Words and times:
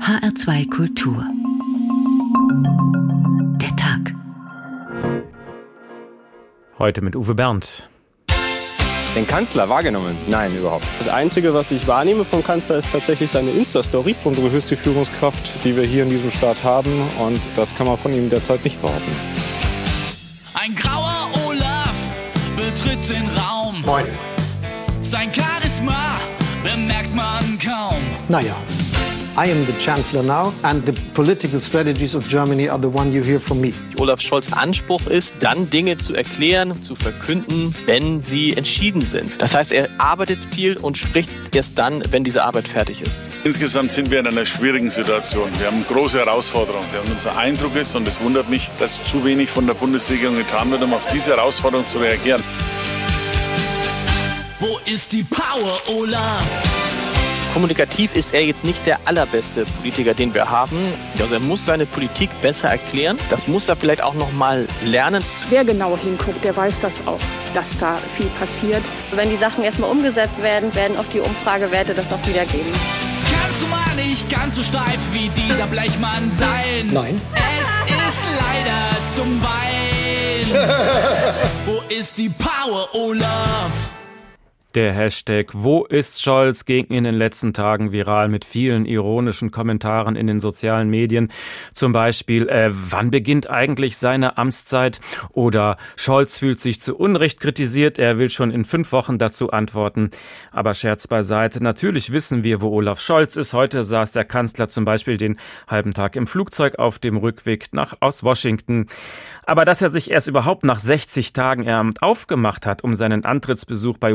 HR2 0.00 0.70
Kultur. 0.70 1.24
Der 3.60 3.76
Tag. 3.76 4.14
Heute 6.78 7.02
mit 7.02 7.14
Uwe 7.14 7.34
Berndt. 7.34 7.88
Den 9.14 9.26
Kanzler 9.26 9.68
wahrgenommen? 9.68 10.16
Nein, 10.28 10.56
überhaupt. 10.56 10.84
Das 10.98 11.08
Einzige, 11.08 11.52
was 11.52 11.72
ich 11.72 11.86
wahrnehme 11.86 12.24
vom 12.24 12.42
Kanzler, 12.42 12.76
ist 12.76 12.90
tatsächlich 12.92 13.30
seine 13.30 13.50
Insta-Story. 13.50 14.14
Unsere 14.24 14.50
höchste 14.50 14.76
Führungskraft, 14.76 15.64
die 15.64 15.76
wir 15.76 15.84
hier 15.84 16.04
in 16.04 16.10
diesem 16.10 16.30
Staat 16.30 16.62
haben. 16.64 16.92
Und 17.18 17.40
das 17.56 17.74
kann 17.74 17.86
man 17.86 17.96
von 17.96 18.12
ihm 18.12 18.30
derzeit 18.30 18.64
nicht 18.64 18.80
behaupten. 18.80 19.12
Ein 20.54 20.74
grauer 20.74 21.28
Olaf 21.46 21.96
betritt 22.56 23.08
den 23.10 23.26
Raum. 23.28 23.82
Moin. 23.84 24.06
Sein 25.02 25.32
Charisma 25.34 26.18
bemerkt 26.62 27.14
man 27.14 27.58
kaum. 27.58 28.02
Naja, 28.28 28.56
I 29.38 29.52
am 29.52 29.64
the 29.66 29.72
Chancellor 29.78 30.24
now, 30.24 30.52
and 30.64 30.84
the 30.84 30.92
political 31.14 31.60
strategies 31.60 32.16
of 32.16 32.26
Germany 32.26 32.68
are 32.68 32.80
the 32.80 32.88
one 32.88 33.12
you 33.12 33.22
hear 33.22 33.38
from 33.38 33.60
me. 33.60 33.72
Olaf 33.96 34.20
Scholz 34.20 34.52
Anspruch 34.52 35.06
ist, 35.06 35.32
dann 35.38 35.70
Dinge 35.70 35.96
zu 35.96 36.12
erklären, 36.12 36.82
zu 36.82 36.96
verkünden, 36.96 37.72
wenn 37.86 38.20
sie 38.20 38.56
entschieden 38.56 39.00
sind. 39.00 39.30
Das 39.38 39.54
heißt, 39.54 39.70
er 39.70 39.90
arbeitet 39.98 40.40
viel 40.50 40.76
und 40.76 40.98
spricht 40.98 41.30
erst 41.54 41.78
dann, 41.78 42.02
wenn 42.10 42.24
diese 42.24 42.42
Arbeit 42.42 42.66
fertig 42.66 43.00
ist. 43.00 43.22
Insgesamt 43.44 43.92
sind 43.92 44.10
wir 44.10 44.18
in 44.18 44.26
einer 44.26 44.44
schwierigen 44.44 44.90
Situation. 44.90 45.48
Wir 45.60 45.68
haben 45.68 45.84
große 45.86 46.18
Herausforderungen. 46.18 46.88
Und 47.04 47.12
unser 47.12 47.38
Eindruck 47.38 47.76
ist, 47.76 47.94
und 47.94 48.08
es 48.08 48.20
wundert 48.20 48.50
mich, 48.50 48.68
dass 48.80 49.04
zu 49.04 49.24
wenig 49.24 49.50
von 49.50 49.68
der 49.68 49.74
Bundesregierung 49.74 50.36
getan 50.36 50.68
wird, 50.72 50.82
um 50.82 50.92
auf 50.92 51.06
diese 51.12 51.36
Herausforderung 51.36 51.86
zu 51.86 51.98
reagieren. 51.98 52.42
Wo 54.58 54.80
ist 54.84 55.12
die 55.12 55.22
Power, 55.22 55.80
Olaf? 55.86 56.87
Kommunikativ 57.58 58.14
ist 58.14 58.34
er 58.34 58.44
jetzt 58.44 58.62
nicht 58.62 58.86
der 58.86 59.00
allerbeste 59.04 59.64
Politiker, 59.64 60.14
den 60.14 60.32
wir 60.32 60.48
haben. 60.48 60.76
Also 61.18 61.34
er 61.34 61.40
muss 61.40 61.66
seine 61.66 61.86
Politik 61.86 62.30
besser 62.40 62.68
erklären. 62.68 63.18
Das 63.30 63.48
muss 63.48 63.68
er 63.68 63.74
vielleicht 63.74 64.00
auch 64.00 64.14
noch 64.14 64.30
mal 64.30 64.68
lernen. 64.84 65.24
Wer 65.50 65.64
genau 65.64 65.98
hinguckt, 65.98 66.44
der 66.44 66.56
weiß 66.56 66.78
das 66.82 67.04
auch, 67.08 67.18
dass 67.54 67.76
da 67.76 67.98
viel 68.16 68.28
passiert. 68.38 68.80
Wenn 69.10 69.28
die 69.28 69.36
Sachen 69.36 69.64
erstmal 69.64 69.90
umgesetzt 69.90 70.40
werden, 70.40 70.72
werden 70.76 70.96
auch 70.98 71.04
die 71.12 71.18
Umfragewerte 71.18 71.94
das 71.94 72.06
auch 72.12 72.24
wiedergeben. 72.28 72.72
Kannst 73.42 73.60
du 73.60 73.66
mal 73.66 74.06
nicht 74.06 74.30
ganz 74.30 74.54
so 74.54 74.62
steif 74.62 75.00
wie 75.10 75.28
dieser 75.30 75.66
Blechmann 75.66 76.30
sein? 76.30 76.90
Nein. 76.92 77.20
Es 77.34 78.14
ist 78.14 78.22
leider 78.38 79.16
zum 79.16 79.42
Wein. 79.42 80.68
Wo 81.66 81.82
ist 81.92 82.18
die 82.18 82.28
Power, 82.28 82.88
Olaf? 82.94 83.97
Der 84.78 84.92
Hashtag 84.92 85.48
Wo 85.54 85.86
ist 85.86 86.22
Scholz 86.22 86.64
ging 86.64 86.84
in 86.84 87.02
den 87.02 87.16
letzten 87.16 87.52
Tagen 87.52 87.90
viral 87.90 88.28
mit 88.28 88.44
vielen 88.44 88.86
ironischen 88.86 89.50
Kommentaren 89.50 90.14
in 90.14 90.28
den 90.28 90.38
sozialen 90.38 90.88
Medien. 90.88 91.32
Zum 91.72 91.90
Beispiel, 91.90 92.48
äh, 92.48 92.70
wann 92.70 93.10
beginnt 93.10 93.50
eigentlich 93.50 93.96
seine 93.96 94.38
Amtszeit? 94.38 95.00
Oder 95.32 95.78
Scholz 95.96 96.38
fühlt 96.38 96.60
sich 96.60 96.80
zu 96.80 96.94
Unrecht 96.96 97.40
kritisiert, 97.40 97.98
er 97.98 98.18
will 98.18 98.30
schon 98.30 98.52
in 98.52 98.64
fünf 98.64 98.92
Wochen 98.92 99.18
dazu 99.18 99.50
antworten. 99.50 100.12
Aber 100.52 100.74
Scherz 100.74 101.08
beiseite, 101.08 101.60
natürlich 101.60 102.12
wissen 102.12 102.44
wir, 102.44 102.60
wo 102.60 102.68
Olaf 102.68 103.00
Scholz 103.00 103.34
ist. 103.34 103.54
Heute 103.54 103.82
saß 103.82 104.12
der 104.12 104.26
Kanzler 104.26 104.68
zum 104.68 104.84
Beispiel 104.84 105.16
den 105.16 105.40
halben 105.66 105.92
Tag 105.92 106.14
im 106.14 106.28
Flugzeug 106.28 106.78
auf 106.78 107.00
dem 107.00 107.16
Rückweg 107.16 107.70
nach, 107.72 107.94
aus 107.98 108.22
Washington. 108.22 108.86
Aber 109.44 109.64
dass 109.64 109.82
er 109.82 109.88
sich 109.88 110.10
erst 110.10 110.28
überhaupt 110.28 110.62
nach 110.62 110.78
60 110.78 111.32
Tagen 111.32 111.62
im 111.62 111.74
Amt 111.74 112.02
aufgemacht 112.02 112.66
hat, 112.66 112.84
um 112.84 112.94
seinen 112.94 113.24
Antrittsbesuch 113.24 113.96
bei 113.96 114.14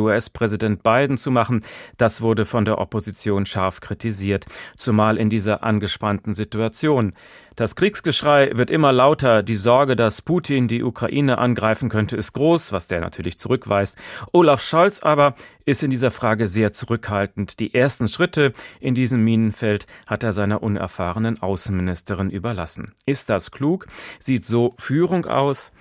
US-Präsident 0.54 0.84
Biden 0.84 1.18
zu 1.18 1.32
machen, 1.32 1.64
das 1.98 2.22
wurde 2.22 2.46
von 2.46 2.66
der 2.66 2.78
Opposition 2.78 3.46
scharf 3.46 3.82
kritisiert, 3.82 4.46
zumal 4.76 5.18
in 5.18 5.30
dieser 5.30 5.64
angespannten 5.64 6.34
Situation. 6.34 7.12
Das 7.56 7.76
Kriegsgeschrei 7.76 8.50
wird 8.56 8.72
immer 8.72 8.92
lauter, 8.92 9.44
die 9.44 9.58
Sorge, 9.58 9.96
dass 9.96 10.23
Putin 10.23 10.68
die 10.68 10.82
Ukraine 10.82 11.38
angreifen 11.38 11.88
könnte, 11.88 12.18
ist 12.18 12.34
groß, 12.34 12.72
was 12.72 12.88
der 12.88 13.00
natürlich 13.00 13.38
zurückweist. 13.38 13.96
Olaf 14.31 14.64
Scholz 14.64 15.02
aber 15.02 15.36
ist 15.66 15.84
in 15.84 15.92
dieser 15.92 16.09
Frage 16.09 16.47
sehr 16.47 16.74
zurückhaltend. 16.74 17.59
Die 17.59 17.75
ersten 17.75 18.08
Schritte 18.08 18.53
in 18.80 18.96
diesem 18.96 19.24
Minenfeld 19.24 19.86
hat 20.08 20.24
er 20.24 20.34
seiner 20.34 20.63
unerfahrenen 20.63 21.42
Außenministerin 21.42 22.31
überlassen. 22.31 22.94
Ist 23.06 23.30
das 23.30 23.52
klug? 23.52 23.86
Sieht 24.19 24.46
so 24.46 24.74
Führung 24.78 25.25
aus? 25.28 25.72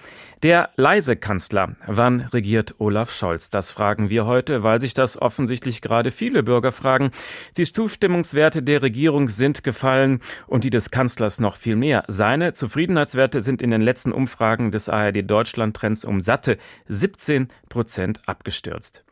Der 0.42 0.70
leise 0.74 1.14
Kanzler. 1.14 1.76
Wann 1.86 2.22
regiert 2.32 2.74
Olaf 2.78 3.12
Scholz? 3.12 3.48
Das 3.48 3.70
fragen 3.70 4.10
wir 4.10 4.26
heute, 4.26 4.64
weil 4.64 4.80
sich 4.80 4.92
das 4.92 5.20
offensichtlich 5.22 5.82
gerade 5.82 6.10
viele 6.10 6.42
Bürger 6.42 6.72
fragen. 6.72 7.12
Die 7.56 7.64
Zustimmungswerte 7.64 8.60
der 8.60 8.82
Regierung 8.82 9.28
sind 9.28 9.62
gefallen 9.62 10.18
und 10.48 10.64
die 10.64 10.70
des 10.70 10.90
Kanzlers 10.90 11.38
noch 11.38 11.54
viel 11.62 11.76
mehr. 11.76 12.04
Seine 12.08 12.52
Zufriedenheitswerte 12.52 13.40
sind 13.40 13.62
in 13.62 13.70
den 13.70 13.80
letzten 13.80 14.12
Umfragen 14.12 14.70
des 14.70 14.88
ARD 14.88 15.30
Deutschland 15.30 15.74
Trends 15.76 16.04
um 16.04 16.20
satte 16.20 16.58
17 16.88 17.48
Prozent 17.68 18.20
abgestürzt. 18.26 19.04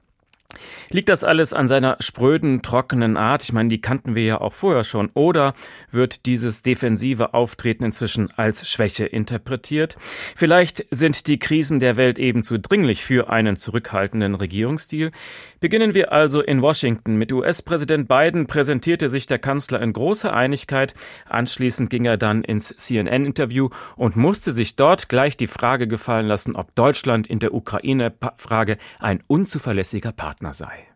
Liegt 0.90 1.08
das 1.08 1.24
alles 1.24 1.52
an 1.52 1.68
seiner 1.68 1.96
spröden, 2.00 2.62
trockenen 2.62 3.16
Art? 3.16 3.42
Ich 3.44 3.52
meine, 3.52 3.68
die 3.68 3.80
kannten 3.80 4.14
wir 4.14 4.24
ja 4.24 4.40
auch 4.40 4.52
vorher 4.52 4.84
schon. 4.84 5.10
Oder 5.14 5.54
wird 5.90 6.26
dieses 6.26 6.62
defensive 6.62 7.32
Auftreten 7.34 7.84
inzwischen 7.84 8.30
als 8.36 8.68
Schwäche 8.68 9.06
interpretiert? 9.06 9.96
Vielleicht 10.34 10.86
sind 10.90 11.26
die 11.28 11.38
Krisen 11.38 11.78
der 11.78 11.96
Welt 11.96 12.18
eben 12.18 12.42
zu 12.42 12.58
dringlich 12.58 13.04
für 13.04 13.30
einen 13.30 13.56
zurückhaltenden 13.56 14.34
Regierungsstil. 14.34 15.12
Beginnen 15.60 15.94
wir 15.94 16.12
also 16.12 16.40
in 16.40 16.60
Washington. 16.60 17.16
Mit 17.16 17.32
US-Präsident 17.32 18.08
Biden 18.08 18.46
präsentierte 18.46 19.10
sich 19.10 19.26
der 19.26 19.38
Kanzler 19.38 19.80
in 19.80 19.92
großer 19.92 20.32
Einigkeit. 20.32 20.94
Anschließend 21.28 21.90
ging 21.90 22.04
er 22.04 22.16
dann 22.16 22.42
ins 22.42 22.74
CNN-Interview 22.76 23.68
und 23.96 24.16
musste 24.16 24.52
sich 24.52 24.76
dort 24.76 25.08
gleich 25.08 25.36
die 25.36 25.46
Frage 25.46 25.86
gefallen 25.86 26.26
lassen, 26.26 26.56
ob 26.56 26.74
Deutschland 26.74 27.26
in 27.26 27.38
der 27.38 27.54
Ukraine-Frage 27.54 28.78
ein 28.98 29.22
unzuverlässiger 29.26 30.12
Partner 30.12 30.39
Partner 30.40 30.54
sei. 30.54 30.88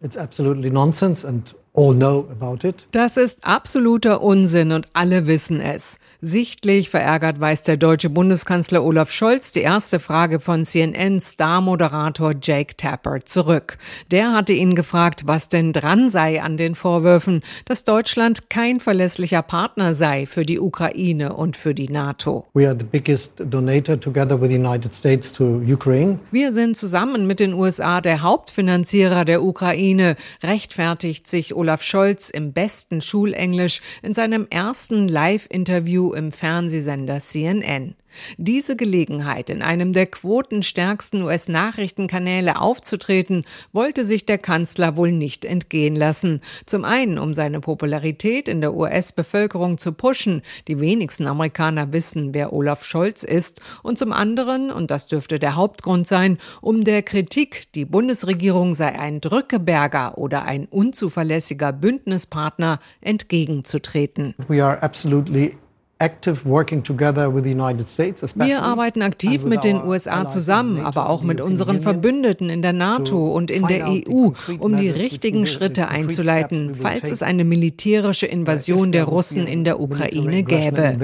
It's 0.00 0.16
absolutely 0.16 0.70
nonsense 0.70 1.24
and 1.24 1.54
all 1.74 1.94
know 1.94 2.26
about 2.30 2.66
it. 2.66 2.86
Das 2.92 3.16
ist 3.16 3.44
absoluter 3.44 4.20
Unsinn 4.22 4.72
und 4.72 4.86
alle 4.92 5.26
wissen 5.26 5.60
es. 5.60 5.98
Sichtlich 6.20 6.90
verärgert 6.90 7.40
weist 7.40 7.66
der 7.68 7.76
deutsche 7.76 8.10
Bundeskanzler 8.10 8.84
Olaf 8.84 9.10
Scholz 9.10 9.52
die 9.52 9.60
erste 9.60 10.00
Frage 10.00 10.40
von 10.40 10.64
CNN-Star-Moderator 10.64 12.34
Jake 12.42 12.76
Tapper 12.76 13.24
zurück. 13.24 13.78
Der 14.10 14.32
hatte 14.32 14.52
ihn 14.52 14.74
gefragt, 14.74 15.22
was 15.24 15.48
denn 15.48 15.72
dran 15.72 16.10
sei 16.10 16.42
an 16.42 16.56
den 16.56 16.74
Vorwürfen, 16.74 17.42
dass 17.64 17.84
Deutschland 17.84 18.50
kein 18.50 18.80
verlässlicher 18.80 19.42
Partner 19.42 19.94
sei 19.94 20.26
für 20.26 20.44
die 20.44 20.60
Ukraine 20.60 21.32
und 21.32 21.56
für 21.56 21.74
die 21.74 21.88
NATO. 21.88 22.46
We 22.52 22.68
are 22.68 22.76
the 22.78 22.84
biggest 22.84 23.32
donator 23.38 23.98
together 23.98 24.38
with 24.38 24.50
the 24.50 24.56
United 24.56 24.94
States 24.94 25.32
to 25.32 25.62
Ukraine. 25.66 26.18
Wir 26.32 26.52
sind 26.52 26.76
zusammen 26.76 27.26
mit 27.26 27.40
den 27.40 27.54
USA 27.54 28.00
der 28.00 28.20
Hauptfinanzierer 28.22 29.24
der 29.24 29.42
Ukraine, 29.42 30.16
rechtfertigt 30.42 31.26
sich 31.28 31.54
Olaf 31.60 31.82
Scholz 31.82 32.30
im 32.30 32.54
besten 32.54 33.02
Schulenglisch 33.02 33.82
in 34.00 34.14
seinem 34.14 34.46
ersten 34.48 35.08
Live-Interview 35.08 36.14
im 36.14 36.32
Fernsehsender 36.32 37.20
CNN. 37.20 37.96
Diese 38.36 38.76
Gelegenheit, 38.76 39.50
in 39.50 39.62
einem 39.62 39.92
der 39.92 40.06
quotenstärksten 40.06 41.22
US-Nachrichtenkanäle 41.22 42.60
aufzutreten, 42.60 43.44
wollte 43.72 44.04
sich 44.04 44.26
der 44.26 44.38
Kanzler 44.38 44.96
wohl 44.96 45.12
nicht 45.12 45.44
entgehen 45.44 45.94
lassen. 45.94 46.40
Zum 46.66 46.84
einen, 46.84 47.18
um 47.18 47.34
seine 47.34 47.60
Popularität 47.60 48.48
in 48.48 48.60
der 48.60 48.74
US-Bevölkerung 48.74 49.78
zu 49.78 49.92
pushen, 49.92 50.42
die 50.68 50.80
wenigsten 50.80 51.26
Amerikaner 51.26 51.92
wissen, 51.92 52.34
wer 52.34 52.52
Olaf 52.52 52.84
Scholz 52.84 53.22
ist, 53.22 53.60
und 53.82 53.98
zum 53.98 54.12
anderen, 54.12 54.70
und 54.70 54.90
das 54.90 55.06
dürfte 55.06 55.38
der 55.38 55.56
Hauptgrund 55.56 56.06
sein, 56.06 56.38
um 56.60 56.84
der 56.84 57.02
Kritik, 57.02 57.72
die 57.74 57.84
Bundesregierung 57.84 58.74
sei 58.74 58.98
ein 58.98 59.20
Drückeberger 59.20 60.18
oder 60.18 60.44
ein 60.44 60.66
unzuverlässiger 60.66 61.72
Bündnispartner, 61.72 62.80
entgegenzutreten. 63.00 64.34
We 64.48 64.64
are 64.64 64.82
absolutely 64.82 65.56
wir 68.34 68.62
arbeiten 68.62 69.02
aktiv 69.02 69.44
mit 69.44 69.64
den 69.64 69.84
USA 69.84 70.26
zusammen, 70.26 70.80
aber 70.80 71.10
auch 71.10 71.22
mit 71.22 71.42
unseren 71.42 71.82
Verbündeten 71.82 72.48
in 72.48 72.62
der 72.62 72.72
NATO 72.72 73.28
und 73.28 73.50
in 73.50 73.66
der 73.66 73.86
EU, 73.86 74.30
um 74.58 74.78
die 74.78 74.88
richtigen 74.88 75.44
Schritte 75.44 75.88
einzuleiten, 75.88 76.74
falls 76.74 77.10
es 77.10 77.22
eine 77.22 77.44
militärische 77.44 78.24
Invasion 78.26 78.92
der 78.92 79.04
Russen 79.04 79.46
in 79.46 79.64
der 79.64 79.78
Ukraine 79.78 80.42
gäbe. 80.42 80.96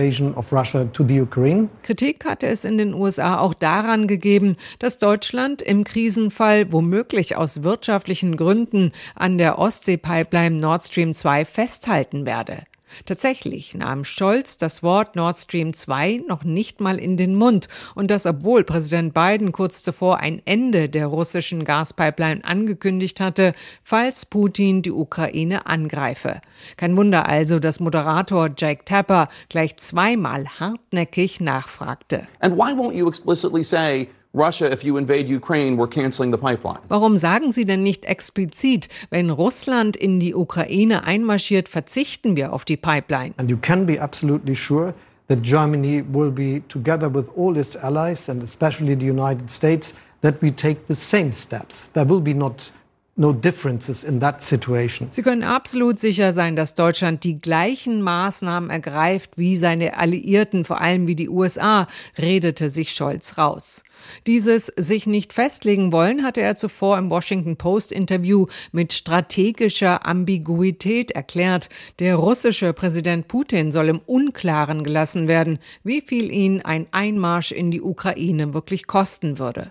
Kritik 1.82 2.25
hatte 2.25 2.46
es 2.46 2.64
in 2.64 2.78
den 2.78 2.94
USA 2.94 3.38
auch 3.38 3.52
daran 3.52 4.06
gegeben, 4.06 4.56
dass 4.78 4.96
Deutschland 4.96 5.60
im 5.60 5.84
Krisenfall 5.84 6.72
womöglich 6.72 7.37
aus 7.37 7.62
wirtschaftlichen 7.62 8.37
Gründen 8.37 8.92
an 9.14 9.37
der 9.37 9.58
Ostsee-Pipeline 9.58 10.56
Nord 10.56 10.84
Stream 10.84 11.12
2 11.12 11.44
festhalten 11.44 12.25
werde. 12.25 12.62
Tatsächlich 13.04 13.75
nahm 13.75 14.04
Scholz 14.04 14.56
das 14.56 14.82
Wort 14.82 15.16
Nord 15.16 15.37
Stream 15.37 15.72
2 15.72 16.22
noch 16.26 16.44
nicht 16.44 16.81
mal 16.81 16.98
in 16.98 17.16
den 17.16 17.34
Mund 17.34 17.69
und 17.94 18.10
das 18.10 18.26
obwohl 18.26 18.64
Präsident 18.64 19.14
Biden 19.14 19.52
kurz 19.52 19.82
zuvor 19.82 20.19
ein 20.19 20.40
Ende 20.44 20.88
der 20.88 21.06
russischen 21.06 21.64
Gaspipeline 21.64 22.44
angekündigt 22.44 23.20
hatte, 23.20 23.54
falls 23.82 24.26
Putin 24.26 24.82
die 24.82 24.93
Ukraine 24.93 25.66
angreife. 25.66 26.40
Kein 26.76 26.96
Wunder 26.96 27.28
also, 27.28 27.58
dass 27.58 27.81
Moderator 27.81 28.50
Jake 28.56 28.84
Tapper 28.84 29.28
gleich 29.49 29.76
zweimal 29.76 30.46
hartnäckig 30.58 31.40
nachfragte. 31.40 32.26
And 32.40 32.56
why 32.56 32.72
won't 32.72 32.94
you 32.94 33.08
explicitly 33.08 33.62
say 33.62 34.08
Russia, 34.36 34.70
if 34.70 34.84
you 34.84 34.98
invade 34.98 35.30
Ukraine, 35.30 35.78
we're 35.78 35.88
canceling 35.88 36.30
the 36.30 36.36
pipeline. 36.36 36.80
Warum 36.88 37.16
sagen 37.16 37.52
Sie 37.52 37.64
denn 37.64 37.82
nicht 37.82 38.04
explizit, 38.04 38.88
wenn 39.08 39.30
Russland 39.30 39.96
in 39.96 40.20
die 40.20 40.34
Ukraine 40.34 41.04
einmarschiert, 41.04 41.70
verzichten 41.70 42.36
wir 42.36 42.52
auf 42.52 42.66
die 42.66 42.76
Pipeline? 42.76 43.32
And 43.38 43.50
you 43.50 43.56
can 43.56 43.86
be 43.86 43.98
absolutely 43.98 44.54
sure 44.54 44.92
that 45.28 45.42
Germany 45.42 46.04
will 46.06 46.30
be 46.30 46.62
together 46.68 47.12
with 47.12 47.30
all 47.34 47.56
its 47.56 47.76
allies 47.76 48.28
and 48.28 48.42
especially 48.42 48.94
the 48.94 49.06
United 49.06 49.50
States 49.50 49.94
that 50.20 50.42
we 50.42 50.50
take 50.50 50.80
the 50.86 50.94
same 50.94 51.32
steps. 51.32 51.90
There 51.94 52.06
will 52.06 52.20
be 52.20 52.34
not 52.34 52.70
no 53.16 53.32
differences 53.32 54.04
in 54.04 54.20
that 54.20 54.42
situation. 54.42 55.08
Sie 55.10 55.22
können 55.22 55.42
absolut 55.42 55.98
sicher 55.98 56.32
sein, 56.32 56.54
dass 56.54 56.74
Deutschland 56.74 57.24
die 57.24 57.34
gleichen 57.34 58.02
Maßnahmen 58.02 58.68
ergreift 58.68 59.30
wie 59.36 59.56
seine 59.56 59.96
Alliierten, 59.96 60.64
vor 60.64 60.80
allem 60.80 61.06
wie 61.06 61.16
die 61.16 61.30
USA, 61.30 61.86
redete 62.18 62.68
sich 62.68 62.92
Scholz 62.92 63.38
raus. 63.38 63.82
Dieses 64.26 64.66
sich 64.76 65.06
nicht 65.06 65.32
festlegen 65.32 65.92
wollen 65.92 66.24
hatte 66.24 66.40
er 66.40 66.56
zuvor 66.56 66.98
im 66.98 67.10
Washington 67.10 67.56
Post 67.56 67.92
Interview 67.92 68.46
mit 68.72 68.92
strategischer 68.92 70.06
Ambiguität 70.06 71.10
erklärt. 71.10 71.68
Der 71.98 72.16
russische 72.16 72.72
Präsident 72.72 73.28
Putin 73.28 73.72
soll 73.72 73.88
im 73.88 74.00
Unklaren 74.04 74.84
gelassen 74.84 75.28
werden, 75.28 75.58
wie 75.84 76.00
viel 76.00 76.32
ihn 76.32 76.62
ein 76.62 76.86
Einmarsch 76.90 77.52
in 77.52 77.70
die 77.70 77.82
Ukraine 77.82 78.54
wirklich 78.54 78.86
kosten 78.86 79.38
würde. 79.38 79.68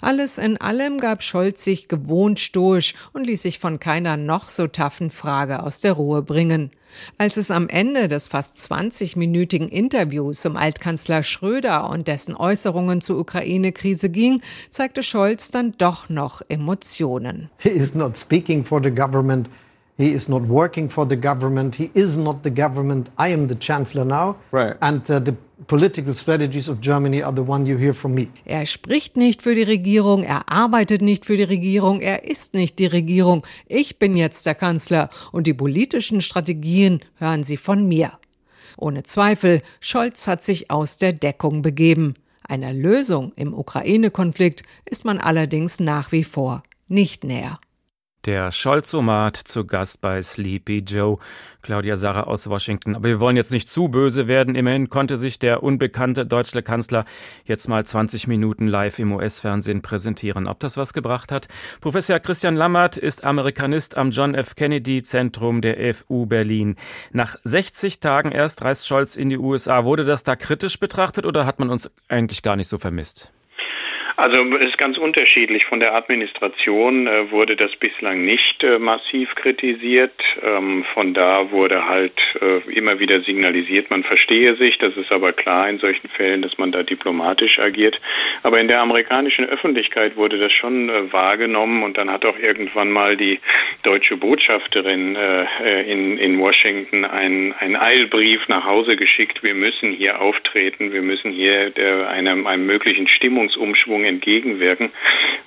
Alles 0.00 0.38
in 0.38 0.60
allem 0.60 0.98
gab 0.98 1.22
Scholz 1.22 1.64
sich 1.64 1.88
gewohnt 1.88 2.40
stoisch 2.40 2.94
und 3.12 3.26
ließ 3.26 3.42
sich 3.42 3.58
von 3.58 3.80
keiner 3.80 4.16
noch 4.16 4.48
so 4.48 4.66
taffen 4.66 5.10
Frage 5.10 5.62
aus 5.62 5.80
der 5.80 5.92
Ruhe 5.92 6.22
bringen. 6.22 6.70
Als 7.18 7.36
es 7.36 7.50
am 7.50 7.68
Ende 7.68 8.08
des 8.08 8.28
fast 8.28 8.54
20-minütigen 8.56 9.68
Interviews 9.68 10.44
um 10.44 10.56
Altkanzler 10.56 11.22
Schröder 11.22 11.88
und 11.88 12.08
dessen 12.08 12.36
Äußerungen 12.36 13.00
zur 13.00 13.18
Ukraine-Krise 13.18 14.10
ging, 14.10 14.42
zeigte 14.70 15.02
Scholz 15.02 15.50
dann 15.50 15.74
doch 15.78 16.08
noch 16.08 16.42
Emotionen. 16.48 17.50
He 17.58 17.70
is 17.70 17.94
not 17.94 18.18
speaking 18.18 18.64
for 18.64 18.82
the 18.82 18.90
government. 18.90 19.48
He 19.98 20.08
is 20.08 20.28
not 20.28 20.48
working 20.48 20.88
for 20.88 21.06
the 21.08 21.16
government. 21.16 21.74
He 21.74 21.90
is 21.94 22.16
not 22.16 22.38
the 22.44 22.50
government. 22.50 23.10
I 23.18 23.32
am 23.32 23.48
the 23.48 23.58
chancellor 23.58 24.04
now. 24.04 24.36
Right. 24.50 24.76
And 24.80 25.08
uh, 25.10 25.20
the 25.24 25.36
political 25.72 26.14
strategies 26.14 26.68
of 26.68 26.82
Germany 26.82 27.22
are 27.22 27.32
the 27.34 27.40
one 27.40 27.64
you 27.64 27.78
hear 27.78 27.94
from 27.94 28.12
me. 28.12 28.28
Er 28.44 28.66
spricht 28.66 29.16
nicht 29.16 29.40
für 29.40 29.54
die 29.54 29.62
Regierung, 29.62 30.22
er 30.22 30.46
arbeitet 30.52 31.00
nicht 31.00 31.24
für 31.24 31.38
die 31.38 31.44
Regierung, 31.44 32.02
er 32.02 32.24
ist 32.24 32.52
nicht 32.52 32.78
die 32.78 32.84
Regierung. 32.84 33.46
Ich 33.68 33.98
bin 33.98 34.14
jetzt 34.14 34.44
der 34.44 34.54
Kanzler 34.54 35.08
und 35.32 35.46
die 35.46 35.54
politischen 35.54 36.20
Strategien 36.20 37.00
hören 37.16 37.42
Sie 37.42 37.56
von 37.56 37.88
mir. 37.88 38.12
Ohne 38.76 39.02
Zweifel, 39.04 39.62
Scholz 39.80 40.28
hat 40.28 40.44
sich 40.44 40.70
aus 40.70 40.98
der 40.98 41.14
Deckung 41.14 41.62
begeben. 41.62 42.16
Einer 42.46 42.74
Lösung 42.74 43.32
im 43.36 43.54
Ukraine-Konflikt 43.54 44.64
ist 44.84 45.06
man 45.06 45.16
allerdings 45.16 45.80
nach 45.80 46.12
wie 46.12 46.24
vor 46.24 46.64
nicht 46.88 47.24
näher. 47.24 47.58
Der 48.24 48.52
Scholzomat 48.52 49.36
zu 49.36 49.66
Gast 49.66 50.00
bei 50.00 50.22
Sleepy 50.22 50.84
Joe, 50.86 51.18
Claudia 51.60 51.96
Sarah 51.96 52.22
aus 52.22 52.48
Washington. 52.48 52.94
Aber 52.94 53.08
wir 53.08 53.18
wollen 53.18 53.34
jetzt 53.34 53.50
nicht 53.50 53.68
zu 53.68 53.88
böse 53.88 54.28
werden. 54.28 54.54
Immerhin 54.54 54.88
konnte 54.88 55.16
sich 55.16 55.40
der 55.40 55.64
unbekannte 55.64 56.24
deutsche 56.24 56.62
Kanzler 56.62 57.04
jetzt 57.46 57.68
mal 57.68 57.84
20 57.84 58.28
Minuten 58.28 58.68
live 58.68 59.00
im 59.00 59.10
US-Fernsehen 59.10 59.82
präsentieren. 59.82 60.46
Ob 60.46 60.60
das 60.60 60.76
was 60.76 60.92
gebracht 60.92 61.32
hat? 61.32 61.48
Professor 61.80 62.20
Christian 62.20 62.54
Lammert 62.54 62.96
ist 62.96 63.24
Amerikanist 63.24 63.96
am 63.96 64.12
John 64.12 64.36
F. 64.36 64.54
Kennedy 64.54 65.02
Zentrum 65.02 65.60
der 65.60 65.92
FU 65.92 66.26
Berlin. 66.26 66.76
Nach 67.10 67.36
60 67.42 67.98
Tagen 67.98 68.30
erst 68.30 68.62
reist 68.62 68.86
Scholz 68.86 69.16
in 69.16 69.30
die 69.30 69.38
USA. 69.38 69.84
Wurde 69.84 70.04
das 70.04 70.22
da 70.22 70.36
kritisch 70.36 70.78
betrachtet 70.78 71.26
oder 71.26 71.44
hat 71.44 71.58
man 71.58 71.70
uns 71.70 71.90
eigentlich 72.06 72.44
gar 72.44 72.54
nicht 72.54 72.68
so 72.68 72.78
vermisst? 72.78 73.32
Also 74.16 74.42
es 74.56 74.68
ist 74.68 74.78
ganz 74.78 74.98
unterschiedlich. 74.98 75.64
Von 75.66 75.80
der 75.80 75.94
Administration 75.94 77.06
äh, 77.06 77.30
wurde 77.30 77.56
das 77.56 77.74
bislang 77.76 78.24
nicht 78.24 78.62
äh, 78.62 78.78
massiv 78.78 79.34
kritisiert. 79.36 80.12
Ähm, 80.42 80.84
von 80.92 81.14
da 81.14 81.50
wurde 81.50 81.88
halt 81.88 82.18
äh, 82.40 82.58
immer 82.72 82.98
wieder 82.98 83.20
signalisiert, 83.22 83.90
man 83.90 84.04
verstehe 84.04 84.54
sich. 84.56 84.78
Das 84.78 84.96
ist 84.96 85.10
aber 85.10 85.32
klar 85.32 85.68
in 85.68 85.78
solchen 85.78 86.08
Fällen, 86.10 86.42
dass 86.42 86.58
man 86.58 86.72
da 86.72 86.82
diplomatisch 86.82 87.58
agiert. 87.58 87.98
Aber 88.42 88.60
in 88.60 88.68
der 88.68 88.80
amerikanischen 88.80 89.46
Öffentlichkeit 89.46 90.16
wurde 90.16 90.38
das 90.38 90.52
schon 90.52 90.90
äh, 90.90 91.12
wahrgenommen 91.12 91.82
und 91.82 91.96
dann 91.96 92.10
hat 92.10 92.24
auch 92.24 92.38
irgendwann 92.38 92.90
mal 92.90 93.16
die 93.16 93.40
deutsche 93.82 94.16
Botschafterin 94.16 95.16
äh, 95.16 95.46
äh, 95.64 95.90
in, 95.90 96.18
in 96.18 96.38
Washington 96.38 97.04
einen, 97.04 97.52
einen 97.54 97.76
Eilbrief 97.76 98.46
nach 98.48 98.64
Hause 98.64 98.96
geschickt. 98.96 99.42
Wir 99.42 99.54
müssen 99.54 99.92
hier 99.92 100.20
auftreten. 100.20 100.92
Wir 100.92 101.02
müssen 101.02 101.32
hier 101.32 101.70
der, 101.70 102.08
einem, 102.08 102.46
einem 102.46 102.66
möglichen 102.66 103.08
Stimmungsumschwung 103.08 104.01
Veränderung 104.02 104.04
entgegenwirken. 104.04 104.92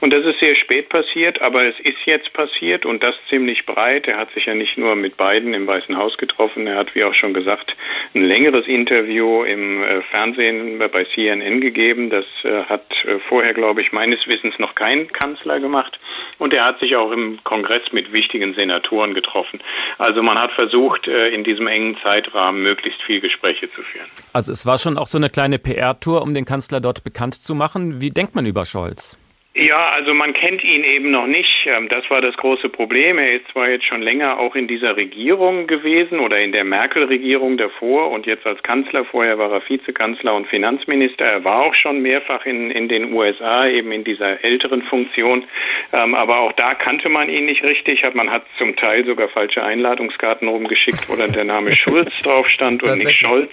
Und 0.02 0.13
das 0.13 0.25
ist 0.25 0.40
sehr 0.40 0.56
spät 0.56 0.90
passiert, 0.90 1.42
aber 1.42 1.66
es 1.66 1.80
ist 1.80 2.06
jetzt 2.06 2.31
passiert 2.34 2.86
und 2.86 3.02
das 3.02 3.16
ziemlich 3.30 3.66
breit. 3.66 4.07
Er 4.07 4.18
hat 4.18 4.31
sich 4.34 4.46
ja 4.46 4.54
nicht 4.54 4.78
nur 4.78 4.96
mit 4.96 5.18
beiden 5.18 5.54
im 5.54 5.66
Weißen 5.66 5.98
Haus 5.98 6.18
getroffen, 6.18 6.68
er 6.68 6.78
hat, 6.78 6.94
wie 6.96 7.04
auch 7.04 7.13
schon 7.13 7.34
gesagt, 7.34 7.75
ein 8.13 8.24
längeres 8.24 8.68
Interview 8.68 9.44
im 9.44 9.84
äh, 9.84 10.02
Fernsehen 10.12 10.80
bei 10.80 11.06
CNN 11.13 11.62
gegeben. 11.62 12.10
Das 12.10 12.25
äh, 12.44 12.63
hat 12.66 12.86
äh, 13.06 13.19
vorher, 13.30 13.54
glaube 13.54 13.81
ich, 13.81 13.92
meines 13.92 14.28
Wissens 14.28 14.60
noch 14.60 14.75
kein 14.75 15.12
Kanzler 15.12 15.60
gemacht. 15.60 15.98
Und 16.38 16.54
er 16.54 16.66
hat 16.66 16.80
sich 16.80 16.96
auch 16.96 17.12
im 17.12 17.40
Kongress 17.44 17.92
mit 17.92 18.12
wichtigen 18.12 18.54
Senatoren 18.54 19.13
getroffen. 19.13 19.62
Also 19.98 20.22
man 20.22 20.38
hat 20.38 20.51
versucht, 20.51 21.08
in 21.08 21.46
diesem 21.46 21.68
engen 21.68 21.98
Zeitrahmen 22.04 22.62
möglichst 22.62 23.01
viel 23.04 23.22
Gespräche 23.22 23.72
zu 23.72 23.81
führen. 23.84 24.06
Also 24.34 24.51
es 24.51 24.66
war 24.66 24.78
schon 24.78 24.98
auch 24.98 25.08
so 25.08 25.18
eine 25.18 25.30
kleine 25.30 25.60
PR-Tour, 25.60 26.22
um 26.22 26.34
den 26.34 26.44
Kanzler 26.44 26.81
dort 26.81 27.06
bekannt 27.06 27.36
zu 27.36 27.56
machen. 27.56 28.01
Wie 28.01 28.10
denkt 28.10 28.36
man 28.36 28.45
über 28.46 28.66
Scholz? 28.66 29.18
Ja, 29.57 29.90
also 29.96 30.13
man 30.13 30.34
kennt 30.34 30.66
ihn 30.66 30.84
eben 30.84 31.12
noch 31.12 31.28
nicht. 31.28 31.66
Ähm, 31.66 31.88
das 31.88 32.04
war 32.10 32.19
das 32.19 32.36
große 32.36 32.68
Problem. 32.68 33.18
Er 33.18 33.36
ist 33.36 33.48
zwar 33.54 33.69
jetzt 33.69 33.86
schon 33.86 34.02
länger 34.02 34.38
auch 34.38 34.54
in 34.54 34.68
dieser 34.68 34.98
Regierung 34.98 35.66
gewesen 35.66 36.19
oder 36.19 36.40
in 36.40 36.52
der 36.52 36.66
Merkel-Regierung 36.66 37.56
davor 37.56 38.12
und 38.12 38.25
jetzt 38.25 38.46
als 38.46 38.62
Kanzler. 38.63 39.06
Vorher 39.06 39.38
war 39.38 39.54
er 39.54 39.62
Vizekanzler 39.66 40.36
und 40.36 40.48
Finanzminister. 40.48 41.24
Er 41.24 41.46
war 41.46 41.62
auch 41.62 41.74
schon 41.74 42.02
mehrfach 42.02 42.46
in, 42.46 42.69
in 42.69 42.90
den 42.90 43.13
USA, 43.13 43.66
eben 43.66 43.94
in 43.94 44.04
dieser 44.04 44.44
älteren 44.44 44.81
Funktion. 44.84 45.46
Ähm, 45.94 46.16
aber 46.16 46.40
auch 46.40 46.51
da 46.51 46.74
kannte 46.74 47.08
man 47.08 47.30
ihn 47.30 47.46
nicht 47.46 47.63
richtig. 47.63 48.04
Man 48.13 48.30
hat 48.30 48.44
zum 48.58 48.75
Teil 48.75 49.06
sogar 49.06 49.30
falsche 49.30 49.63
Einladungskarten 49.63 50.50
rumgeschickt, 50.50 51.10
wo 51.10 51.16
dann 51.16 51.31
der 51.31 51.46
Name 51.46 51.74
Schulz 51.78 52.22
drauf 52.24 52.50
stand 52.50 52.84
und 52.84 52.98
nicht 52.98 53.25
Scholz. 53.25 53.51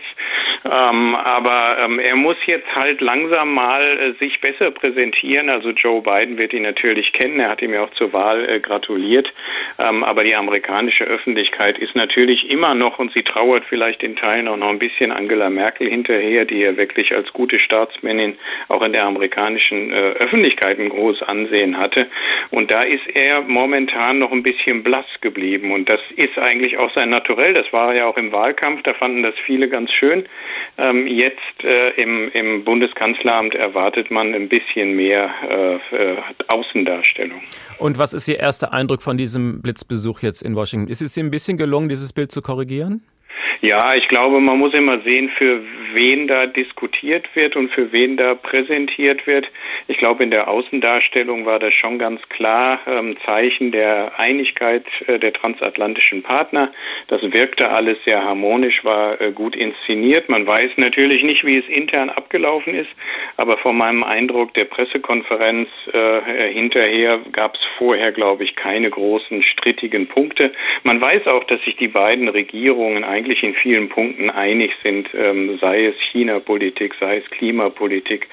Ähm, 0.65 1.15
aber 1.15 1.77
er 2.03 2.17
muss 2.17 2.37
jetzt 2.47 2.75
halt 2.75 3.01
langsam 3.01 3.55
mal 3.55 3.83
äh, 3.99 4.13
sich 4.19 4.41
besser 4.41 4.71
präsentieren. 4.73 5.49
Also 5.49 5.71
Joe 5.71 5.92
Joe 5.93 6.01
Biden 6.01 6.39
wird 6.39 6.55
ihn 6.55 6.63
natürlich 6.63 7.13
kennen. 7.13 7.39
Er 7.39 7.51
hat 7.51 7.61
ihm 7.61 7.75
ja 7.75 7.85
auch 7.85 7.91
zur 7.91 8.13
Wahl 8.15 8.49
äh, 8.49 8.61
gratuliert. 8.61 9.31
Ähm, 9.79 10.03
aber 10.05 10.25
die 10.25 10.35
amerikanische 10.35 11.05
Öffentlichkeit 11.05 11.79
ist 11.79 11.95
natürlich 11.95 12.51
immer 12.51 12.75
noch, 12.75 12.99
und 12.99 13.13
sie 13.13 13.23
trauert 13.23 13.65
vielleicht 13.69 14.03
in 14.03 14.17
Teilen 14.17 14.49
auch 14.49 14.57
noch 14.57 14.71
ein 14.71 14.79
bisschen 14.79 15.13
Angela 15.13 15.51
Merkel 15.51 15.89
hinterher, 15.89 16.47
die 16.47 16.63
er 16.63 16.79
wirklich 16.79 17.15
als 17.15 17.31
gute 17.35 17.59
Staatsmännin 17.59 18.39
auch 18.69 18.83
in 18.83 18.93
der 18.93 19.05
amerikanischen 19.05 19.93
äh, 19.93 20.13
Öffentlichkeit 20.25 20.79
ein 20.79 20.89
großes 20.89 21.23
Ansehen 21.25 21.79
hatte. 21.79 22.07
Und 22.51 22.73
da 22.73 22.81
ist 22.81 23.07
er 23.15 23.43
momentan 23.43 24.19
noch 24.19 24.33
ein 24.33 24.43
bisschen 24.43 24.83
blass 24.83 25.07
geblieben. 25.21 25.73
Und 25.73 25.91
das 25.91 26.01
ist 26.17 26.39
eigentlich 26.39 26.79
auch 26.79 26.91
sein 26.95 27.11
Naturell. 27.11 27.53
Das 27.53 27.71
war 27.73 27.95
ja 27.95 28.07
auch 28.07 28.17
im 28.17 28.33
Wahlkampf. 28.33 28.83
Da 28.85 28.95
fanden 28.95 29.23
das 29.23 29.35
viele 29.45 29.69
ganz 29.69 29.93
schön. 29.93 30.25
Ähm, 30.79 31.07
jetzt 31.07 31.65
äh, 31.65 31.91
im, 32.01 32.31
im 32.33 32.65
Bundeskanzleramt 32.65 33.55
erwartet 33.55 34.11
man 34.11 34.35
ein 34.35 34.49
bisschen 34.49 34.97
mehr 34.97 35.31
äh, 35.49 35.82
äh, 35.91 36.17
Außendarstellung. 36.49 37.41
Und 37.79 37.99
was 37.99 38.13
ist 38.13 38.29
Ihr 38.29 38.39
erster 38.39 38.73
Eindruck 38.73 39.03
von 39.03 39.17
diesem 39.17 39.63
Blitzbesuch 39.63 40.21
jetzt 40.21 40.43
in 40.43 40.55
Washington? 40.55 40.89
Ist 40.89 41.03
es 41.03 41.17
Ihnen 41.17 41.29
ein 41.29 41.31
bisschen 41.31 41.57
gelungen, 41.57 41.89
dieses 41.89 42.13
Bild 42.13 42.31
zu 42.33 42.43
korrigieren? 42.43 43.03
Ja, 43.65 43.95
ich 43.95 44.09
glaube, 44.09 44.41
man 44.41 44.59
muss 44.59 44.75
immer 44.75 44.99
sehen, 45.03 45.31
für 45.39 45.63
wen 45.95 46.27
da 46.27 46.47
diskutiert 46.47 47.29
wird 47.37 47.55
und 47.55 47.71
für 47.71 47.93
wen 47.93 48.17
da 48.17 48.35
präsentiert 48.35 49.25
wird. 49.29 49.47
Ich 49.87 49.99
glaube, 49.99 50.25
in 50.25 50.33
der 50.33 50.49
Außendarstellung 50.49 51.47
war 51.47 51.61
das 51.61 51.73
schon 51.75 51.97
ganz 52.01 52.21
klar 52.29 52.81
ähm, 52.89 53.17
Zeichen 53.25 53.71
der 53.71 54.19
Einigkeit 54.19 54.85
äh, 55.07 55.21
der 55.21 55.33
transatlantischen 55.33 56.25
Partner. 56.25 56.73
Das 57.07 57.23
wirkte 57.23 57.71
alles 57.71 57.99
sehr 58.05 58.25
harmonisch, 58.25 58.85
war 58.85 59.21
äh, 59.21 59.31
gut 59.31 59.55
inszeniert. 59.55 60.29
Man 60.29 60.45
weiß 60.45 60.73
natürlich 60.77 61.23
nicht, 61.23 61.45
wie 61.45 61.59
es 61.59 61.69
intern 61.69 62.11
abgelaufen 62.11 62.75
ist, 62.75 62.91
aber 63.37 63.59
von 63.59 63.77
meinem 63.77 64.03
Eindruck 64.03 64.55
der 64.55 64.65
Pressekonferenz 64.65 65.69
äh, 65.93 66.53
hinterher 66.53 67.21
gab 67.31 67.55
es 67.55 67.61
vorher, 67.79 68.11
glaube 68.11 68.43
ich, 68.43 68.57
keine 68.57 68.91
großen 68.91 69.41
strittigen 69.45 70.09
Punkte. 70.09 70.51
Man 70.83 71.01
weiß 71.01 71.29
auch, 71.29 71.45
dass 71.45 71.63
sich 71.63 71.77
die 71.77 71.87
beiden 71.87 72.27
Regierungen 72.27 73.05
eigentlich 73.05 73.45
in 73.45 73.52
vielen 73.55 73.89
Punkten 73.89 74.31
einig 74.31 74.73
sind, 74.83 75.09
ähm, 75.15 75.59
sei 75.61 75.87
es 75.87 75.95
China-Politik, 76.11 76.95
sei 76.99 77.19
es 77.19 77.31
Klimapolitik. 77.31 78.29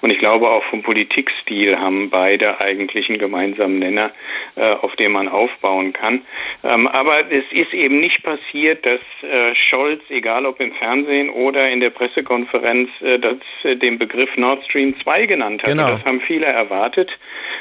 Und 0.00 0.10
ich 0.10 0.18
glaube, 0.18 0.48
auch 0.50 0.64
vom 0.64 0.82
Politikstil 0.82 1.78
haben 1.78 2.10
beide 2.10 2.60
eigentlich 2.62 3.08
einen 3.08 3.18
gemeinsamen 3.18 3.78
Nenner, 3.78 4.12
äh, 4.56 4.70
auf 4.70 4.94
dem 4.96 5.12
man 5.12 5.28
aufbauen 5.28 5.92
kann. 5.92 6.22
Ähm, 6.62 6.86
aber 6.88 7.30
es 7.30 7.44
ist 7.52 7.72
eben 7.72 8.00
nicht 8.00 8.22
passiert, 8.22 8.84
dass 8.84 9.00
äh, 9.22 9.54
Scholz, 9.54 10.02
egal 10.10 10.46
ob 10.46 10.60
im 10.60 10.72
Fernsehen 10.72 11.30
oder 11.30 11.70
in 11.70 11.80
der 11.80 11.90
Pressekonferenz, 11.90 12.90
äh, 13.00 13.18
das, 13.18 13.38
äh, 13.62 13.76
den 13.76 13.98
Begriff 13.98 14.36
Nord 14.36 14.64
Stream 14.64 14.94
2 15.02 15.26
genannt 15.26 15.62
hat. 15.62 15.70
Genau. 15.70 15.90
Das 15.90 16.04
haben 16.04 16.20
viele 16.20 16.46
erwartet. 16.46 17.10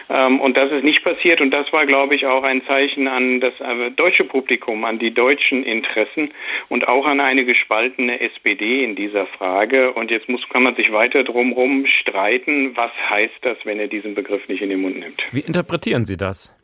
Ähm, 0.10 0.40
und 0.40 0.58
das 0.58 0.72
ist 0.72 0.84
nicht 0.84 1.04
passiert. 1.04 1.42
Und 1.42 1.52
das 1.52 1.72
war, 1.72 1.86
glaube 1.86 2.16
ich, 2.16 2.26
auch 2.26 2.44
ein 2.44 2.64
Zeichen 2.66 3.08
an 3.08 3.40
das 3.40 3.54
äh, 3.60 3.92
deutsche 3.92 4.24
Publikum, 4.24 4.86
an 4.86 5.00
die 5.00 5.14
deutschen 5.14 5.64
Interessen 5.64 6.32
und 6.70 6.88
auch 6.88 7.03
an 7.06 7.20
eine 7.20 7.46
gespaltene 7.46 8.20
SPD 8.20 8.84
in 8.84 8.96
dieser 8.96 9.26
Frage. 9.28 9.94
Und 9.94 10.12
jetzt 10.12 10.30
muss, 10.30 10.42
kann 10.50 10.64
man 10.64 10.76
sich 10.76 10.92
weiter 10.92 11.24
drumherum 11.24 11.86
streiten, 11.86 12.76
was 12.76 12.92
heißt 13.10 13.40
das, 13.42 13.58
wenn 13.64 13.80
er 13.80 13.88
diesen 13.88 14.16
Begriff 14.16 14.48
nicht 14.48 14.62
in 14.62 14.70
den 14.70 14.82
Mund 14.82 15.00
nimmt. 15.00 15.22
Wie 15.32 15.42
interpretieren 15.42 16.06
Sie 16.06 16.18
das? 16.18 16.56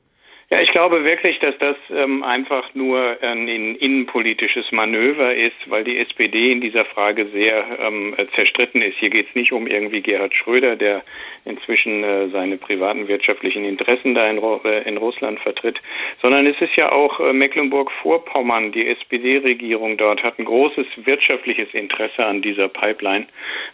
Ja, 0.52 0.60
ich 0.62 0.72
glaube 0.72 1.04
wirklich, 1.04 1.38
dass 1.38 1.56
das 1.60 1.76
ähm, 1.92 2.24
einfach 2.24 2.74
nur 2.74 3.18
ein 3.22 3.48
innenpolitisches 3.48 4.72
Manöver 4.72 5.36
ist, 5.36 5.58
weil 5.68 5.84
die 5.84 6.00
SPD 6.00 6.52
in 6.52 6.60
dieser 6.60 6.86
Frage 6.86 7.28
sehr 7.28 7.78
ähm, 7.80 8.16
zerstritten 8.34 8.82
ist. 8.82 8.98
Hier 8.98 9.12
geht 9.12 9.30
es 9.30 9.36
nicht 9.36 9.52
um 9.52 9.68
irgendwie 9.68 10.02
Gerhard 10.02 10.34
Schröder, 10.34 10.76
der 10.76 11.04
inzwischen 11.46 12.04
äh, 12.04 12.30
seine 12.30 12.58
privaten 12.58 13.08
wirtschaftlichen 13.08 13.64
Interessen 13.64 14.16
da 14.16 14.28
in, 14.28 14.40
äh, 14.40 14.90
in, 14.90 14.98
Russland 14.98 15.40
vertritt, 15.40 15.80
sondern 16.20 16.48
es 16.48 16.60
ist 16.60 16.76
ja 16.76 16.92
auch 16.92 17.20
äh, 17.20 17.32
Mecklenburg-Vorpommern, 17.32 18.72
die 18.72 18.88
SPD-Regierung 18.88 19.98
dort 19.98 20.24
hat 20.24 20.40
ein 20.40 20.46
großes 20.46 20.88
wirtschaftliches 21.06 21.72
Interesse 21.74 22.26
an 22.26 22.42
dieser 22.42 22.70
Pipeline. 22.70 23.28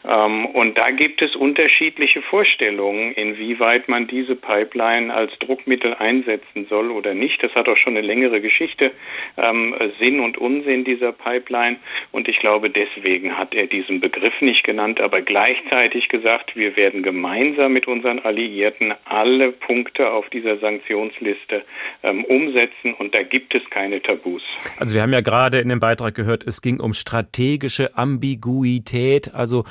Ähm, 0.05 0.45
und 0.47 0.77
da 0.77 0.91
gibt 0.91 1.21
es 1.21 1.37
unterschiedliche 1.37 2.21
Vorstellungen, 2.21 3.13
inwieweit 3.13 3.87
man 3.87 4.07
diese 4.07 4.35
Pipeline 4.35 5.13
als 5.13 5.31
Druckmittel 5.39 5.93
einsetzen 5.93 6.64
soll 6.65 6.91
oder 6.91 7.13
nicht. 7.13 7.41
Das 7.43 7.53
hat 7.55 7.67
auch 7.67 7.77
schon 7.77 7.97
eine 7.97 8.05
längere 8.05 8.41
Geschichte, 8.41 8.91
ähm, 9.37 9.75
Sinn 9.99 10.19
und 10.19 10.37
Unsinn 10.37 10.83
dieser 10.83 11.11
Pipeline. 11.11 11.77
Und 12.11 12.27
ich 12.27 12.39
glaube, 12.39 12.69
deswegen 12.69 13.37
hat 13.37 13.53
er 13.53 13.67
diesen 13.67 13.99
Begriff 13.99 14.33
nicht 14.41 14.63
genannt, 14.63 14.99
aber 14.99 15.21
gleichzeitig 15.21 16.09
gesagt, 16.09 16.55
wir 16.55 16.75
werden 16.75 17.03
gemeinsam 17.03 17.73
mit 17.73 17.87
unseren 17.87 18.19
Alliierten 18.19 18.93
alle 19.05 19.51
Punkte 19.51 20.11
auf 20.11 20.29
dieser 20.29 20.57
Sanktionsliste 20.57 21.63
ähm, 22.03 22.23
umsetzen 22.25 22.93
und 22.93 23.15
da 23.15 23.23
gibt 23.23 23.55
es 23.55 23.63
keine 23.69 24.01
Tabus. 24.01 24.43
Also 24.77 24.95
wir 24.95 25.01
haben 25.01 25.13
ja 25.13 25.21
gerade 25.21 25.59
in 25.59 25.69
dem 25.69 25.79
Beitrag 25.79 26.15
gehört, 26.15 26.43
es 26.45 26.61
ging 26.61 26.79
um 26.79 26.93
strategische 26.93 27.97
Ambiguität, 27.97 29.33
also 29.33 29.63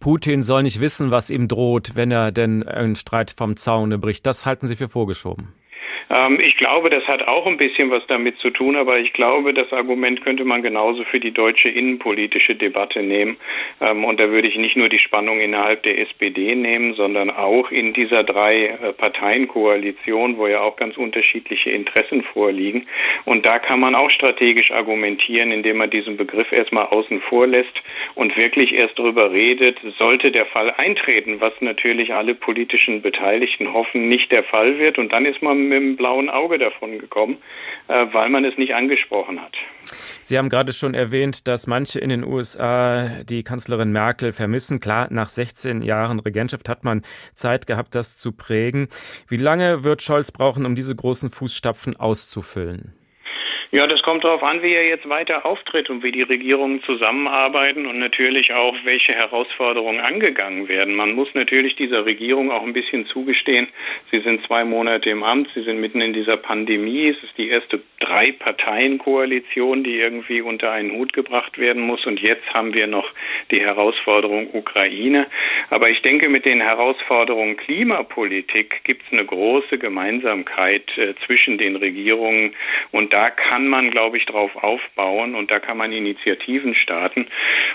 Putin 0.00 0.42
soll 0.42 0.62
nicht 0.62 0.80
wissen, 0.80 1.10
was 1.10 1.28
ihm 1.28 1.46
droht, 1.46 1.92
wenn 1.94 2.10
er 2.10 2.32
denn 2.32 2.66
einen 2.66 2.96
Streit 2.96 3.34
vom 3.36 3.56
Zaune 3.56 3.98
bricht. 3.98 4.24
Das 4.24 4.46
halten 4.46 4.66
Sie 4.66 4.76
für 4.76 4.88
vorgeschoben. 4.88 5.52
Ähm, 6.10 6.40
ich 6.40 6.56
glaube, 6.56 6.90
das 6.90 7.06
hat 7.06 7.26
auch 7.28 7.46
ein 7.46 7.56
bisschen 7.56 7.90
was 7.90 8.04
damit 8.08 8.38
zu 8.38 8.50
tun, 8.50 8.76
aber 8.76 8.98
ich 8.98 9.12
glaube, 9.12 9.54
das 9.54 9.72
Argument 9.72 10.22
könnte 10.22 10.44
man 10.44 10.62
genauso 10.62 11.04
für 11.04 11.20
die 11.20 11.30
deutsche 11.30 11.68
innenpolitische 11.68 12.56
Debatte 12.56 13.02
nehmen. 13.02 13.36
Ähm, 13.80 14.04
und 14.04 14.18
da 14.18 14.30
würde 14.30 14.48
ich 14.48 14.56
nicht 14.56 14.76
nur 14.76 14.88
die 14.88 14.98
Spannung 14.98 15.40
innerhalb 15.40 15.84
der 15.84 15.98
SPD 15.98 16.54
nehmen, 16.54 16.94
sondern 16.94 17.30
auch 17.30 17.70
in 17.70 17.92
dieser 17.92 18.24
drei 18.24 18.66
äh, 18.66 18.92
Parteienkoalition, 18.92 20.36
wo 20.36 20.48
ja 20.48 20.60
auch 20.60 20.76
ganz 20.76 20.96
unterschiedliche 20.96 21.70
Interessen 21.70 22.22
vorliegen. 22.22 22.86
Und 23.24 23.46
da 23.46 23.58
kann 23.60 23.78
man 23.78 23.94
auch 23.94 24.10
strategisch 24.10 24.72
argumentieren, 24.72 25.52
indem 25.52 25.76
man 25.76 25.90
diesen 25.90 26.16
Begriff 26.16 26.50
erstmal 26.50 26.86
außen 26.86 27.20
vor 27.20 27.46
lässt 27.46 27.82
und 28.16 28.36
wirklich 28.36 28.72
erst 28.74 28.98
darüber 28.98 29.32
redet, 29.32 29.78
sollte 29.98 30.32
der 30.32 30.46
Fall 30.46 30.74
eintreten, 30.78 31.40
was 31.40 31.52
natürlich 31.60 32.12
alle 32.12 32.34
politischen 32.34 33.02
Beteiligten 33.02 33.72
hoffen, 33.72 34.08
nicht 34.08 34.32
der 34.32 34.42
Fall 34.42 34.78
wird. 34.78 34.98
Und 34.98 35.12
dann 35.12 35.24
ist 35.24 35.40
man 35.42 35.68
mit 35.68 35.78
dem 35.78 35.99
blauen 36.00 36.30
Auge 36.30 36.58
davon 36.58 36.98
gekommen, 36.98 37.36
äh, 37.88 38.06
weil 38.12 38.30
man 38.30 38.44
es 38.46 38.56
nicht 38.56 38.74
angesprochen 38.74 39.40
hat. 39.40 39.54
Sie 40.22 40.38
haben 40.38 40.48
gerade 40.48 40.72
schon 40.72 40.94
erwähnt, 40.94 41.46
dass 41.46 41.66
manche 41.66 42.00
in 42.00 42.08
den 42.08 42.24
USA 42.24 43.22
die 43.22 43.42
Kanzlerin 43.42 43.92
Merkel 43.92 44.32
vermissen. 44.32 44.80
Klar, 44.80 45.08
nach 45.10 45.28
16 45.28 45.82
Jahren 45.82 46.18
Regentschaft 46.18 46.70
hat 46.70 46.84
man 46.84 47.02
Zeit 47.34 47.66
gehabt, 47.66 47.94
das 47.94 48.16
zu 48.16 48.32
prägen. 48.32 48.88
Wie 49.28 49.36
lange 49.36 49.84
wird 49.84 50.00
Scholz 50.00 50.32
brauchen, 50.32 50.64
um 50.64 50.74
diese 50.74 50.96
großen 50.96 51.28
Fußstapfen 51.28 51.96
auszufüllen? 51.96 52.94
Ja, 53.72 53.86
das 53.86 54.02
kommt 54.02 54.24
darauf 54.24 54.42
an, 54.42 54.64
wie 54.64 54.74
er 54.74 54.88
jetzt 54.88 55.08
weiter 55.08 55.46
auftritt 55.46 55.90
und 55.90 56.02
wie 56.02 56.10
die 56.10 56.22
Regierungen 56.22 56.82
zusammenarbeiten 56.82 57.86
und 57.86 58.00
natürlich 58.00 58.52
auch, 58.52 58.74
welche 58.82 59.12
Herausforderungen 59.12 60.00
angegangen 60.00 60.66
werden. 60.66 60.96
Man 60.96 61.12
muss 61.12 61.28
natürlich 61.34 61.76
dieser 61.76 62.04
Regierung 62.04 62.50
auch 62.50 62.64
ein 62.64 62.72
bisschen 62.72 63.06
zugestehen, 63.06 63.68
sie 64.10 64.18
sind 64.22 64.44
zwei 64.44 64.64
Monate 64.64 65.10
im 65.10 65.22
Amt, 65.22 65.50
sie 65.54 65.62
sind 65.62 65.80
mitten 65.80 66.00
in 66.00 66.12
dieser 66.12 66.36
Pandemie, 66.36 67.10
es 67.10 67.22
ist 67.22 67.38
die 67.38 67.48
erste 67.48 67.80
Drei-Parteien-Koalition, 68.00 69.84
die 69.84 70.00
irgendwie 70.00 70.40
unter 70.40 70.72
einen 70.72 70.90
Hut 70.90 71.12
gebracht 71.12 71.56
werden 71.56 71.82
muss 71.82 72.04
und 72.06 72.18
jetzt 72.18 72.52
haben 72.52 72.74
wir 72.74 72.88
noch 72.88 73.08
die 73.54 73.60
Herausforderung 73.60 74.48
Ukraine. 74.52 75.26
Aber 75.68 75.90
ich 75.90 76.02
denke, 76.02 76.28
mit 76.28 76.44
den 76.44 76.60
Herausforderungen 76.60 77.56
Klimapolitik 77.56 78.82
gibt 78.82 79.04
es 79.06 79.12
eine 79.12 79.24
große 79.24 79.78
Gemeinsamkeit 79.78 80.90
äh, 80.98 81.14
zwischen 81.24 81.56
den 81.56 81.76
Regierungen 81.76 82.56
und 82.90 83.14
da 83.14 83.28
kann 83.28 83.59
kann 83.60 83.68
man, 83.68 83.90
glaube 83.90 84.16
ich, 84.16 84.24
darauf 84.24 84.56
aufbauen 84.56 85.34
und 85.34 85.50
da 85.50 85.60
kann 85.60 85.76
man 85.76 85.92
Initiativen 85.92 86.74
starten. 86.74 87.26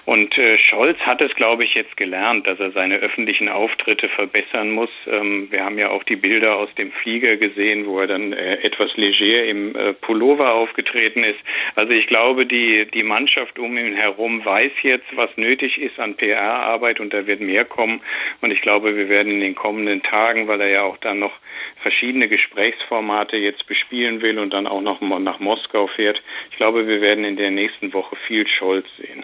Und 0.06 0.36
äh, 0.36 0.58
Scholz 0.58 0.98
hat 1.01 1.22
es, 1.22 1.34
glaube 1.36 1.63
ich, 1.63 1.75
jetzt 1.75 1.96
gelernt, 1.96 2.48
dass 2.48 2.60
er 2.60 2.72
seine 2.72 2.98
öffentlichen 2.98 3.50
Auftritte 3.50 4.10
verbessern 4.10 4.72
muss. 4.72 4.89
Ähm, 5.08 5.48
wir 5.51 5.63
haben 5.63 5.77
ja 5.77 5.89
auch 5.92 6.04
die 6.04 6.15
Bilder 6.15 6.56
aus 6.56 6.74
dem 6.74 6.92
Flieger 6.92 7.38
gesehen, 7.38 7.86
wo 7.86 8.00
er 8.00 8.08
dann 8.08 8.34
äh, 8.34 8.56
etwas 8.63 8.98
leger 8.98 9.46
im 9.46 9.75
äh, 9.75 9.94
Pullover 9.94 10.56
aufgetreten 10.56 11.24
ist. 11.24 11.39
Also 11.75 11.92
ich 11.92 12.08
glaube, 12.08 12.48
die, 12.48 12.88
die 12.92 13.04
Mannschaft 13.04 13.60
um 13.60 13.77
ihn 13.77 13.94
herum 13.94 14.44
weiß 14.44 14.72
jetzt, 14.82 15.15
was 15.15 15.30
nötig 15.38 15.77
ist 15.80 16.00
an 16.00 16.15
PR-Arbeit 16.15 17.00
und 17.00 17.13
da 17.13 17.27
wird 17.27 17.42
mehr 17.42 17.63
kommen. 17.63 18.01
Und 18.42 18.50
ich 18.50 18.62
glaube, 18.62 18.96
wir 18.96 19.08
werden 19.08 19.32
in 19.32 19.42
den 19.42 19.54
kommenden 19.54 20.01
Tagen, 20.01 20.48
weil 20.48 20.62
er 20.62 20.70
ja 20.70 20.82
auch 20.82 20.98
dann 20.98 21.20
noch 21.20 21.34
verschiedene 21.82 22.27
Gesprächsformate 22.27 23.38
jetzt 23.38 23.68
bespielen 23.68 24.24
will 24.24 24.39
und 24.39 24.51
dann 24.51 24.65
auch 24.65 24.82
noch 24.82 25.01
nach 25.01 25.39
Moskau 25.39 25.75
fährt. 25.88 26.22
Ich 26.51 26.58
glaube, 26.58 26.88
wir 26.88 27.01
werden 27.01 27.25
in 27.25 27.36
der 27.36 27.51
nächsten 27.51 27.94
Woche 27.94 28.15
viel 28.27 28.48
Scholz 28.48 28.88
sehen. 28.98 29.24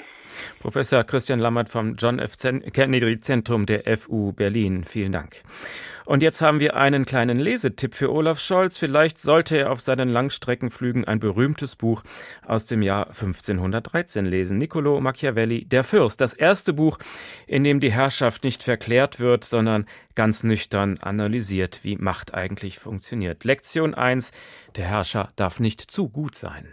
Professor 0.60 1.04
Christian 1.04 1.40
Lammert 1.40 1.70
vom 1.70 1.96
John 1.96 2.20
F. 2.20 2.38
Kennedy 2.74 3.20
Zentrum 3.20 3.66
der 3.66 3.98
FU 3.98 4.32
Berlin. 4.34 4.84
Vielen 4.84 5.12
Dank. 5.12 5.44
Und 6.06 6.24
jetzt 6.24 6.42
haben 6.42 6.60
wir 6.60 6.76
einen 6.76 7.06
kleinen 7.06 7.40
Lesetipp 7.40 7.96
für 7.96 8.12
Olaf 8.12 8.40
Scholz. 8.40 8.78
Vielleicht 8.78 9.22
sollte 9.22 9.58
er 9.58 9.72
auf 9.72 9.82
seinen 9.82 10.10
Langstreckenflügen 10.10 11.06
ein 11.06 11.20
berühmtes 11.20 11.76
Buch 11.76 12.04
aus 12.46 12.66
dem 12.66 12.82
Jahr 12.82 13.08
1513 13.08 14.26
lesen. 14.26 14.58
Niccolo 14.58 15.00
Machiavelli, 15.00 15.66
Der 15.66 15.84
Fürst. 15.84 16.20
Das 16.20 16.34
erste 16.34 16.74
Buch, 16.74 16.98
in 17.48 17.64
dem 17.64 17.80
die 17.80 17.92
Herrschaft 17.92 18.44
nicht 18.44 18.64
verklärt 18.64 19.20
wird, 19.20 19.44
sondern 19.44 19.86
ganz 20.16 20.44
nüchtern 20.44 20.98
analysiert, 21.00 21.82
wie 21.84 21.96
Macht 21.98 22.34
eigentlich 22.34 22.80
funktioniert. 22.80 23.44
Lektion 23.44 23.94
1. 23.94 24.32
Der 24.76 24.86
Herrscher 24.86 25.32
darf 25.36 25.60
nicht 25.60 25.80
zu 25.80 26.10
gut 26.10 26.36
sein. 26.36 26.68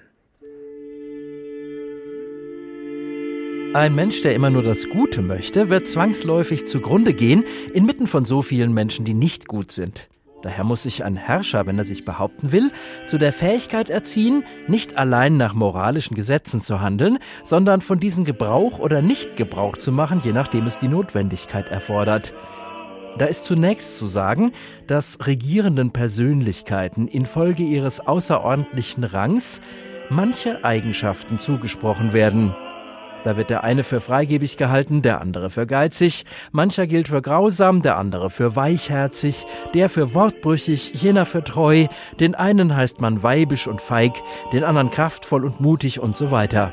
Ein 3.75 3.95
Mensch, 3.95 4.23
der 4.23 4.35
immer 4.35 4.49
nur 4.49 4.63
das 4.63 4.89
Gute 4.89 5.21
möchte, 5.21 5.69
wird 5.69 5.87
zwangsläufig 5.87 6.65
zugrunde 6.65 7.13
gehen, 7.13 7.45
inmitten 7.75 8.07
von 8.07 8.25
so 8.25 8.41
vielen 8.41 8.73
Menschen, 8.73 9.05
die 9.05 9.13
nicht 9.13 9.47
gut 9.47 9.71
sind. 9.71 10.09
Daher 10.41 10.65
muss 10.65 10.85
sich 10.85 11.05
ein 11.05 11.17
Herrscher, 11.17 11.67
wenn 11.67 11.77
er 11.77 11.85
sich 11.85 12.07
behaupten 12.07 12.51
will, 12.51 12.71
zu 13.07 13.19
der 13.19 13.33
Fähigkeit 13.33 13.91
erziehen, 13.91 14.43
nicht 14.69 14.97
allein 14.97 15.37
nach 15.37 15.53
moralischen 15.53 16.15
Gesetzen 16.15 16.63
zu 16.63 16.81
handeln, 16.81 17.19
sondern 17.45 17.83
von 17.83 18.01
diesen 18.01 18.25
Gebrauch 18.25 18.79
oder 18.79 19.03
nicht 19.03 19.37
Gebrauch 19.37 19.77
zu 19.77 19.93
machen, 19.93 20.23
je 20.25 20.33
nachdem 20.33 20.65
es 20.65 20.79
die 20.79 20.89
Notwendigkeit 20.89 21.69
erfordert. 21.69 22.33
Da 23.19 23.27
ist 23.27 23.45
zunächst 23.45 23.99
zu 23.99 24.07
sagen, 24.07 24.53
dass 24.87 25.27
regierenden 25.27 25.91
Persönlichkeiten 25.91 27.07
infolge 27.07 27.65
ihres 27.65 28.01
außerordentlichen 28.01 29.05
Rangs 29.05 29.61
manche 30.09 30.65
Eigenschaften 30.65 31.37
zugesprochen 31.37 32.15
werden. 32.15 32.55
Da 33.25 33.37
wird 33.37 33.51
der 33.51 33.65
eine 33.65 33.85
für 33.85 34.01
freigebig 34.01 34.57
gehalten, 34.57 35.03
der 35.03 35.21
andere 35.21 35.51
für 35.51 35.67
geizig, 35.67 36.25
mancher 36.53 36.87
gilt 36.87 37.09
für 37.09 37.21
grausam, 37.21 37.83
der 37.83 37.97
andere 37.97 38.31
für 38.31 38.55
weichherzig, 38.55 39.45
der 39.75 39.89
für 39.89 40.15
wortbrüchig, 40.15 40.95
jener 41.03 41.27
für 41.27 41.43
treu, 41.43 41.87
den 42.21 42.35
einen 42.35 42.77
heißt 42.77 43.01
man 43.01 43.23
weibisch 43.23 43.67
und 43.67 43.81
feig, 43.81 44.13
den 44.53 44.65
anderen 44.65 44.91
kraftvoll 44.91 45.45
und 45.45 45.61
mutig 45.61 46.01
und 46.01 46.17
so 46.17 46.31
weiter. 46.31 46.73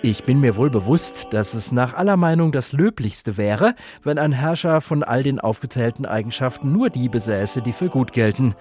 Ich 0.00 0.22
bin 0.22 0.38
mir 0.38 0.56
wohl 0.56 0.70
bewusst, 0.70 1.26
dass 1.32 1.54
es 1.54 1.72
nach 1.72 1.94
aller 1.94 2.16
Meinung 2.16 2.52
das 2.52 2.72
Löblichste 2.72 3.36
wäre, 3.36 3.74
wenn 4.04 4.16
ein 4.16 4.30
Herrscher 4.30 4.80
von 4.80 5.02
all 5.02 5.24
den 5.24 5.40
aufgezählten 5.40 6.06
Eigenschaften 6.06 6.70
nur 6.70 6.88
die 6.88 7.08
besäße, 7.08 7.62
die 7.62 7.72
für 7.72 7.88
gut 7.88 8.12
gelten. 8.12 8.54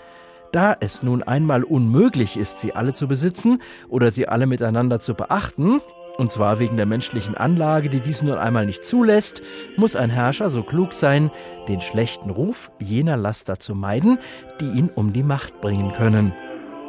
Da 0.52 0.76
es 0.80 1.04
nun 1.04 1.22
einmal 1.22 1.64
unmöglich 1.64 2.38
ist, 2.38 2.60
sie 2.60 2.74
alle 2.74 2.94
zu 2.94 3.08
besitzen 3.08 3.62
oder 3.88 4.10
sie 4.10 4.28
alle 4.28 4.48
miteinander 4.48 5.00
zu 5.00 5.14
beachten, 5.14 5.80
und 6.18 6.32
zwar 6.32 6.60
wegen 6.60 6.78
der 6.78 6.88
menschlichen 6.88 7.36
Anlage, 7.36 7.90
die 7.90 8.00
dies 8.00 8.24
nun 8.24 8.38
einmal 8.38 8.66
nicht 8.66 8.84
zulässt, 8.84 9.42
muss 9.76 9.96
ein 9.96 10.10
Herrscher 10.10 10.50
so 10.50 10.64
klug 10.64 10.94
sein, 10.94 11.30
den 11.68 11.80
schlechten 11.80 12.32
Ruf 12.32 12.72
jener 12.80 13.18
Laster 13.18 13.60
zu 13.60 13.76
meiden, 13.76 14.18
die 14.60 14.66
ihn 14.66 14.90
um 14.94 15.14
die 15.14 15.24
Macht 15.24 15.62
bringen 15.62 15.94
können. 15.94 16.34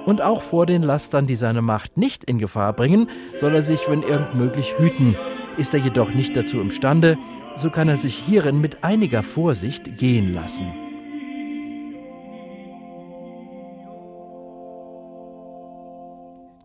Und 0.07 0.23
auch 0.23 0.41
vor 0.41 0.65
den 0.65 0.83
Lastern, 0.83 1.27
die 1.27 1.37
seine 1.37 1.61
Macht 1.61 1.99
nicht 1.99 2.25
in 2.25 2.39
Gefahr 2.39 2.73
bringen, 2.73 3.11
soll 3.37 3.55
er 3.55 3.63
sich, 3.63 3.91
wenn 3.91 4.03
irgend 4.03 4.35
möglich, 4.35 4.75
hüten. 4.79 5.17
Ist 5.59 5.75
er 5.75 5.81
jedoch 5.81 6.15
nicht 6.15 6.35
dazu 6.35 6.61
imstande, 6.61 7.19
so 7.57 7.69
kann 7.69 7.89
er 7.89 7.99
sich 7.99 8.17
hierin 8.17 8.61
mit 8.61 8.83
einiger 8.83 9.23
Vorsicht 9.23 9.99
gehen 9.99 10.33
lassen. 10.33 10.88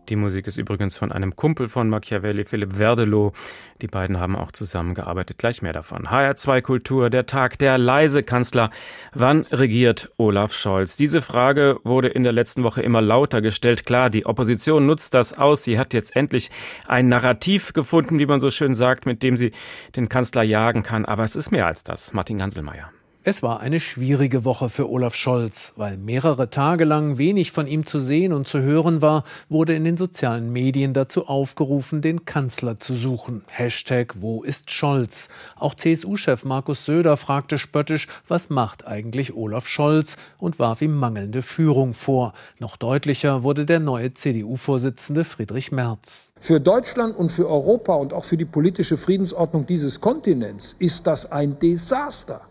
Die 0.08 0.16
Musik 0.16 0.46
ist 0.46 0.58
übrigens 0.58 0.98
von 0.98 1.12
einem 1.12 1.34
Kumpel 1.34 1.68
von 1.68 1.88
Machiavelli, 1.88 2.44
Philipp 2.44 2.74
Verdelow. 2.74 3.32
Die 3.80 3.86
beiden 3.86 4.20
haben 4.20 4.36
auch 4.36 4.52
zusammengearbeitet. 4.52 5.38
Gleich 5.38 5.62
mehr 5.62 5.72
davon. 5.72 6.04
HR2 6.06 6.60
Kultur, 6.60 7.10
der 7.10 7.26
Tag 7.26 7.58
der 7.58 7.78
leise 7.78 8.22
Kanzler. 8.22 8.70
Wann 9.14 9.46
regiert 9.50 10.10
Olaf 10.18 10.52
Scholz? 10.52 10.96
Diese 10.96 11.22
Frage 11.22 11.78
wurde 11.84 12.08
in 12.08 12.22
der 12.22 12.32
letzten 12.32 12.64
Woche 12.64 12.82
immer 12.82 13.00
lauter 13.00 13.40
gestellt. 13.40 13.86
Klar, 13.86 14.10
die 14.10 14.26
Opposition 14.26 14.86
nutzt 14.86 15.14
das 15.14 15.32
aus. 15.32 15.64
Sie 15.64 15.78
hat 15.78 15.94
jetzt 15.94 16.14
endlich 16.14 16.50
ein 16.86 17.08
Narrativ 17.08 17.72
gefunden, 17.72 18.18
wie 18.18 18.26
man 18.26 18.40
so 18.40 18.50
schön 18.50 18.74
sagt, 18.74 19.06
mit 19.06 19.22
dem 19.22 19.36
sie 19.36 19.52
den 19.96 20.08
Kanzler 20.08 20.42
jagen 20.42 20.82
kann. 20.82 21.04
Aber 21.06 21.24
es 21.24 21.34
ist 21.34 21.50
mehr 21.50 21.66
als 21.66 21.82
das. 21.82 22.12
Martin 22.12 22.38
Ganselmeier. 22.38 22.90
Es 23.26 23.42
war 23.42 23.60
eine 23.60 23.80
schwierige 23.80 24.44
Woche 24.44 24.68
für 24.68 24.90
Olaf 24.90 25.14
Scholz. 25.14 25.72
Weil 25.76 25.96
mehrere 25.96 26.50
Tage 26.50 26.84
lang 26.84 27.16
wenig 27.16 27.52
von 27.52 27.66
ihm 27.66 27.86
zu 27.86 27.98
sehen 27.98 28.34
und 28.34 28.46
zu 28.46 28.60
hören 28.60 29.00
war, 29.00 29.24
wurde 29.48 29.74
in 29.74 29.84
den 29.84 29.96
sozialen 29.96 30.52
Medien 30.52 30.92
dazu 30.92 31.26
aufgerufen, 31.26 32.02
den 32.02 32.26
Kanzler 32.26 32.78
zu 32.78 32.92
suchen. 32.92 33.42
Hashtag 33.48 34.20
Wo 34.20 34.42
ist 34.42 34.70
Scholz? 34.70 35.30
Auch 35.56 35.74
CSU-Chef 35.74 36.44
Markus 36.44 36.84
Söder 36.84 37.16
fragte 37.16 37.56
spöttisch, 37.56 38.08
was 38.28 38.50
macht 38.50 38.86
eigentlich 38.86 39.34
Olaf 39.34 39.68
Scholz 39.68 40.18
und 40.36 40.58
warf 40.58 40.82
ihm 40.82 40.94
mangelnde 40.94 41.40
Führung 41.40 41.94
vor. 41.94 42.34
Noch 42.58 42.76
deutlicher 42.76 43.42
wurde 43.42 43.64
der 43.64 43.80
neue 43.80 44.12
CDU-Vorsitzende 44.12 45.24
Friedrich 45.24 45.72
Merz. 45.72 46.34
Für 46.40 46.60
Deutschland 46.60 47.16
und 47.16 47.32
für 47.32 47.48
Europa 47.48 47.94
und 47.94 48.12
auch 48.12 48.26
für 48.26 48.36
die 48.36 48.44
politische 48.44 48.98
Friedensordnung 48.98 49.64
dieses 49.64 50.02
Kontinents 50.02 50.76
ist 50.78 51.06
das 51.06 51.32
ein 51.32 51.58
Desaster 51.58 52.42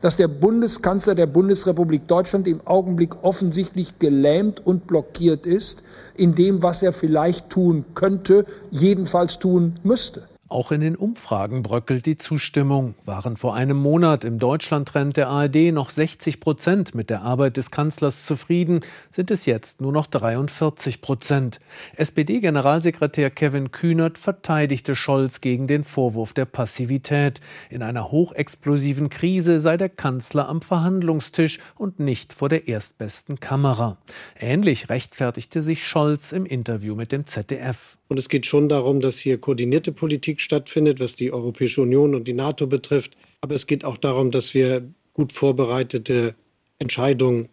dass 0.00 0.16
der 0.16 0.28
Bundeskanzler 0.28 1.14
der 1.14 1.26
Bundesrepublik 1.26 2.06
Deutschland 2.06 2.46
im 2.46 2.60
Augenblick 2.66 3.22
offensichtlich 3.22 3.98
gelähmt 3.98 4.64
und 4.64 4.86
blockiert 4.86 5.46
ist 5.46 5.82
in 6.16 6.34
dem, 6.34 6.62
was 6.62 6.82
er 6.82 6.92
vielleicht 6.92 7.50
tun 7.50 7.84
könnte, 7.94 8.44
jedenfalls 8.70 9.38
tun 9.38 9.74
müsste. 9.82 10.22
Auch 10.48 10.70
in 10.70 10.80
den 10.80 10.94
Umfragen 10.94 11.64
bröckelt 11.64 12.06
die 12.06 12.18
Zustimmung. 12.18 12.94
Waren 13.04 13.36
vor 13.36 13.56
einem 13.56 13.76
Monat 13.76 14.24
im 14.24 14.38
Deutschlandtrend 14.38 15.16
der 15.16 15.28
ARD 15.28 15.72
noch 15.72 15.90
60 15.90 16.38
Prozent 16.38 16.94
mit 16.94 17.10
der 17.10 17.22
Arbeit 17.22 17.56
des 17.56 17.72
Kanzlers 17.72 18.26
zufrieden, 18.26 18.80
sind 19.10 19.32
es 19.32 19.44
jetzt 19.46 19.80
nur 19.80 19.90
noch 19.90 20.06
43 20.06 21.02
Prozent. 21.02 21.58
SPD-Generalsekretär 21.96 23.30
Kevin 23.30 23.72
Kühnert 23.72 24.18
verteidigte 24.18 24.94
Scholz 24.94 25.40
gegen 25.40 25.66
den 25.66 25.82
Vorwurf 25.82 26.32
der 26.32 26.44
Passivität. 26.44 27.40
In 27.68 27.82
einer 27.82 28.12
hochexplosiven 28.12 29.08
Krise 29.08 29.58
sei 29.58 29.76
der 29.76 29.88
Kanzler 29.88 30.48
am 30.48 30.62
Verhandlungstisch 30.62 31.58
und 31.74 31.98
nicht 31.98 32.32
vor 32.32 32.48
der 32.48 32.68
erstbesten 32.68 33.40
Kamera. 33.40 33.96
Ähnlich 34.38 34.90
rechtfertigte 34.90 35.60
sich 35.60 35.84
Scholz 35.84 36.30
im 36.30 36.46
Interview 36.46 36.94
mit 36.94 37.10
dem 37.10 37.26
ZDF. 37.26 37.98
Und 38.08 38.18
es 38.18 38.28
geht 38.28 38.46
schon 38.46 38.68
darum, 38.68 39.00
dass 39.00 39.18
hier 39.18 39.38
koordinierte 39.38 39.92
Politik 39.92 40.40
stattfindet, 40.40 41.00
was 41.00 41.14
die 41.14 41.32
Europäische 41.32 41.82
Union 41.82 42.14
und 42.14 42.28
die 42.28 42.34
NATO 42.34 42.66
betrifft. 42.66 43.16
Aber 43.40 43.54
es 43.54 43.66
geht 43.66 43.84
auch 43.84 43.96
darum, 43.96 44.30
dass 44.30 44.54
wir 44.54 44.88
gut 45.12 45.32
vorbereitete 45.32 46.34
Entscheidungen 46.78 47.48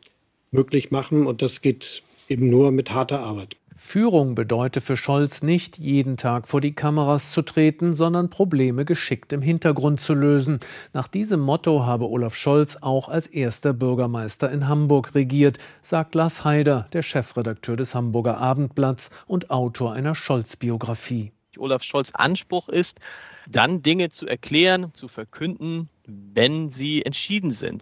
möglich 0.51 0.91
machen. 0.91 1.25
Und 1.25 1.41
das 1.41 1.61
geht 1.61 2.03
eben 2.29 2.49
nur 2.49 2.71
mit 2.71 2.91
harter 2.91 3.19
Arbeit. 3.19 3.55
Führung 3.75 4.35
bedeute 4.35 4.81
für 4.81 4.97
Scholz 4.97 5.41
nicht, 5.41 5.77
jeden 5.77 6.17
Tag 6.17 6.47
vor 6.47 6.61
die 6.61 6.75
Kameras 6.75 7.31
zu 7.31 7.41
treten, 7.41 7.93
sondern 7.93 8.29
Probleme 8.29 8.85
geschickt 8.85 9.33
im 9.33 9.41
Hintergrund 9.41 9.99
zu 9.99 10.13
lösen. 10.13 10.59
Nach 10.93 11.07
diesem 11.07 11.39
Motto 11.39 11.85
habe 11.85 12.09
Olaf 12.09 12.35
Scholz 12.35 12.77
auch 12.81 13.09
als 13.09 13.27
erster 13.27 13.73
Bürgermeister 13.73 14.51
in 14.51 14.67
Hamburg 14.67 15.15
regiert, 15.15 15.57
sagt 15.81 16.15
Lars 16.15 16.45
Haider, 16.45 16.87
der 16.93 17.01
Chefredakteur 17.01 17.75
des 17.75 17.95
Hamburger 17.95 18.37
Abendblatts 18.37 19.09
und 19.25 19.49
Autor 19.49 19.93
einer 19.93 20.15
Scholz-Biografie. 20.15 21.31
Olaf 21.57 21.83
Scholz 21.83 22.11
Anspruch 22.11 22.69
ist, 22.69 22.99
dann 23.47 23.81
Dinge 23.81 24.09
zu 24.09 24.27
erklären, 24.27 24.93
zu 24.93 25.07
verkünden, 25.07 25.89
wenn 26.05 26.71
sie 26.71 27.03
entschieden 27.05 27.51
sind. 27.51 27.81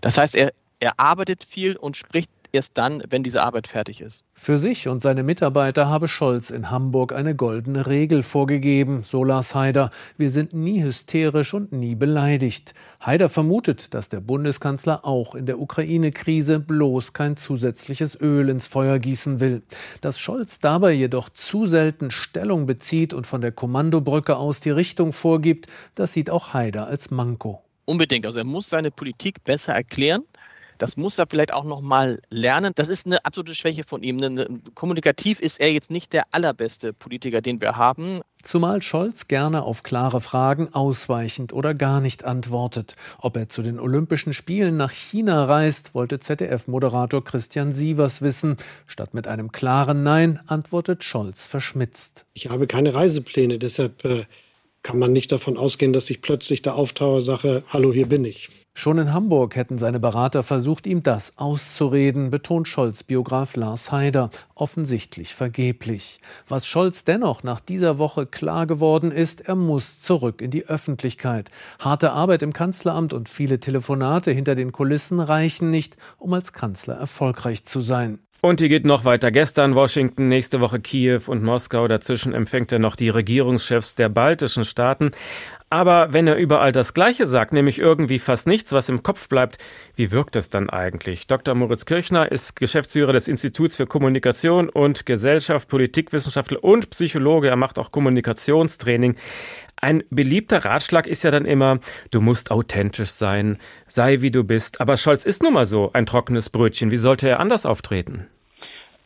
Das 0.00 0.18
heißt, 0.18 0.34
er, 0.34 0.52
er 0.80 0.98
arbeitet 0.98 1.44
viel 1.44 1.76
und 1.76 1.96
spricht 1.96 2.30
erst 2.52 2.78
dann, 2.78 3.02
wenn 3.08 3.22
diese 3.22 3.42
Arbeit 3.42 3.66
fertig 3.66 4.00
ist. 4.00 4.24
Für 4.34 4.58
sich 4.58 4.88
und 4.88 5.02
seine 5.02 5.22
Mitarbeiter 5.22 5.88
habe 5.88 6.06
Scholz 6.06 6.50
in 6.50 6.70
Hamburg 6.70 7.12
eine 7.12 7.34
goldene 7.34 7.86
Regel 7.86 8.22
vorgegeben, 8.22 9.02
so 9.02 9.24
Lars 9.24 9.54
Haider. 9.54 9.90
Wir 10.16 10.30
sind 10.30 10.52
nie 10.52 10.82
hysterisch 10.82 11.54
und 11.54 11.72
nie 11.72 11.94
beleidigt. 11.94 12.74
Haider 13.00 13.28
vermutet, 13.28 13.94
dass 13.94 14.08
der 14.08 14.20
Bundeskanzler 14.20 15.04
auch 15.04 15.34
in 15.34 15.46
der 15.46 15.58
Ukraine-Krise 15.58 16.60
bloß 16.60 17.12
kein 17.12 17.36
zusätzliches 17.36 18.20
Öl 18.20 18.48
ins 18.48 18.68
Feuer 18.68 18.98
gießen 18.98 19.40
will. 19.40 19.62
Dass 20.00 20.18
Scholz 20.18 20.60
dabei 20.60 20.92
jedoch 20.92 21.30
zu 21.30 21.66
selten 21.66 22.10
Stellung 22.10 22.66
bezieht 22.66 23.14
und 23.14 23.26
von 23.26 23.40
der 23.40 23.52
Kommandobrücke 23.52 24.36
aus 24.36 24.60
die 24.60 24.70
Richtung 24.70 25.12
vorgibt, 25.12 25.66
das 25.94 26.12
sieht 26.12 26.30
auch 26.30 26.52
Haider 26.52 26.86
als 26.86 27.10
Manko. 27.10 27.62
Unbedingt. 27.84 28.26
Also 28.26 28.38
er 28.38 28.44
muss 28.44 28.68
seine 28.68 28.90
Politik 28.90 29.42
besser 29.44 29.74
erklären. 29.74 30.22
Das 30.82 30.96
muss 30.96 31.16
er 31.16 31.26
vielleicht 31.30 31.54
auch 31.54 31.62
noch 31.62 31.80
mal 31.80 32.20
lernen. 32.28 32.72
Das 32.74 32.88
ist 32.88 33.06
eine 33.06 33.24
absolute 33.24 33.54
Schwäche 33.54 33.84
von 33.86 34.02
ihm. 34.02 34.18
kommunikativ 34.74 35.38
ist 35.38 35.60
er 35.60 35.72
jetzt 35.72 35.92
nicht 35.92 36.12
der 36.12 36.24
allerbeste 36.32 36.92
Politiker, 36.92 37.40
den 37.40 37.60
wir 37.60 37.76
haben. 37.76 38.20
Zumal 38.42 38.82
Scholz 38.82 39.28
gerne 39.28 39.62
auf 39.62 39.84
klare 39.84 40.20
Fragen 40.20 40.74
ausweichend 40.74 41.52
oder 41.52 41.72
gar 41.72 42.00
nicht 42.00 42.24
antwortet. 42.24 42.96
Ob 43.18 43.36
er 43.36 43.48
zu 43.48 43.62
den 43.62 43.78
Olympischen 43.78 44.34
Spielen 44.34 44.76
nach 44.76 44.90
China 44.90 45.44
reist, 45.44 45.94
wollte 45.94 46.18
ZDF-Moderator 46.18 47.22
Christian 47.22 47.70
Sievers 47.70 48.20
wissen. 48.20 48.56
Statt 48.88 49.14
mit 49.14 49.28
einem 49.28 49.52
klaren 49.52 50.02
Nein 50.02 50.40
antwortet 50.48 51.04
Scholz 51.04 51.46
verschmitzt. 51.46 52.24
Ich 52.32 52.50
habe 52.50 52.66
keine 52.66 52.92
Reisepläne, 52.92 53.60
deshalb 53.60 54.04
äh, 54.04 54.24
kann 54.82 54.98
man 54.98 55.12
nicht 55.12 55.30
davon 55.30 55.56
ausgehen, 55.56 55.92
dass 55.92 56.10
ich 56.10 56.22
plötzlich 56.22 56.60
da 56.60 56.72
auftauche, 56.72 57.22
sage, 57.22 57.62
hallo, 57.68 57.92
hier 57.92 58.08
bin 58.08 58.24
ich. 58.24 58.61
Schon 58.74 58.96
in 58.96 59.12
Hamburg 59.12 59.54
hätten 59.54 59.76
seine 59.76 60.00
Berater 60.00 60.42
versucht, 60.42 60.86
ihm 60.86 61.02
das 61.02 61.36
auszureden, 61.36 62.30
betont 62.30 62.66
Scholz-Biograf 62.66 63.54
Lars 63.54 63.92
Haider, 63.92 64.30
offensichtlich 64.54 65.34
vergeblich. 65.34 66.20
Was 66.48 66.66
Scholz 66.66 67.04
dennoch 67.04 67.42
nach 67.42 67.60
dieser 67.60 67.98
Woche 67.98 68.24
klar 68.24 68.66
geworden 68.66 69.12
ist, 69.12 69.42
er 69.42 69.56
muss 69.56 70.00
zurück 70.00 70.40
in 70.40 70.50
die 70.50 70.66
Öffentlichkeit. 70.66 71.50
Harte 71.80 72.12
Arbeit 72.12 72.42
im 72.42 72.54
Kanzleramt 72.54 73.12
und 73.12 73.28
viele 73.28 73.60
Telefonate 73.60 74.32
hinter 74.32 74.54
den 74.54 74.72
Kulissen 74.72 75.20
reichen 75.20 75.70
nicht, 75.70 75.98
um 76.16 76.32
als 76.32 76.54
Kanzler 76.54 76.94
erfolgreich 76.94 77.64
zu 77.64 77.82
sein. 77.82 78.20
Und 78.44 78.58
die 78.58 78.68
geht 78.68 78.84
noch 78.84 79.04
weiter. 79.04 79.30
Gestern 79.30 79.76
Washington, 79.76 80.26
nächste 80.26 80.60
Woche 80.60 80.80
Kiew 80.80 81.20
und 81.28 81.44
Moskau. 81.44 81.86
Dazwischen 81.86 82.32
empfängt 82.32 82.72
er 82.72 82.80
noch 82.80 82.96
die 82.96 83.08
Regierungschefs 83.08 83.94
der 83.94 84.08
baltischen 84.08 84.64
Staaten. 84.64 85.12
Aber 85.72 86.12
wenn 86.12 86.26
er 86.26 86.36
überall 86.36 86.70
das 86.70 86.92
Gleiche 86.92 87.26
sagt, 87.26 87.54
nämlich 87.54 87.78
irgendwie 87.78 88.18
fast 88.18 88.46
nichts, 88.46 88.72
was 88.72 88.90
im 88.90 89.02
Kopf 89.02 89.30
bleibt, 89.30 89.56
wie 89.96 90.10
wirkt 90.10 90.36
es 90.36 90.50
dann 90.50 90.68
eigentlich? 90.68 91.28
Dr. 91.28 91.54
Moritz 91.54 91.86
Kirchner 91.86 92.30
ist 92.30 92.56
Geschäftsführer 92.56 93.14
des 93.14 93.26
Instituts 93.26 93.76
für 93.76 93.86
Kommunikation 93.86 94.68
und 94.68 95.06
Gesellschaft, 95.06 95.70
Politikwissenschaftler 95.70 96.62
und 96.62 96.90
Psychologe. 96.90 97.48
Er 97.48 97.56
macht 97.56 97.78
auch 97.78 97.90
Kommunikationstraining. 97.90 99.16
Ein 99.76 100.04
beliebter 100.10 100.62
Ratschlag 100.62 101.06
ist 101.06 101.22
ja 101.22 101.30
dann 101.30 101.46
immer, 101.46 101.80
du 102.10 102.20
musst 102.20 102.50
authentisch 102.50 103.12
sein, 103.12 103.56
sei 103.86 104.20
wie 104.20 104.30
du 104.30 104.44
bist. 104.44 104.78
Aber 104.78 104.98
Scholz 104.98 105.24
ist 105.24 105.42
nun 105.42 105.54
mal 105.54 105.64
so 105.64 105.90
ein 105.94 106.04
trockenes 106.04 106.50
Brötchen. 106.50 106.90
Wie 106.90 106.98
sollte 106.98 107.30
er 107.30 107.40
anders 107.40 107.64
auftreten? 107.64 108.26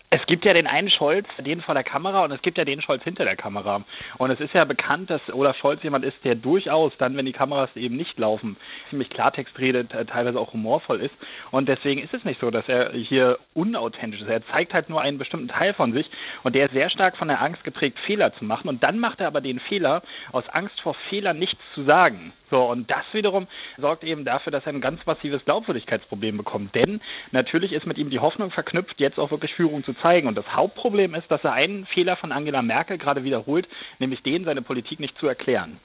Es 0.09 0.25
gibt 0.27 0.45
ja 0.45 0.53
den 0.53 0.69
einen 0.69 0.89
Scholz, 0.89 1.27
den 1.39 1.63
vor 1.63 1.75
der 1.75 1.83
Kamera, 1.83 2.25
und 2.25 2.31
es 2.31 2.41
gibt 2.43 2.59
ja 2.59 2.65
den 2.65 2.81
Scholz 2.81 3.03
hinter 3.03 3.25
der 3.25 3.35
Kamera. 3.35 3.85
Und 4.19 4.31
es 4.31 4.39
ist 4.39 4.55
ja 4.55 4.65
bekannt, 4.65 5.11
dass 5.11 5.21
Olaf 5.33 5.57
Scholz 5.57 5.83
jemand 5.83 6.05
ist, 6.05 6.17
der 6.23 6.37
durchaus 6.37 6.93
dann, 6.99 7.17
wenn 7.17 7.27
die 7.27 7.33
Kameras 7.33 7.75
eben 7.75 7.97
nicht 7.97 8.17
laufen, 8.17 8.57
ziemlich 8.89 9.11
Klartext 9.11 9.59
redet, 9.59 9.91
teilweise 9.91 10.39
auch 10.39 10.53
humorvoll 10.53 11.01
ist. 11.01 11.15
Und 11.51 11.69
deswegen 11.69 12.01
ist 12.01 12.15
es 12.15 12.25
nicht 12.25 12.41
so, 12.41 12.53
dass 12.53 12.69
er 12.69 12.93
hier 12.93 13.39
unauthentisch 13.55 14.21
ist. 14.21 14.29
Er 14.29 14.47
zeigt 14.47 14.75
halt 14.75 14.89
nur 14.89 15.01
einen 15.01 15.19
bestimmten 15.19 15.49
Teil 15.49 15.75
von 15.75 15.93
sich 15.93 16.09
und 16.45 16.55
der 16.55 16.67
ist 16.67 16.73
sehr 16.73 16.91
stark 16.91 17.17
von 17.17 17.27
der 17.27 17.43
Angst 17.43 17.65
geprägt, 17.65 17.99
Fehler 18.07 18.33
zu 18.35 18.45
machen. 18.45 18.69
Und 18.69 18.85
dann 18.85 19.01
macht 19.01 19.21
er 19.21 19.27
aber 19.27 19.41
den 19.41 19.59
Fehler 19.59 20.03
aus 20.31 20.49
Angst 20.51 20.81
vor 20.83 20.95
Fehlern 21.09 21.39
nichts 21.39 21.61
zu 21.75 21.83
sagen. 21.83 22.33
So, 22.51 22.65
und 22.65 22.91
das 22.91 23.05
wiederum 23.13 23.47
sorgt 23.77 24.05
eben 24.05 24.25
dafür, 24.25 24.53
dass 24.53 24.65
er 24.67 24.73
ein 24.73 24.81
ganz 24.81 25.05
massives 25.05 25.45
Glaubwürdigkeitsproblem 25.45 26.37
bekommt. 26.37 26.75
Denn 26.75 27.01
natürlich 27.33 27.73
ist 27.73 27.87
mit 27.87 27.99
ihm 27.99 28.11
die 28.11 28.21
Hoffnung 28.21 28.51
verknüpft, 28.51 29.01
jetzt 29.01 29.19
auch 29.19 29.31
wirklich 29.31 29.53
Führung 29.55 29.85
zu 29.85 29.95
zeigen. 29.95 30.29
Und 30.29 30.37
das 30.37 30.47
Hauptproblem 30.55 31.15
ist, 31.15 31.31
dass 31.31 31.43
er 31.43 31.53
einen 31.53 31.87
Fehler 31.87 32.17
von 32.17 32.33
Angela 32.33 32.63
Merkel 32.63 32.99
gerade 32.99 33.25
wiederholt, 33.25 33.67
nämlich 33.99 34.23
den, 34.23 34.45
seine 34.45 34.63
Politik 34.63 35.01
nicht 35.01 35.19
zu 35.19 35.27
erklären. 35.27 35.79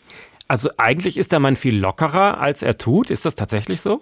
Also 0.47 0.69
eigentlich 0.77 1.17
ist 1.17 1.31
der 1.31 1.39
Mann 1.39 1.55
viel 1.55 1.79
lockerer, 1.79 2.39
als 2.39 2.61
er 2.61 2.77
tut. 2.77 3.09
Ist 3.09 3.25
das 3.25 3.35
tatsächlich 3.35 3.81
so? 3.81 4.01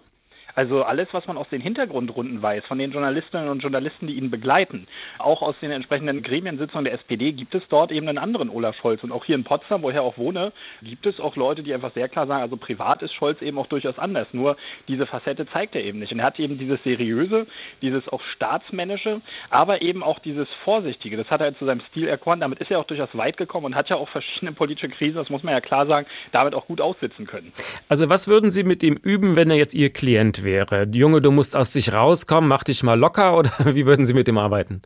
Also 0.59 0.83
alles, 0.83 1.07
was 1.13 1.25
man 1.25 1.37
aus 1.37 1.47
den 1.47 1.61
Hintergrundrunden 1.61 2.41
weiß, 2.41 2.65
von 2.65 2.77
den 2.79 2.91
Journalistinnen 2.91 3.47
und 3.47 3.61
Journalisten, 3.61 4.07
die 4.07 4.15
ihn 4.15 4.29
begleiten, 4.29 4.87
auch 5.17 5.41
aus 5.41 5.55
den 5.61 5.71
entsprechenden 5.71 6.21
Gremiensitzungen 6.21 6.83
der 6.83 6.95
SPD, 6.95 7.31
gibt 7.31 7.55
es 7.55 7.63
dort 7.69 7.93
eben 7.93 8.09
einen 8.09 8.17
anderen 8.17 8.49
Olaf 8.49 8.75
Scholz. 8.75 9.01
Und 9.01 9.13
auch 9.13 9.23
hier 9.23 9.35
in 9.35 9.45
Potsdam, 9.45 9.83
wo 9.83 9.89
ich 9.89 9.95
ja 9.95 10.01
auch 10.01 10.17
wohne, 10.17 10.51
gibt 10.81 11.05
es 11.05 11.17
auch 11.21 11.37
Leute, 11.37 11.63
die 11.63 11.73
einfach 11.73 11.93
sehr 11.93 12.09
klar 12.09 12.27
sagen, 12.27 12.41
also 12.41 12.57
privat 12.57 13.01
ist 13.03 13.13
Scholz 13.13 13.41
eben 13.41 13.57
auch 13.57 13.67
durchaus 13.67 13.97
anders. 13.97 14.27
Nur 14.33 14.57
diese 14.89 15.05
Facette 15.05 15.47
zeigt 15.47 15.75
er 15.75 15.81
eben 15.81 15.99
nicht. 15.99 16.11
Und 16.11 16.19
er 16.19 16.25
hat 16.25 16.37
eben 16.39 16.57
dieses 16.57 16.83
Seriöse, 16.83 17.47
dieses 17.81 18.05
auch 18.09 18.21
Staatsmännische, 18.35 19.21
aber 19.49 19.81
eben 19.81 20.03
auch 20.03 20.19
dieses 20.19 20.49
Vorsichtige. 20.65 21.15
Das 21.15 21.29
hat 21.29 21.39
er 21.39 21.57
zu 21.57 21.63
seinem 21.63 21.83
Stil 21.89 22.09
erkoren. 22.09 22.41
Damit 22.41 22.59
ist 22.59 22.69
er 22.69 22.79
auch 22.79 22.85
durchaus 22.85 23.15
weit 23.15 23.37
gekommen 23.37 23.67
und 23.67 23.75
hat 23.75 23.87
ja 23.87 23.95
auch 23.95 24.09
verschiedene 24.09 24.51
politische 24.51 24.89
Krisen, 24.89 25.15
das 25.15 25.29
muss 25.29 25.41
man 25.41 25.53
ja 25.53 25.61
klar 25.61 25.85
sagen, 25.85 26.05
damit 26.33 26.53
auch 26.53 26.67
gut 26.67 26.81
aussitzen 26.81 27.27
können. 27.27 27.53
Also 27.87 28.09
was 28.09 28.27
würden 28.27 28.51
Sie 28.51 28.65
mit 28.65 28.83
ihm 28.83 28.99
üben, 29.01 29.37
wenn 29.37 29.49
er 29.49 29.55
jetzt 29.55 29.73
Ihr 29.73 29.93
Klient 29.93 30.43
wäre? 30.43 30.48
Wäre. 30.49 30.87
Junge, 30.91 31.21
du 31.21 31.31
musst 31.31 31.55
aus 31.55 31.73
sich 31.73 31.93
rauskommen, 31.93 32.47
mach 32.47 32.63
dich 32.63 32.83
mal 32.83 32.99
locker 32.99 33.37
oder 33.39 33.51
wie 33.75 33.85
würden 33.85 34.05
Sie 34.05 34.13
mit 34.13 34.27
ihm 34.27 34.37
arbeiten? 34.37 34.81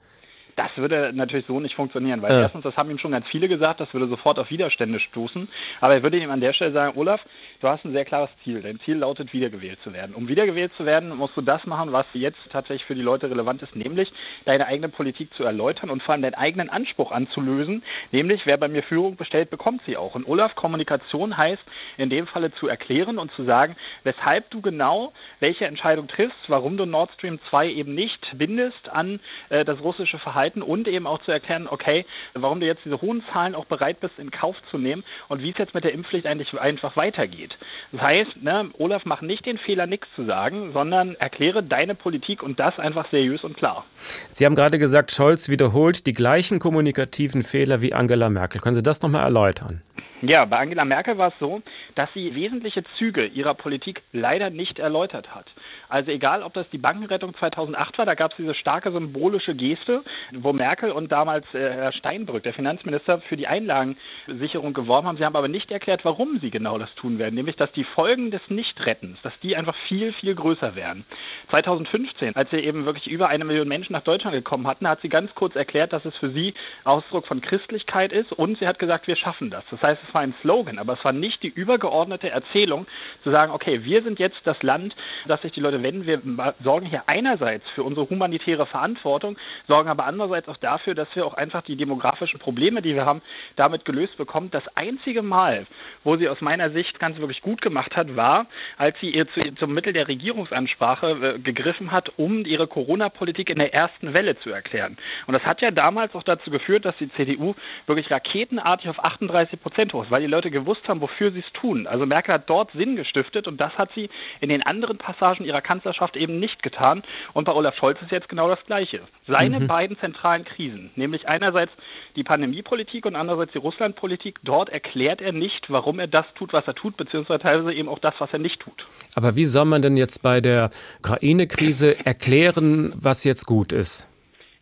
Das 0.56 0.78
würde 0.78 1.12
natürlich 1.13 1.47
so 1.47 1.60
nicht 1.60 1.76
funktionieren, 1.76 2.21
weil 2.21 2.32
ja. 2.32 2.41
erstens, 2.41 2.63
das 2.63 2.78
haben 2.78 2.91
ihm 2.91 2.99
schon 2.99 3.12
ganz 3.12 3.26
viele 3.32 3.47
gesagt, 3.47 3.80
das 3.80 3.91
würde 3.91 4.08
sofort 4.08 4.38
auf 4.38 4.52
Widerstände 4.52 4.99
stoßen. 4.99 5.47
Aber 5.82 5.95
er 5.95 6.04
würde 6.04 6.17
ihm 6.17 6.30
an 6.30 6.41
der 6.41 6.54
Stelle 6.54 6.71
sagen, 6.73 6.95
Olaf, 6.95 7.21
du 7.63 7.69
hast 7.69 7.84
ein 7.86 7.93
sehr 7.93 8.06
klares 8.06 8.30
Ziel. 8.43 8.62
Dein 8.62 8.80
Ziel 8.82 8.97
lautet, 8.97 9.34
wiedergewählt 9.34 9.80
zu 9.84 9.93
werden. 9.93 10.13
Um 10.13 10.28
wiedergewählt 10.28 10.71
zu 10.78 10.86
werden, 10.86 11.15
musst 11.15 11.36
du 11.36 11.41
das 11.41 11.65
machen, 11.65 11.91
was 11.91 12.06
jetzt 12.13 12.38
tatsächlich 12.52 12.86
für 12.86 12.95
die 12.95 13.02
Leute 13.02 13.30
relevant 13.30 13.62
ist, 13.63 13.76
nämlich 13.76 14.12
deine 14.45 14.67
eigene 14.67 14.89
Politik 14.89 15.34
zu 15.34 15.43
erläutern 15.43 15.89
und 15.89 16.04
vor 16.04 16.13
allem 16.13 16.21
deinen 16.21 16.36
eigenen 16.36 16.69
Anspruch 16.69 17.12
anzulösen, 17.12 17.84
nämlich 18.12 18.45
wer 18.45 18.58
bei 18.58 18.67
mir 18.67 18.84
Führung 18.84 19.15
bestellt, 19.15 19.49
bekommt 19.49 19.82
sie 19.86 19.97
auch. 19.97 20.15
Und 20.15 20.28
Olaf, 20.28 20.56
Kommunikation 20.56 21.36
heißt 21.36 21.63
in 21.97 22.10
dem 22.10 22.28
Falle 22.28 22.52
zu 22.54 22.67
erklären 22.67 23.17
und 23.17 23.32
zu 23.32 23.43
sagen, 23.43 23.76
weshalb 24.04 24.49
du 24.52 24.62
genau 24.62 25.13
welche 25.39 25.65
Entscheidung 25.65 26.08
triffst, 26.08 26.38
warum 26.47 26.78
du 26.78 26.86
Nord 26.86 27.12
Stream 27.13 27.39
2 27.49 27.69
eben 27.69 27.95
nicht 27.95 28.19
bindest 28.36 28.89
an 28.89 29.19
äh, 29.49 29.65
das 29.65 29.80
russische 29.80 30.19
Verhalten 30.19 30.43
halten 30.43 30.62
und 30.62 30.88
eben 30.88 31.08
auch 31.08 31.21
zu 31.23 31.32
erklären, 31.32 31.67
okay, 31.69 32.06
warum 32.34 32.60
du 32.60 32.65
jetzt 32.65 32.84
diese 32.86 33.02
hohen 33.02 33.23
Zahlen 33.32 33.56
auch 33.56 33.65
bereit 33.65 33.99
bist, 33.99 34.17
in 34.19 34.32
Kauf 34.32 34.56
zu 34.69 34.78
nehmen 34.78 35.04
und 35.30 35.41
wie 35.41 35.52
es 35.52 35.58
jetzt 35.58 35.73
mit 35.73 35.84
der 35.84 35.93
Impfpflicht 35.93 36.28
eigentlich 36.28 36.54
einfach 36.60 36.95
weitergeht. 36.95 37.53
Das 37.92 38.02
heißt, 38.02 38.42
ne, 38.42 38.70
Olaf, 38.78 39.04
mach 39.06 39.22
nicht 39.22 39.46
den 39.46 39.58
Fehler, 39.58 39.86
nichts 39.86 40.08
zu 40.16 40.26
sagen, 40.26 40.72
sondern 40.74 41.16
erkläre 41.16 41.63
deine 41.63 41.96
Politik 41.96 42.42
und 42.44 42.60
das 42.60 42.78
einfach 42.80 43.10
seriös 43.12 43.44
und 43.44 43.58
klar. 43.58 43.86
Sie 44.32 44.46
haben 44.46 44.56
gerade 44.56 44.80
gesagt, 44.80 45.12
Scholz 45.12 45.50
wiederholt 45.50 46.06
die 46.06 46.13
gleichen 46.13 46.60
kommunikativen 46.60 47.44
Fehler 47.44 47.82
wie 47.82 47.94
Angela 47.94 48.30
Merkel. 48.30 48.62
Können 48.62 48.76
Sie 48.76 48.84
das 48.84 49.02
nochmal 49.02 49.24
erläutern? 49.24 49.82
Ja, 50.26 50.46
bei 50.46 50.58
Angela 50.58 50.86
Merkel 50.86 51.18
war 51.18 51.30
es 51.30 51.34
so, 51.38 51.62
dass 51.96 52.08
sie 52.13 52.34
wesentliche 52.34 52.82
Züge 52.98 53.26
ihrer 53.26 53.56
Politik 53.56 54.02
leider 54.13 54.50
nicht 54.50 54.80
erläutert 54.80 55.36
hat. 55.36 55.48
Also 55.93 56.10
egal, 56.10 56.41
ob 56.41 56.53
das 56.53 56.67
die 56.71 56.79
Bankenrettung 56.79 57.36
2008 57.36 57.99
war, 57.99 58.08
da 58.08 58.15
gab 58.15 58.32
es 58.32 58.38
diese 58.38 58.56
starke 58.56 58.91
symbolische 58.91 59.53
Geste, 59.53 60.01
wo 60.32 60.51
Merkel 60.51 60.89
und 60.89 61.12
damals 61.12 61.45
äh, 61.53 61.60
Herr 61.60 61.91
Steinbrück, 61.91 62.41
der 62.41 62.56
Finanzminister, 62.56 63.19
für 63.29 63.38
die 63.38 63.45
Einlagensicherung 63.45 64.73
geworben 64.73 65.08
haben. 65.08 65.17
Sie 65.17 65.23
haben 65.23 65.36
aber 65.36 65.49
nicht 65.49 65.69
erklärt, 65.69 66.03
warum 66.03 66.39
sie 66.39 66.49
genau 66.49 66.79
das 66.79 66.91
tun 66.95 67.19
werden, 67.19 67.36
nämlich 67.36 67.58
dass 67.58 67.71
die 67.73 67.84
Folgen 67.84 68.32
des 68.32 68.41
Nichtrettens, 68.49 69.21
dass 69.21 69.34
die 69.43 69.56
einfach 69.56 69.75
viel, 69.88 70.13
viel 70.13 70.34
größer 70.34 70.73
werden. 70.73 71.06
2015, 71.51 72.36
als 72.36 72.49
sie 72.49 72.58
eben 72.58 72.86
wirklich 72.86 73.06
über 73.06 73.29
eine 73.29 73.45
Million 73.45 73.67
Menschen 73.67 73.93
nach 73.93 74.01
Deutschland 74.01 74.36
gekommen 74.36 74.65
hatten, 74.65 74.88
hat 74.88 74.99
sie 75.01 75.10
ganz 75.10 75.36
kurz 75.36 75.56
erklärt, 75.56 75.93
dass 75.93 76.03
es 76.06 76.15
für 76.17 76.32
sie 76.32 76.56
Ausdruck 76.86 77.27
von 77.27 77.39
Christlichkeit 77.39 78.12
ist 78.12 78.32
und 78.32 78.58
sie 78.58 78.65
hat 78.65 78.79
gesagt, 78.79 79.06
wir 79.06 79.15
schaffen 79.15 79.51
das. 79.51 79.63
Das 79.69 79.84
heißt, 79.84 80.01
es 80.08 80.13
war 80.15 80.21
ein 80.21 80.34
Slogan, 80.41 80.79
aber 80.79 80.93
es 80.93 81.06
war 81.06 81.13
nicht 81.13 81.43
die 81.43 81.49
übergeordnete 81.49 82.32
Erzählung, 82.32 82.88
zu 83.23 83.29
sagen, 83.29 83.51
okay, 83.51 83.84
wir 83.84 84.01
sind 84.01 84.17
jetzt 84.17 84.41
das 84.45 84.60
Land, 84.63 84.95
das 85.27 85.39
sich 85.43 85.51
die 85.51 85.60
Leute 85.60 85.83
wenden. 85.84 86.06
Wir 86.06 86.22
sorgen 86.63 86.86
hier 86.86 87.04
einerseits 87.08 87.67
für 87.72 87.84
unsere 87.84 88.10
humanitäre 88.10 88.65
Verantwortung, 88.65 89.38
sorgen 89.67 89.89
aber 89.89 90.06
andererseits 90.06 90.48
auch 90.48 90.58
dafür, 90.58 90.96
dass 90.96 91.08
wir 91.15 91.26
auch 91.26 91.34
einfach 91.34 91.63
die 91.63 91.76
demografischen 91.76 92.39
Probleme, 92.39 92.82
die 92.82 92.96
wir 92.96 93.06
haben, 93.06 93.22
damit 93.56 93.86
gelöst 93.86 94.17
bekommen. 94.17 94.52
Das 94.52 94.63
einzige 94.76 95.24
Mal, 95.24 95.65
wo 96.04 96.15
sie 96.17 96.30
aus 96.30 96.41
meiner 96.41 96.69
Sicht 96.69 97.00
ganz 97.00 97.17
wirklich 97.17 97.41
gut 97.41 97.62
gemacht 97.62 97.96
hat, 97.96 98.15
war, 98.15 98.46
als 98.78 99.00
sie 99.00 99.10
ihr 99.10 99.28
zu, 99.30 99.56
zum 99.56 99.74
Mittel 99.74 99.93
der 99.93 100.08
Regierungsansprache 100.08 101.36
äh, 101.36 101.39
gegriffen 101.39 101.91
hat, 101.91 102.12
um 102.17 102.46
ihre 102.46 102.67
Corona-Politik 102.67 103.50
in 103.50 103.58
der 103.58 103.74
ersten 103.74 104.13
Welle 104.13 104.38
zu 104.39 104.52
erklären. 104.52 104.98
Und 105.26 105.34
das 105.34 105.43
hat 105.43 105.62
ja 105.62 105.72
damals 105.72 106.13
auch 106.13 106.24
dazu 106.24 106.52
geführt, 106.52 106.86
dass 106.86 106.96
die 106.98 107.12
CDU 107.13 107.56
wirklich 107.88 108.12
raketenartig 108.12 108.89
auf 108.89 109.04
38 109.04 109.60
Prozent 109.62 109.93
hoch 109.93 110.04
aus, 110.04 110.12
weil 110.12 110.22
die 110.22 110.28
Leute 110.28 110.52
gewusst 110.52 110.88
haben, 110.88 111.02
wofür 111.02 111.32
sie 111.32 111.39
es 111.39 111.54
tun. 111.54 111.88
Also 111.88 112.06
Merkel 112.06 112.36
hat 112.36 112.50
dort 112.50 112.72
Sinn 112.74 112.96
gestiftet 112.96 113.48
und 113.48 113.60
das 113.60 113.78
hat 113.78 113.89
sie 113.96 114.10
in 114.41 114.50
den 114.50 114.63
anderen 114.63 114.98
Passagen 114.98 115.46
ihrer 115.46 115.62
Kanzlerschaft 115.74 116.16
eben 116.16 116.40
nicht 116.40 116.62
getan. 116.62 117.02
Und 117.34 117.46
bei 117.46 117.54
Olaf 117.54 117.76
Scholz 117.76 118.00
ist 118.02 118.12
jetzt 118.12 118.30
genau 118.30 118.48
das 118.48 118.64
Gleiche. 118.68 119.02
Seine 119.28 119.60
mhm. 119.60 119.68
beiden 119.68 119.98
zentralen 120.00 120.46
Krisen, 120.46 120.92
nämlich 120.96 121.28
einerseits 121.28 121.72
die 122.16 122.24
Pandemiepolitik 122.24 123.08
und 123.08 123.16
andererseits 123.16 123.54
die 123.54 123.58
Russlandpolitik, 123.58 124.40
dort 124.44 124.70
erklärt 124.70 125.20
er 125.22 125.32
nicht, 125.32 125.70
warum 125.70 126.00
er 126.00 126.08
das 126.08 126.26
tut, 126.36 126.54
was 126.54 126.68
er 126.68 126.76
tut, 126.76 126.96
beziehungsweise 126.96 127.42
teilweise 127.42 127.74
eben 127.74 127.90
auch 127.90 128.00
das, 128.00 128.14
was 128.20 128.32
er 128.32 128.40
nicht 128.40 128.60
tut. 128.60 128.86
Aber 129.16 129.36
wie 129.36 129.46
soll 129.46 129.66
man 129.66 129.82
denn 129.82 129.98
jetzt 129.98 130.22
bei 130.22 130.42
der 130.42 130.70
Ukraine-Krise 131.00 132.06
erklären, 132.06 132.94
was 132.96 133.24
jetzt 133.24 133.46
gut 133.46 133.74
ist? 133.74 134.08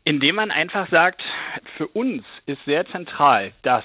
Indem 0.06 0.36
man 0.36 0.50
einfach 0.50 0.89
sagt, 0.89 1.21
für 1.78 1.88
uns 1.88 2.24
ist 2.45 2.63
sehr 2.65 2.86
zentral, 2.88 3.52
dass 3.63 3.84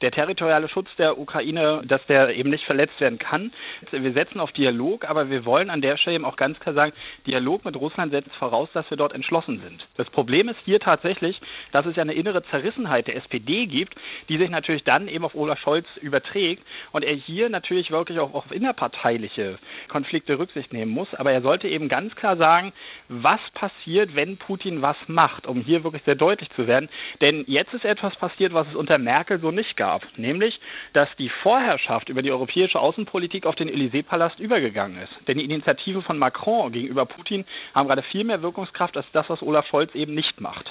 der 0.00 0.10
territoriale 0.10 0.68
Schutz 0.68 0.88
der 0.96 1.18
Ukraine, 1.18 1.82
dass 1.84 2.04
der 2.06 2.34
eben 2.34 2.50
nicht 2.50 2.64
verletzt 2.64 2.98
werden 3.00 3.18
kann. 3.18 3.52
Wir 3.90 4.12
setzen 4.12 4.40
auf 4.40 4.52
Dialog, 4.52 5.04
aber 5.04 5.30
wir 5.30 5.44
wollen 5.44 5.70
an 5.70 5.82
der 5.82 5.96
Stelle 5.96 6.16
eben 6.16 6.24
auch 6.24 6.36
ganz 6.36 6.58
klar 6.60 6.74
sagen, 6.74 6.92
Dialog 7.26 7.64
mit 7.64 7.76
Russland 7.76 8.12
setzt 8.12 8.34
voraus, 8.36 8.68
dass 8.72 8.88
wir 8.90 8.96
dort 8.96 9.12
entschlossen 9.12 9.60
sind. 9.60 9.86
Das 9.96 10.08
Problem 10.10 10.48
ist 10.48 10.58
hier 10.64 10.80
tatsächlich, 10.80 11.40
dass 11.72 11.86
es 11.86 11.96
ja 11.96 12.02
eine 12.02 12.14
innere 12.14 12.42
Zerrissenheit 12.44 13.06
der 13.08 13.16
SPD 13.16 13.66
gibt, 13.66 13.94
die 14.28 14.38
sich 14.38 14.48
natürlich 14.48 14.84
dann 14.84 15.08
eben 15.08 15.24
auf 15.24 15.34
Olaf 15.34 15.58
Scholz 15.58 15.86
überträgt 16.00 16.62
und 16.92 17.04
er 17.04 17.14
hier 17.14 17.50
natürlich 17.50 17.90
wirklich 17.90 18.18
auch 18.18 18.32
auf 18.32 18.50
innerparteiliche 18.50 19.58
Konflikte 19.88 20.38
Rücksicht 20.38 20.72
nehmen 20.72 20.92
muss. 20.92 21.12
Aber 21.14 21.32
er 21.32 21.42
sollte 21.42 21.68
eben 21.68 21.88
ganz 21.88 22.14
klar 22.14 22.36
sagen, 22.36 22.72
was 23.08 23.40
passiert, 23.54 24.14
wenn 24.14 24.38
Putin 24.38 24.80
was 24.80 24.96
macht, 25.08 25.46
um 25.46 25.60
hier 25.60 25.84
wirklich 25.84 26.02
sehr 26.04 26.14
deutlich 26.14 26.48
zu 26.50 26.66
werden. 26.66 26.88
Denn 27.20 27.44
jetzt 27.46 27.74
ist 27.74 27.84
etwas 27.84 28.16
passiert, 28.16 28.54
was 28.54 28.66
es 28.68 28.74
unter 28.74 28.96
Merkel 28.98 29.40
so 29.40 29.50
nicht 29.50 29.76
gab 29.76 29.89
gab, 29.90 30.02
nämlich, 30.16 30.60
dass 30.92 31.08
die 31.18 31.30
Vorherrschaft 31.42 32.08
über 32.08 32.22
die 32.22 32.30
europäische 32.30 32.78
Außenpolitik 32.78 33.44
auf 33.44 33.56
den 33.56 33.68
Élysée-Palast 33.68 34.38
übergegangen 34.38 35.02
ist. 35.02 35.12
Denn 35.26 35.38
die 35.38 35.44
Initiativen 35.44 36.02
von 36.02 36.16
Macron 36.16 36.70
gegenüber 36.70 37.06
Putin 37.06 37.44
haben 37.74 37.88
gerade 37.88 38.02
viel 38.02 38.24
mehr 38.24 38.40
Wirkungskraft 38.42 38.96
als 38.96 39.06
das, 39.12 39.28
was 39.28 39.42
Olaf 39.42 39.66
Scholz 39.66 39.92
eben 39.94 40.14
nicht 40.14 40.40
macht. 40.40 40.66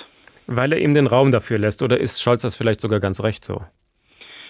Weil 0.48 0.72
er 0.72 0.80
ihm 0.80 0.96
den 0.96 1.08
Raum 1.08 1.32
dafür 1.32 1.60
lässt, 1.60 1.84
oder 1.84 1.98
ist 1.98 2.22
Scholz 2.22 2.44
das 2.44 2.56
vielleicht 2.56 2.80
sogar 2.80 3.00
ganz 3.00 3.22
recht 3.22 3.44
so? 3.44 3.62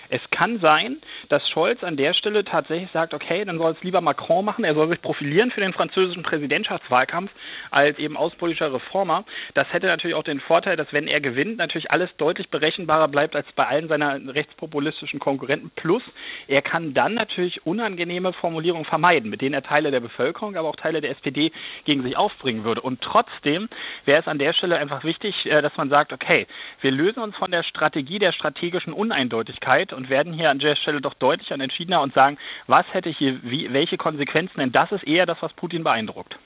Es 0.10 0.21
kann 0.32 0.60
sein, 0.60 0.97
dass 1.30 1.48
Scholz 1.50 1.84
an 1.84 1.96
der 1.96 2.13
Stelle 2.13 2.44
tatsächlich 2.44 2.89
sagt, 2.92 3.13
okay, 3.13 3.46
dann 3.46 3.58
soll 3.58 3.72
es 3.72 3.84
lieber 3.84 4.02
Macron 4.02 4.44
machen, 4.44 4.65
er 4.65 4.74
soll 4.74 4.89
sich 4.89 5.02
profilieren 5.02 5.52
für 5.52 5.62
den 5.62 5.74
französischen 5.74 6.24
Präsidentschaftswahlkampf 6.24 7.32
als 7.72 7.98
eben 8.00 8.18
außenpolitischer 8.18 8.74
Reformer. 8.74 9.24
Das 9.54 9.72
hätte 9.72 9.88
natürlich 9.88 10.15
auch 10.15 10.24
den 10.24 10.39
Vorteil, 10.39 10.76
dass 10.76 10.92
wenn 10.92 11.08
er 11.08 11.22
gewinnt, 11.22 11.58
natürlich 11.58 11.92
alles 11.92 12.10
deutlich 12.18 12.50
berechenbarer 12.50 13.08
bleibt 13.08 13.36
als 13.36 13.46
bei 13.56 13.68
allen 13.68 13.88
seiner 13.88 14.34
rechtspopulistischen 14.34 15.20
Konkurrenten. 15.20 15.72
Plus, 15.76 16.04
er 16.48 16.62
kann 16.62 16.94
dann 16.94 17.13
natürlich 17.13 17.65
unangenehme 17.65 18.34
Formulierungen 18.34 18.86
vermeiden, 18.86 19.30
mit 19.30 19.42
denen 19.42 19.54
er 19.54 19.63
Teile 19.63 19.92
der 19.92 20.00
Bevölkerung, 20.00 20.56
aber 20.56 20.70
auch 20.70 20.76
Teile 20.76 21.02
der 21.02 21.12
SPD 21.12 21.52
gegen 21.86 22.04
sich 22.04 22.18
aufbringen 22.18 22.63
würde. 22.63 22.82
Und 22.82 23.02
trotzdem 23.02 23.70
wäre 24.06 24.22
es 24.22 24.28
an 24.28 24.39
der 24.39 24.54
Stelle 24.54 24.78
einfach 24.78 25.04
wichtig, 25.04 25.46
äh, 25.46 25.62
dass 25.62 25.76
man 25.78 25.89
sagt, 25.89 26.12
okay, 26.12 26.48
wir 26.82 26.92
lösen 26.92 27.22
uns 27.22 27.36
von 27.36 27.52
der 27.52 27.63
Strategie 27.63 28.18
der 28.18 28.32
strategischen 28.32 28.94
Uneindeutigkeit 28.94 29.94
und 29.94 30.10
werden 30.10 30.34
hier 30.34 30.50
an 30.50 30.60
der 30.60 30.76
Stelle 30.76 31.02
doch 31.02 31.13
deutlicher 31.19 31.55
und 31.55 31.62
entschiedener 31.62 32.01
und 32.01 32.13
sagen, 32.13 32.38
was 32.67 32.86
hätte 32.91 33.10
hier, 33.10 33.39
wie, 33.43 33.71
welche 33.71 33.97
Konsequenzen, 33.97 34.60
denn 34.60 34.71
das 34.71 34.91
ist 34.91 35.05
eher 35.05 35.25
das, 35.25 35.38
was 35.41 35.53
Putin 35.53 35.84
beeindruckt. 35.84 36.38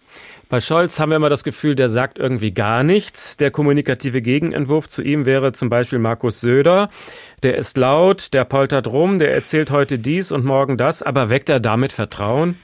Bei 0.49 0.59
Scholz 0.59 0.99
haben 0.99 1.09
wir 1.09 1.17
immer 1.17 1.29
das 1.29 1.43
Gefühl, 1.43 1.75
der 1.75 1.89
sagt 1.89 2.19
irgendwie 2.19 2.51
gar 2.51 2.83
nichts. 2.83 3.37
Der 3.37 3.51
kommunikative 3.51 4.21
Gegenentwurf 4.21 4.89
zu 4.89 5.01
ihm 5.01 5.25
wäre 5.25 5.53
zum 5.53 5.69
Beispiel 5.69 5.99
Markus 5.99 6.41
Söder. 6.41 6.89
Der 7.41 7.57
ist 7.57 7.77
laut, 7.77 8.33
der 8.33 8.45
poltert 8.45 8.87
rum, 8.87 9.19
der 9.19 9.33
erzählt 9.33 9.71
heute 9.71 9.99
dies 9.99 10.31
und 10.31 10.45
morgen 10.45 10.77
das, 10.77 11.01
aber 11.01 11.29
weckt 11.29 11.49
er 11.49 11.59
damit 11.59 11.93
Vertrauen? 11.93 12.57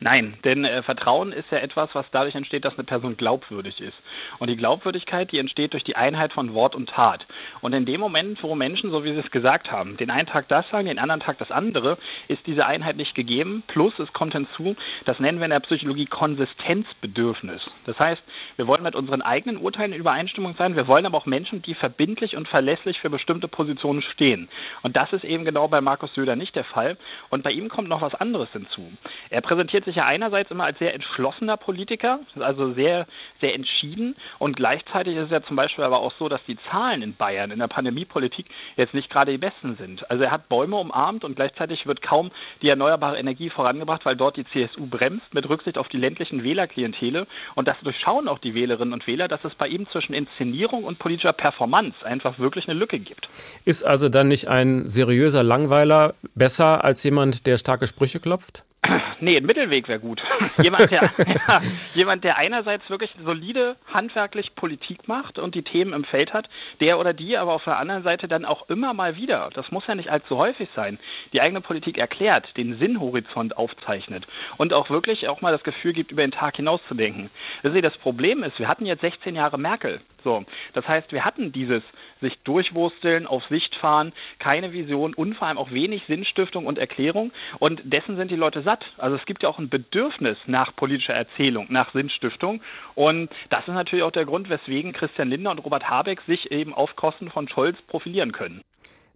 Nein, 0.00 0.36
denn 0.44 0.64
äh, 0.64 0.82
Vertrauen 0.82 1.32
ist 1.32 1.50
ja 1.50 1.58
etwas, 1.58 1.90
was 1.92 2.06
dadurch 2.12 2.36
entsteht, 2.36 2.64
dass 2.64 2.74
eine 2.74 2.84
Person 2.84 3.16
glaubwürdig 3.16 3.80
ist. 3.80 3.96
Und 4.38 4.48
die 4.48 4.56
Glaubwürdigkeit, 4.56 5.32
die 5.32 5.38
entsteht 5.38 5.72
durch 5.72 5.82
die 5.82 5.96
Einheit 5.96 6.32
von 6.32 6.54
Wort 6.54 6.76
und 6.76 6.88
Tat. 6.88 7.26
Und 7.60 7.72
in 7.72 7.84
dem 7.84 8.00
Moment, 8.00 8.40
wo 8.42 8.54
Menschen, 8.54 8.90
so 8.90 9.02
wie 9.02 9.12
Sie 9.12 9.18
es 9.18 9.30
gesagt 9.32 9.72
haben, 9.72 9.96
den 9.96 10.10
einen 10.10 10.28
Tag 10.28 10.46
das 10.48 10.68
sagen, 10.70 10.86
den 10.86 11.00
anderen 11.00 11.20
Tag 11.20 11.38
das 11.38 11.50
andere, 11.50 11.98
ist 12.28 12.46
diese 12.46 12.64
Einheit 12.64 12.96
nicht 12.96 13.16
gegeben. 13.16 13.64
Plus, 13.66 13.98
es 13.98 14.12
kommt 14.12 14.34
hinzu, 14.34 14.76
das 15.04 15.18
nennen 15.18 15.38
wir 15.38 15.46
in 15.46 15.50
der 15.50 15.60
Psychologie 15.60 16.06
Konsistenzbedürfnis. 16.06 17.62
Das 17.86 17.98
heißt, 17.98 18.22
wir 18.56 18.68
wollen 18.68 18.84
mit 18.84 18.94
unseren 18.94 19.22
eigenen 19.22 19.56
Urteilen 19.56 19.92
in 19.92 19.98
Übereinstimmung 19.98 20.54
sein, 20.56 20.76
wir 20.76 20.86
wollen 20.86 21.06
aber 21.06 21.18
auch 21.18 21.26
Menschen, 21.26 21.62
die 21.62 21.74
verbindlich 21.74 22.36
und 22.36 22.46
verlässlich 22.46 23.00
für 23.00 23.10
bestimmte 23.10 23.48
Positionen 23.48 24.02
stehen. 24.02 24.48
Und 24.82 24.96
das 24.96 25.12
ist 25.12 25.24
eben 25.24 25.44
genau 25.44 25.66
bei 25.66 25.80
Markus 25.80 26.14
Söder 26.14 26.36
nicht 26.36 26.54
der 26.54 26.64
Fall. 26.64 26.96
Und 27.30 27.42
bei 27.42 27.50
ihm 27.50 27.68
kommt 27.68 27.88
noch 27.88 28.02
was 28.02 28.14
anderes 28.14 28.50
hinzu. 28.52 28.92
Er 29.30 29.40
präsentiert 29.40 29.87
sich 29.88 29.96
ja 29.96 30.04
einerseits 30.04 30.50
immer 30.50 30.64
als 30.64 30.78
sehr 30.78 30.94
entschlossener 30.94 31.56
Politiker, 31.56 32.20
also 32.38 32.72
sehr, 32.74 33.06
sehr 33.40 33.54
entschieden. 33.54 34.16
Und 34.38 34.56
gleichzeitig 34.56 35.16
ist 35.16 35.24
es 35.24 35.30
ja 35.30 35.42
zum 35.42 35.56
Beispiel 35.56 35.84
aber 35.84 35.98
auch 36.00 36.12
so, 36.18 36.28
dass 36.28 36.40
die 36.46 36.58
Zahlen 36.70 37.02
in 37.02 37.14
Bayern 37.14 37.50
in 37.50 37.58
der 37.58 37.68
Pandemiepolitik 37.68 38.46
jetzt 38.76 38.94
nicht 38.94 39.10
gerade 39.10 39.32
die 39.32 39.38
besten 39.38 39.76
sind. 39.76 40.08
Also 40.10 40.24
er 40.24 40.30
hat 40.30 40.48
Bäume 40.48 40.76
umarmt 40.76 41.24
und 41.24 41.36
gleichzeitig 41.36 41.86
wird 41.86 42.02
kaum 42.02 42.30
die 42.62 42.68
erneuerbare 42.68 43.18
Energie 43.18 43.50
vorangebracht, 43.50 44.04
weil 44.04 44.16
dort 44.16 44.36
die 44.36 44.44
CSU 44.44 44.86
bremst 44.86 45.32
mit 45.32 45.48
Rücksicht 45.48 45.78
auf 45.78 45.88
die 45.88 45.96
ländlichen 45.96 46.44
Wählerklientele. 46.44 47.26
Und 47.54 47.66
das 47.66 47.76
durchschauen 47.82 48.28
auch 48.28 48.38
die 48.38 48.54
Wählerinnen 48.54 48.92
und 48.92 49.06
Wähler, 49.06 49.26
dass 49.28 49.44
es 49.44 49.54
bei 49.54 49.68
ihm 49.68 49.88
zwischen 49.90 50.12
Inszenierung 50.12 50.84
und 50.84 50.98
politischer 50.98 51.32
Performance 51.32 51.96
einfach 52.04 52.38
wirklich 52.38 52.68
eine 52.68 52.78
Lücke 52.78 52.98
gibt. 52.98 53.28
Ist 53.64 53.82
also 53.84 54.08
dann 54.08 54.28
nicht 54.28 54.48
ein 54.48 54.86
seriöser 54.86 55.42
Langweiler 55.42 56.14
besser 56.34 56.84
als 56.84 57.02
jemand, 57.04 57.46
der 57.46 57.56
starke 57.56 57.86
Sprüche 57.86 58.20
klopft? 58.20 58.67
Nee, 59.20 59.36
ein 59.36 59.46
Mittelweg 59.46 59.88
wäre 59.88 60.00
gut. 60.00 60.22
jemand, 60.62 60.90
der, 60.90 61.10
ja, 61.48 61.60
jemand, 61.94 62.24
der 62.24 62.36
einerseits 62.36 62.88
wirklich 62.88 63.10
solide 63.24 63.76
handwerklich 63.92 64.54
Politik 64.54 65.08
macht 65.08 65.38
und 65.38 65.54
die 65.54 65.62
Themen 65.62 65.92
im 65.92 66.04
Feld 66.04 66.32
hat, 66.32 66.48
der 66.80 66.98
oder 66.98 67.12
die 67.12 67.36
aber 67.36 67.52
auf 67.52 67.64
der 67.64 67.78
anderen 67.78 68.02
Seite 68.02 68.28
dann 68.28 68.44
auch 68.44 68.68
immer 68.68 68.94
mal 68.94 69.16
wieder, 69.16 69.50
das 69.54 69.70
muss 69.70 69.86
ja 69.86 69.94
nicht 69.94 70.10
allzu 70.10 70.36
häufig 70.36 70.68
sein, 70.74 70.98
die 71.32 71.40
eigene 71.40 71.60
Politik 71.60 71.98
erklärt, 71.98 72.56
den 72.56 72.78
Sinnhorizont 72.78 73.56
aufzeichnet 73.56 74.26
und 74.56 74.72
auch 74.72 74.90
wirklich 74.90 75.28
auch 75.28 75.40
mal 75.40 75.52
das 75.52 75.62
Gefühl 75.62 75.92
gibt, 75.92 76.12
über 76.12 76.22
den 76.22 76.32
Tag 76.32 76.56
hinauszudenken. 76.56 77.30
Also 77.62 77.80
das 77.80 77.96
Problem 77.98 78.42
ist, 78.42 78.58
wir 78.58 78.68
hatten 78.68 78.86
jetzt 78.86 79.00
16 79.00 79.34
Jahre 79.34 79.58
Merkel. 79.58 80.00
So, 80.24 80.44
das 80.74 80.86
heißt, 80.86 81.12
wir 81.12 81.24
hatten 81.24 81.52
dieses 81.52 81.82
sich 82.20 82.38
durchwursteln, 82.44 83.26
auf 83.26 83.44
Sicht 83.46 83.74
fahren, 83.76 84.12
keine 84.38 84.72
Vision 84.72 85.14
und 85.14 85.34
vor 85.34 85.48
allem 85.48 85.58
auch 85.58 85.70
wenig 85.70 86.02
Sinnstiftung 86.06 86.66
und 86.66 86.78
Erklärung. 86.78 87.32
Und 87.58 87.80
dessen 87.84 88.16
sind 88.16 88.30
die 88.30 88.36
Leute 88.36 88.62
satt. 88.62 88.84
Also 88.98 89.16
es 89.16 89.24
gibt 89.26 89.42
ja 89.42 89.48
auch 89.48 89.58
ein 89.58 89.68
Bedürfnis 89.68 90.38
nach 90.46 90.74
politischer 90.76 91.14
Erzählung, 91.14 91.66
nach 91.70 91.92
Sinnstiftung. 91.92 92.62
Und 92.94 93.30
das 93.50 93.66
ist 93.66 93.74
natürlich 93.74 94.04
auch 94.04 94.12
der 94.12 94.24
Grund, 94.24 94.48
weswegen 94.48 94.92
Christian 94.92 95.28
Lindner 95.28 95.50
und 95.50 95.60
Robert 95.60 95.88
Habeck 95.88 96.20
sich 96.26 96.50
eben 96.50 96.74
auf 96.74 96.96
Kosten 96.96 97.30
von 97.30 97.48
Scholz 97.48 97.76
profilieren 97.88 98.32
können. 98.32 98.62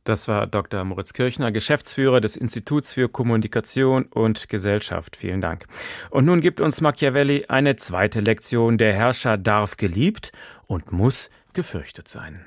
Das 0.05 0.27
war 0.27 0.49
Dr. 0.49 0.83
Moritz 0.83 1.13
Kirchner, 1.13 1.53
Geschäftsführer 1.53 2.21
des 2.21 2.35
Instituts 2.35 2.95
für 2.95 3.09
Kommunikation 3.09 4.07
und 4.07 4.49
Gesellschaft. 4.49 5.15
Vielen 5.15 5.41
Dank. 5.41 5.67
Und 6.11 6.25
nun 6.25 6.41
gibt 6.41 6.61
uns 6.61 6.81
Machiavelli 6.81 7.47
eine 7.49 7.77
zweite 7.77 8.21
Lektion. 8.21 8.79
Der 8.79 8.95
Herrscher 8.95 9.39
darf 9.39 9.77
geliebt 9.77 10.33
und 10.67 10.91
muss 10.91 11.31
gefürchtet 11.53 12.09
sein. 12.09 12.45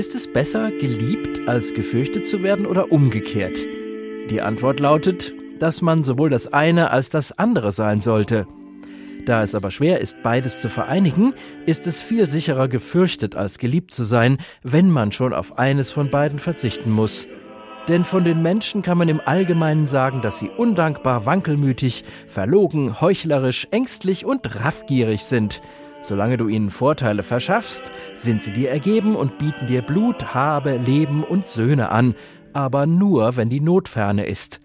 Ist 0.00 0.14
es 0.14 0.32
besser, 0.32 0.70
geliebt 0.70 1.46
als 1.46 1.74
gefürchtet 1.74 2.26
zu 2.26 2.42
werden 2.42 2.64
oder 2.64 2.90
umgekehrt? 2.90 3.58
Die 4.30 4.40
Antwort 4.40 4.80
lautet, 4.80 5.34
dass 5.58 5.82
man 5.82 6.02
sowohl 6.02 6.30
das 6.30 6.50
eine 6.54 6.90
als 6.90 7.10
das 7.10 7.38
andere 7.38 7.70
sein 7.70 8.00
sollte. 8.00 8.46
Da 9.26 9.42
es 9.42 9.54
aber 9.54 9.70
schwer 9.70 10.00
ist, 10.00 10.22
beides 10.22 10.62
zu 10.62 10.70
vereinigen, 10.70 11.34
ist 11.66 11.86
es 11.86 12.00
viel 12.00 12.26
sicherer 12.26 12.66
gefürchtet 12.66 13.36
als 13.36 13.58
geliebt 13.58 13.92
zu 13.92 14.04
sein, 14.04 14.38
wenn 14.62 14.88
man 14.88 15.12
schon 15.12 15.34
auf 15.34 15.58
eines 15.58 15.92
von 15.92 16.08
beiden 16.08 16.38
verzichten 16.38 16.90
muss. 16.90 17.28
Denn 17.86 18.04
von 18.04 18.24
den 18.24 18.40
Menschen 18.40 18.80
kann 18.80 18.96
man 18.96 19.10
im 19.10 19.20
Allgemeinen 19.22 19.86
sagen, 19.86 20.22
dass 20.22 20.38
sie 20.38 20.48
undankbar, 20.48 21.26
wankelmütig, 21.26 22.04
verlogen, 22.26 23.02
heuchlerisch, 23.02 23.68
ängstlich 23.70 24.24
und 24.24 24.64
raffgierig 24.64 25.24
sind. 25.24 25.60
Solange 26.02 26.36
du 26.36 26.48
ihnen 26.48 26.70
Vorteile 26.70 27.22
verschaffst, 27.22 27.92
sind 28.16 28.42
sie 28.42 28.52
dir 28.52 28.70
ergeben 28.70 29.16
und 29.16 29.38
bieten 29.38 29.66
dir 29.66 29.82
Blut, 29.82 30.34
Habe, 30.34 30.76
Leben 30.76 31.22
und 31.24 31.46
Söhne 31.46 31.90
an, 31.90 32.14
aber 32.52 32.86
nur, 32.86 33.36
wenn 33.36 33.50
die 33.50 33.60
Not 33.60 33.88
ferne 33.88 34.26
ist. 34.26 34.60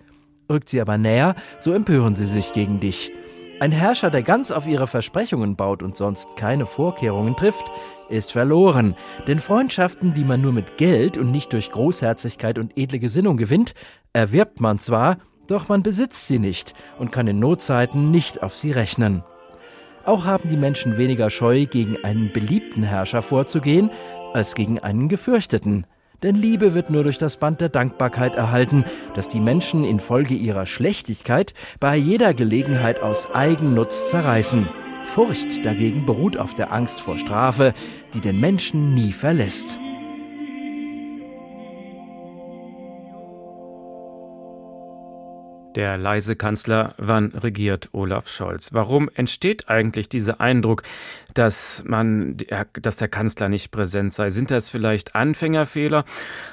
Rückt 0.49 0.69
sie 0.69 0.81
aber 0.81 0.97
näher, 0.97 1.35
so 1.59 1.73
empören 1.73 2.13
sie 2.13 2.25
sich 2.25 2.53
gegen 2.53 2.79
dich. 2.79 3.11
Ein 3.59 3.71
Herrscher, 3.71 4.11
der 4.11 4.21
ganz 4.21 4.51
auf 4.51 4.67
ihre 4.67 4.85
Versprechungen 4.85 5.55
baut 5.55 5.81
und 5.81 5.95
sonst 5.95 6.35
keine 6.35 6.65
Vorkehrungen 6.65 7.37
trifft, 7.37 7.65
ist 8.09 8.33
verloren. 8.33 8.95
Denn 9.27 9.39
Freundschaften, 9.39 10.13
die 10.13 10.25
man 10.25 10.41
nur 10.41 10.51
mit 10.51 10.77
Geld 10.77 11.17
und 11.17 11.31
nicht 11.31 11.53
durch 11.53 11.71
Großherzigkeit 11.71 12.59
und 12.59 12.77
edle 12.77 12.99
Gesinnung 12.99 13.37
gewinnt, 13.37 13.73
erwirbt 14.11 14.59
man 14.59 14.79
zwar, 14.79 15.17
doch 15.47 15.69
man 15.69 15.83
besitzt 15.83 16.27
sie 16.27 16.39
nicht 16.39 16.73
und 16.99 17.11
kann 17.11 17.27
in 17.27 17.39
Notzeiten 17.39 18.11
nicht 18.11 18.43
auf 18.43 18.55
sie 18.55 18.71
rechnen. 18.71 19.23
Auch 20.05 20.25
haben 20.25 20.49
die 20.49 20.57
Menschen 20.57 20.97
weniger 20.97 21.31
Scheu, 21.31 21.65
gegen 21.65 22.03
einen 22.03 22.31
beliebten 22.31 22.83
Herrscher 22.83 23.23
vorzugehen, 23.23 23.89
als 24.33 24.53
gegen 24.53 24.79
einen 24.79 25.09
gefürchteten. 25.09 25.87
Denn 26.21 26.35
Liebe 26.35 26.73
wird 26.73 26.91
nur 26.91 27.03
durch 27.03 27.17
das 27.17 27.37
Band 27.37 27.59
der 27.59 27.69
Dankbarkeit 27.69 28.35
erhalten, 28.35 28.85
das 29.15 29.27
die 29.27 29.39
Menschen 29.39 29.83
infolge 29.83 30.35
ihrer 30.35 30.65
Schlechtigkeit 30.65 31.53
bei 31.79 31.95
jeder 31.95 32.33
Gelegenheit 32.33 33.01
aus 33.01 33.33
Eigennutz 33.33 34.11
zerreißen. 34.11 34.69
Furcht 35.03 35.65
dagegen 35.65 36.05
beruht 36.05 36.37
auf 36.37 36.53
der 36.53 36.71
Angst 36.71 37.01
vor 37.01 37.17
Strafe, 37.17 37.73
die 38.13 38.21
den 38.21 38.39
Menschen 38.39 38.93
nie 38.93 39.11
verlässt. 39.11 39.79
Der 45.75 45.97
leise 45.97 46.37
Kanzler, 46.37 46.95
wann 46.97 47.33
regiert 47.33 47.89
Olaf 47.91 48.29
Scholz? 48.29 48.73
Warum 48.73 49.09
entsteht 49.13 49.67
eigentlich 49.67 50.07
dieser 50.07 50.39
Eindruck, 50.39 50.83
dass 51.33 51.83
man, 51.85 52.37
dass 52.73 52.95
der 52.95 53.09
Kanzler 53.09 53.49
nicht 53.49 53.71
präsent 53.71 54.13
sei? 54.13 54.29
Sind 54.29 54.51
das 54.51 54.69
vielleicht 54.69 55.15
Anfängerfehler? 55.15 56.05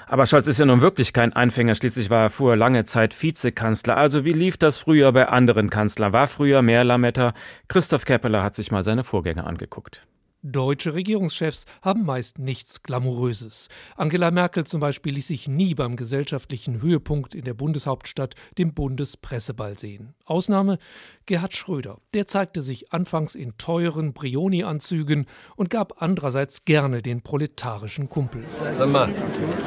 Aber 0.08 0.26
Scholz 0.26 0.48
ist 0.48 0.58
ja 0.58 0.66
nun 0.66 0.80
wirklich 0.80 1.12
kein 1.12 1.32
Anfänger. 1.32 1.76
Schließlich 1.76 2.10
war 2.10 2.24
er 2.24 2.30
vorher 2.30 2.56
lange 2.56 2.84
Zeit 2.84 3.20
Vizekanzler. 3.22 3.96
Also 3.96 4.24
wie 4.24 4.32
lief 4.32 4.56
das 4.56 4.80
früher 4.80 5.12
bei 5.12 5.28
anderen 5.28 5.70
Kanzlern? 5.70 6.12
War 6.12 6.26
früher 6.26 6.60
mehr 6.62 6.82
Lametta? 6.82 7.32
Christoph 7.68 8.04
Keppeler 8.04 8.42
hat 8.42 8.56
sich 8.56 8.72
mal 8.72 8.82
seine 8.82 9.04
Vorgänger 9.04 9.46
angeguckt. 9.46 10.04
Deutsche 10.44 10.94
Regierungschefs 10.94 11.66
haben 11.82 12.04
meist 12.04 12.40
nichts 12.40 12.82
Glamouröses. 12.82 13.68
Angela 13.96 14.32
Merkel 14.32 14.64
zum 14.64 14.80
Beispiel 14.80 15.14
ließ 15.14 15.28
sich 15.28 15.46
nie 15.46 15.76
beim 15.76 15.94
gesellschaftlichen 15.94 16.82
Höhepunkt 16.82 17.36
in 17.36 17.44
der 17.44 17.54
Bundeshauptstadt, 17.54 18.34
dem 18.58 18.74
Bundespresseball, 18.74 19.78
sehen. 19.78 20.14
Ausnahme 20.24 20.78
Gerhard 21.26 21.54
Schröder. 21.54 21.98
Der 22.12 22.26
zeigte 22.26 22.60
sich 22.60 22.92
anfangs 22.92 23.36
in 23.36 23.56
teuren 23.56 24.14
Brioni-Anzügen 24.14 25.26
und 25.54 25.70
gab 25.70 26.02
andererseits 26.02 26.64
gerne 26.64 27.02
den 27.02 27.22
proletarischen 27.22 28.08
Kumpel. 28.08 28.42
Sag 28.76 28.90
mal, 28.90 29.14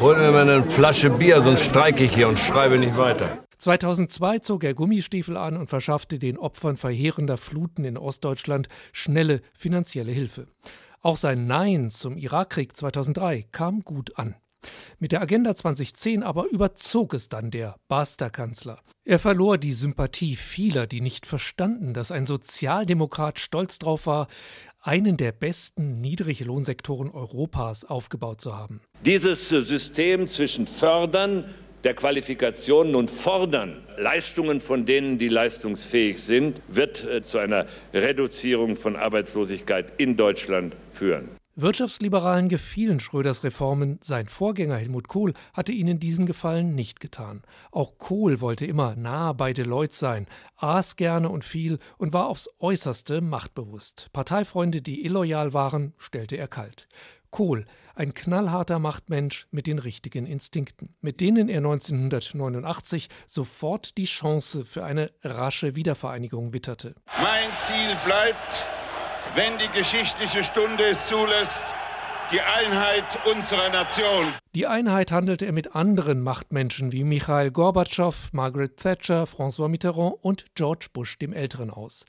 hol 0.02 0.18
mir 0.18 0.32
mal 0.32 0.42
eine 0.42 0.64
Flasche 0.66 1.10
Bier, 1.10 1.42
sonst 1.42 1.64
streike 1.64 2.04
ich 2.04 2.14
hier 2.14 2.28
und 2.28 2.38
schreibe 2.38 2.78
nicht 2.78 2.98
weiter. 2.98 3.45
2002 3.58 4.40
zog 4.40 4.64
er 4.64 4.74
Gummistiefel 4.74 5.38
an 5.38 5.58
und 5.58 5.70
verschaffte 5.70 6.20
den 6.20 6.38
Opfern 6.38 6.78
verheerender 6.78 7.38
Fluten 7.38 7.86
in 7.86 7.98
Ostdeutschland 7.98 8.68
schnelle 8.92 9.42
finanzielle 9.58 10.12
Hilfe. 10.12 10.48
Auch 11.02 11.18
sein 11.18 11.46
Nein 11.46 11.90
zum 11.92 12.18
Irakkrieg 12.18 12.76
2003 12.76 13.48
kam 13.52 13.82
gut 13.82 14.18
an. 14.18 14.36
Mit 15.00 15.12
der 15.12 15.22
Agenda 15.22 15.56
2010 15.56 16.24
aber 16.24 16.50
überzog 16.50 17.14
es 17.14 17.30
dann 17.30 17.52
der 17.52 17.76
Baster-Kanzler. 17.88 18.80
Er 19.04 19.20
verlor 19.20 19.58
die 19.58 19.74
Sympathie 19.74 20.36
vieler, 20.36 20.88
die 20.88 21.02
nicht 21.02 21.26
verstanden, 21.26 21.94
dass 21.94 22.12
ein 22.12 22.26
Sozialdemokrat 22.26 23.40
stolz 23.40 23.78
darauf 23.80 24.08
war, 24.08 24.28
einen 24.82 25.18
der 25.18 25.32
besten 25.32 26.00
Niedriglohnsektoren 26.02 27.10
Europas 27.10 27.86
aufgebaut 27.86 28.42
zu 28.42 28.56
haben. 28.56 28.82
Dieses 29.04 29.50
System 29.50 30.28
zwischen 30.28 30.68
Fördern 30.68 31.54
der 31.86 31.94
Qualifikationen 31.94 32.96
und 32.96 33.12
fordern 33.12 33.84
Leistungen 33.98 34.60
von 34.60 34.86
denen, 34.86 35.20
die 35.20 35.28
leistungsfähig 35.28 36.22
sind, 36.22 36.60
wird 36.68 37.04
äh, 37.06 37.22
zu 37.22 37.38
einer 37.38 37.68
Reduzierung 37.94 38.76
von 38.76 38.96
Arbeitslosigkeit 38.96 39.94
in 39.98 40.18
Deutschland 40.18 40.76
führen. 40.92 41.30
Wirtschaftsliberalen 41.58 42.50
gefielen 42.50 43.00
Schröders 43.00 43.46
Reformen, 43.46 43.98
sein 44.02 44.28
Vorgänger 44.28 44.76
Helmut 44.76 45.08
Kohl 45.08 45.32
hatte 45.54 45.72
ihnen 45.72 46.02
diesen 46.02 46.26
Gefallen 46.26 46.76
nicht 46.76 47.00
getan. 47.00 47.44
Auch 47.72 47.98
Kohl 47.98 48.42
wollte 48.42 48.66
immer 48.66 48.96
nah 48.98 49.32
bei 49.32 49.54
Deloitte 49.54 49.96
sein, 49.96 50.26
aß 50.58 50.98
gerne 50.98 51.30
und 51.30 51.46
viel 51.46 51.80
und 51.98 52.12
war 52.12 52.28
aufs 52.28 52.50
äußerste 52.60 53.22
machtbewusst. 53.22 54.10
Parteifreunde, 54.12 54.82
die 54.82 55.06
illoyal 55.06 55.54
waren, 55.54 55.94
stellte 55.98 56.36
er 56.36 56.50
kalt. 56.50 56.90
Kohl, 57.30 57.66
ein 57.96 58.14
knallharter 58.14 58.80
Machtmensch 58.80 59.48
mit 59.52 59.68
den 59.68 59.80
richtigen 59.80 60.26
Instinkten, 60.26 60.96
mit 61.02 61.22
denen 61.22 61.50
er 61.50 61.58
1989 61.58 63.10
sofort 63.26 63.98
die 63.98 64.06
Chance 64.06 64.66
für 64.66 64.84
eine 64.84 65.12
rasche 65.24 65.76
Wiedervereinigung 65.76 66.54
witterte. 66.54 66.96
Mein 67.22 67.50
Ziel 67.60 67.96
bleibt, 68.06 68.66
wenn 69.36 69.58
die 69.58 69.70
geschichtliche 69.78 70.44
Stunde 70.44 70.86
es 70.86 71.08
zulässt, 71.08 71.64
die 72.32 72.42
Einheit 72.42 73.20
unserer 73.32 73.70
Nation. 73.70 74.26
Die 74.56 74.66
Einheit 74.66 75.12
handelte 75.12 75.46
er 75.46 75.52
mit 75.52 75.76
anderen 75.76 76.22
Machtmenschen 76.22 76.92
wie 76.92 77.04
Michael 77.04 77.52
Gorbatschow, 77.52 78.30
Margaret 78.32 78.78
Thatcher, 78.78 79.26
François 79.26 79.68
Mitterrand 79.68 80.16
und 80.22 80.46
George 80.56 80.88
Bush 80.92 81.18
dem 81.20 81.34
Älteren 81.34 81.70
aus. 81.70 82.06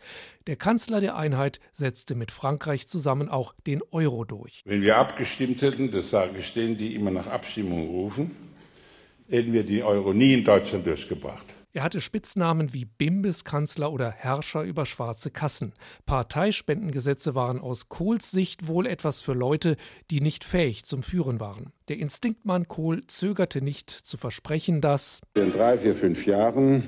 Der 0.46 0.56
Kanzler 0.56 1.00
der 1.00 1.16
Einheit 1.16 1.60
setzte 1.72 2.14
mit 2.14 2.30
Frankreich 2.30 2.86
zusammen 2.86 3.28
auch 3.28 3.54
den 3.66 3.82
Euro 3.90 4.24
durch. 4.24 4.62
Wenn 4.64 4.82
wir 4.82 4.96
abgestimmt 4.96 5.60
hätten, 5.60 5.90
das 5.90 6.10
sage 6.10 6.38
ich 6.38 6.52
denen, 6.54 6.76
die 6.76 6.94
immer 6.94 7.10
nach 7.10 7.26
Abstimmung 7.26 7.88
rufen, 7.88 8.30
hätten 9.28 9.52
wir 9.52 9.64
den 9.64 9.82
Euro 9.82 10.14
nie 10.14 10.34
in 10.34 10.44
Deutschland 10.44 10.86
durchgebracht. 10.86 11.55
Er 11.76 11.82
hatte 11.82 12.00
Spitznamen 12.00 12.72
wie 12.72 12.86
Bimbeskanzler 12.86 13.92
oder 13.92 14.10
Herrscher 14.10 14.62
über 14.62 14.86
schwarze 14.86 15.30
Kassen. 15.30 15.74
Parteispendengesetze 16.06 17.34
waren 17.34 17.60
aus 17.60 17.90
Kohls 17.90 18.30
Sicht 18.30 18.66
wohl 18.66 18.86
etwas 18.86 19.20
für 19.20 19.34
Leute, 19.34 19.76
die 20.10 20.22
nicht 20.22 20.44
fähig 20.44 20.86
zum 20.86 21.02
Führen 21.02 21.38
waren. 21.38 21.74
Der 21.88 21.98
Instinktmann 21.98 22.66
Kohl 22.66 23.06
zögerte 23.08 23.60
nicht 23.60 23.90
zu 23.90 24.16
versprechen, 24.16 24.80
dass 24.80 25.20
in 25.34 25.52
drei, 25.52 25.76
vier, 25.76 25.94
fünf 25.94 26.24
Jahren 26.24 26.84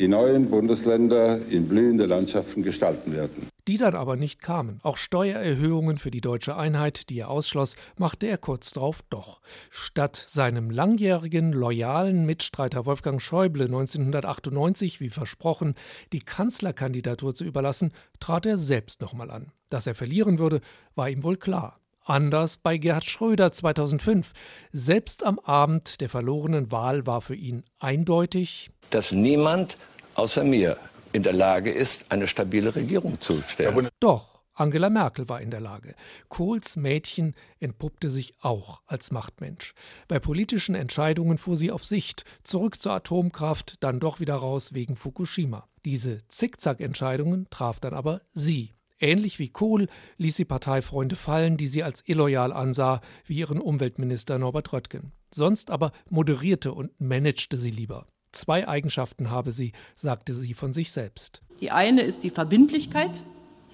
die 0.00 0.08
neuen 0.08 0.50
Bundesländer 0.50 1.38
in 1.48 1.68
blühende 1.68 2.06
Landschaften 2.06 2.62
gestalten 2.62 3.12
werden 3.12 3.50
die 3.70 3.78
dann 3.78 3.94
aber 3.94 4.16
nicht 4.16 4.42
kamen. 4.42 4.80
Auch 4.82 4.96
Steuererhöhungen 4.96 5.98
für 5.98 6.10
die 6.10 6.20
deutsche 6.20 6.56
Einheit, 6.56 7.08
die 7.08 7.20
er 7.20 7.30
ausschloss, 7.30 7.76
machte 7.98 8.26
er 8.26 8.36
kurz 8.36 8.72
darauf 8.72 9.00
doch. 9.10 9.40
Statt 9.70 10.16
seinem 10.16 10.70
langjährigen, 10.70 11.52
loyalen 11.52 12.26
Mitstreiter 12.26 12.84
Wolfgang 12.84 13.22
Schäuble 13.22 13.66
1998, 13.66 15.00
wie 15.00 15.10
versprochen, 15.10 15.74
die 16.12 16.18
Kanzlerkandidatur 16.18 17.32
zu 17.32 17.44
überlassen, 17.44 17.92
trat 18.18 18.44
er 18.44 18.56
selbst 18.56 19.00
nochmal 19.02 19.30
an. 19.30 19.52
Dass 19.68 19.86
er 19.86 19.94
verlieren 19.94 20.40
würde, 20.40 20.60
war 20.96 21.08
ihm 21.08 21.22
wohl 21.22 21.36
klar. 21.36 21.79
Anders 22.10 22.56
bei 22.56 22.76
Gerhard 22.76 23.04
Schröder 23.04 23.52
2005. 23.52 24.32
Selbst 24.72 25.24
am 25.24 25.38
Abend 25.38 26.00
der 26.00 26.08
verlorenen 26.08 26.72
Wahl 26.72 27.06
war 27.06 27.20
für 27.20 27.36
ihn 27.36 27.62
eindeutig, 27.78 28.70
dass 28.90 29.12
niemand 29.12 29.76
außer 30.16 30.42
mir 30.42 30.76
in 31.12 31.22
der 31.22 31.32
Lage 31.32 31.70
ist, 31.70 32.06
eine 32.08 32.26
stabile 32.26 32.74
Regierung 32.74 33.20
zu 33.20 33.40
stellen. 33.46 33.88
Doch, 34.00 34.40
Angela 34.54 34.90
Merkel 34.90 35.28
war 35.28 35.40
in 35.40 35.52
der 35.52 35.60
Lage. 35.60 35.94
Kohls 36.28 36.76
Mädchen 36.76 37.34
entpuppte 37.60 38.10
sich 38.10 38.34
auch 38.40 38.82
als 38.86 39.12
Machtmensch. 39.12 39.74
Bei 40.08 40.18
politischen 40.18 40.74
Entscheidungen 40.74 41.38
fuhr 41.38 41.56
sie 41.56 41.70
auf 41.70 41.84
Sicht, 41.84 42.24
zurück 42.42 42.80
zur 42.80 42.92
Atomkraft, 42.92 43.82
dann 43.84 44.00
doch 44.00 44.18
wieder 44.18 44.34
raus 44.34 44.74
wegen 44.74 44.96
Fukushima. 44.96 45.68
Diese 45.84 46.26
Zickzack-Entscheidungen 46.26 47.46
traf 47.50 47.78
dann 47.78 47.94
aber 47.94 48.20
sie. 48.32 48.74
Ähnlich 49.00 49.38
wie 49.38 49.48
Kohl 49.48 49.88
ließ 50.18 50.36
sie 50.36 50.44
Parteifreunde 50.44 51.16
fallen, 51.16 51.56
die 51.56 51.66
sie 51.66 51.82
als 51.82 52.02
illoyal 52.06 52.52
ansah, 52.52 53.00
wie 53.24 53.38
ihren 53.38 53.58
Umweltminister 53.58 54.38
Norbert 54.38 54.72
Röttgen. 54.74 55.12
Sonst 55.34 55.70
aber 55.70 55.92
moderierte 56.10 56.72
und 56.72 56.92
managte 57.00 57.56
sie 57.56 57.70
lieber. 57.70 58.06
Zwei 58.32 58.68
Eigenschaften 58.68 59.30
habe 59.30 59.52
sie, 59.52 59.72
sagte 59.96 60.34
sie 60.34 60.52
von 60.52 60.74
sich 60.74 60.92
selbst. 60.92 61.40
Die 61.60 61.70
eine 61.70 62.02
ist 62.02 62.22
die 62.24 62.30
Verbindlichkeit. 62.30 63.22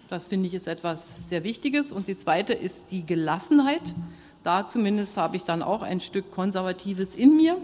Das 0.08 0.24
finde 0.24 0.46
ich 0.46 0.54
ist 0.54 0.68
etwas 0.68 1.28
sehr 1.28 1.42
Wichtiges. 1.42 1.90
Und 1.90 2.06
die 2.06 2.16
zweite 2.16 2.52
ist 2.52 2.92
die 2.92 3.04
Gelassenheit. 3.04 3.94
Da 4.44 4.68
zumindest 4.68 5.16
habe 5.16 5.36
ich 5.36 5.42
dann 5.42 5.62
auch 5.62 5.82
ein 5.82 5.98
Stück 5.98 6.30
Konservatives 6.30 7.16
in 7.16 7.36
mir. 7.36 7.58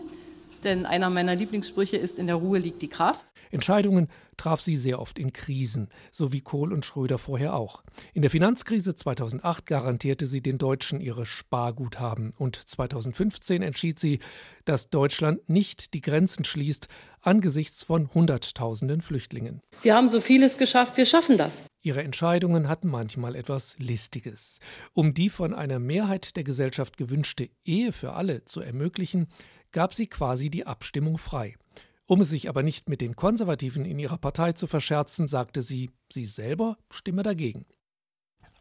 Denn 0.64 0.85
einer 0.85 1.11
meiner 1.11 1.37
Lieblingssprüche 1.37 1.96
ist, 1.96 2.18
in 2.18 2.27
der 2.27 2.37
Ruhe 2.37 2.59
liegt 2.59 2.83
die 2.83 2.88
Kraft. 2.88 3.27
Entscheidungen 3.53 4.09
traf 4.42 4.61
sie 4.61 4.74
sehr 4.74 4.98
oft 4.98 5.20
in 5.20 5.33
Krisen, 5.33 5.88
so 6.11 6.33
wie 6.33 6.40
Kohl 6.40 6.72
und 6.72 6.85
Schröder 6.85 7.18
vorher 7.18 7.55
auch. 7.55 7.85
In 8.12 8.22
der 8.22 8.31
Finanzkrise 8.31 8.96
2008 8.96 9.66
garantierte 9.66 10.26
sie 10.26 10.42
den 10.42 10.59
Deutschen 10.59 11.00
ihre 11.00 11.26
Sparguthaben 11.26 12.33
und 12.38 12.57
2015 12.57 13.62
entschied 13.62 14.00
sie, 14.00 14.18
dass 14.64 14.90
Deutschland 14.90 15.48
nicht 15.48 15.94
die 15.94 16.00
Grenzen 16.00 16.44
schließt 16.44 16.88
angesichts 17.20 17.85
von 17.85 18.12
Hunderttausenden 18.12 19.00
Flüchtlingen. 19.00 19.62
Wir 19.83 19.94
haben 19.94 20.09
so 20.09 20.20
vieles 20.20 20.59
geschafft, 20.59 20.96
wir 20.96 21.07
schaffen 21.07 21.38
das. 21.38 21.62
Ihre 21.81 22.02
Entscheidungen 22.02 22.66
hatten 22.66 22.88
manchmal 22.88 23.37
etwas 23.37 23.76
Listiges. 23.78 24.59
Um 24.92 25.14
die 25.14 25.31
von 25.31 25.55
einer 25.55 25.78
Mehrheit 25.78 26.35
der 26.35 26.42
Gesellschaft 26.42 26.96
gewünschte 26.96 27.48
Ehe 27.64 27.92
für 27.92 28.14
alle 28.14 28.44
zu 28.44 28.61
ermöglichen, 28.61 29.28
gab 29.70 29.94
sie 29.94 30.09
quasi 30.09 30.50
die 30.50 30.66
Abstimmung 30.66 31.16
frei. 31.16 31.55
Um 32.12 32.20
es 32.20 32.29
sich 32.29 32.51
aber 32.51 32.62
nicht 32.62 32.90
mit 32.90 33.01
den 33.01 33.16
Konservativen 33.16 33.87
in 33.87 33.98
ihrer 33.98 34.18
Partei 34.18 34.53
zu 34.53 34.66
verscherzen, 34.66 35.29
sagte 35.29 35.62
sie, 35.62 35.88
sie 36.12 36.27
selber 36.27 36.77
stimme 36.90 37.22
dagegen. 37.22 37.64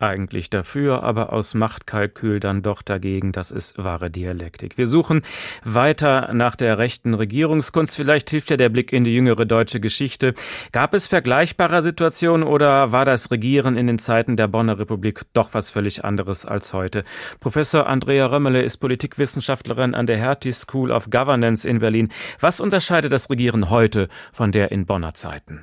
Eigentlich 0.01 0.49
dafür, 0.49 1.03
aber 1.03 1.31
aus 1.31 1.53
Machtkalkül 1.53 2.39
dann 2.39 2.63
doch 2.63 2.81
dagegen. 2.81 3.31
Das 3.33 3.51
ist 3.51 3.77
wahre 3.77 4.09
Dialektik. 4.09 4.75
Wir 4.75 4.87
suchen 4.87 5.21
weiter 5.63 6.33
nach 6.33 6.55
der 6.55 6.79
rechten 6.79 7.13
Regierungskunst. 7.13 7.95
Vielleicht 7.97 8.31
hilft 8.31 8.49
ja 8.49 8.57
der 8.57 8.69
Blick 8.69 8.91
in 8.93 9.03
die 9.03 9.13
jüngere 9.13 9.45
deutsche 9.45 9.79
Geschichte. 9.79 10.33
Gab 10.71 10.95
es 10.95 11.05
vergleichbare 11.05 11.83
Situationen 11.83 12.47
oder 12.47 12.91
war 12.91 13.05
das 13.05 13.29
Regieren 13.29 13.77
in 13.77 13.85
den 13.85 13.99
Zeiten 13.99 14.37
der 14.37 14.47
Bonner 14.47 14.79
Republik 14.79 15.21
doch 15.33 15.53
was 15.53 15.69
völlig 15.69 16.03
anderes 16.03 16.47
als 16.47 16.73
heute? 16.73 17.03
Professor 17.39 17.85
Andrea 17.85 18.25
Römmele 18.25 18.63
ist 18.63 18.77
Politikwissenschaftlerin 18.77 19.93
an 19.93 20.07
der 20.07 20.17
Hertie 20.17 20.51
School 20.51 20.89
of 20.89 21.11
Governance 21.11 21.69
in 21.69 21.77
Berlin. 21.77 22.09
Was 22.39 22.59
unterscheidet 22.59 23.13
das 23.13 23.29
Regieren 23.29 23.69
heute 23.69 24.07
von 24.33 24.51
der 24.51 24.71
in 24.71 24.87
Bonner 24.87 25.13
Zeiten? 25.13 25.61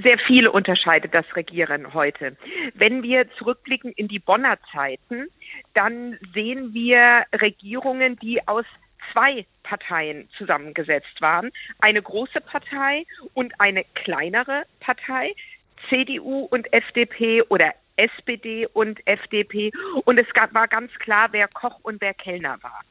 Sehr 0.00 0.18
viel 0.28 0.46
unterscheidet 0.46 1.12
das 1.12 1.24
Regieren 1.34 1.92
heute. 1.92 2.36
Wenn 2.74 3.02
wir 3.02 3.28
zurückblicken 3.32 3.90
in 3.90 4.06
die 4.06 4.20
Bonner 4.20 4.56
Zeiten, 4.70 5.26
dann 5.74 6.16
sehen 6.32 6.72
wir 6.72 7.24
Regierungen, 7.40 8.16
die 8.20 8.38
aus 8.46 8.64
zwei 9.12 9.44
Parteien 9.64 10.28
zusammengesetzt 10.38 11.20
waren. 11.20 11.50
Eine 11.80 12.00
große 12.00 12.40
Partei 12.40 13.06
und 13.34 13.52
eine 13.60 13.82
kleinere 13.94 14.62
Partei, 14.78 15.34
CDU 15.88 16.44
und 16.44 16.72
FDP 16.72 17.42
oder 17.48 17.72
SPD 17.96 18.68
und 18.72 19.04
FDP. 19.04 19.72
Und 20.04 20.18
es 20.18 20.32
gab, 20.32 20.54
war 20.54 20.68
ganz 20.68 20.92
klar, 21.00 21.28
wer 21.32 21.48
Koch 21.48 21.80
und 21.82 22.00
wer 22.00 22.14
Kellner 22.14 22.58
war. 22.62 22.82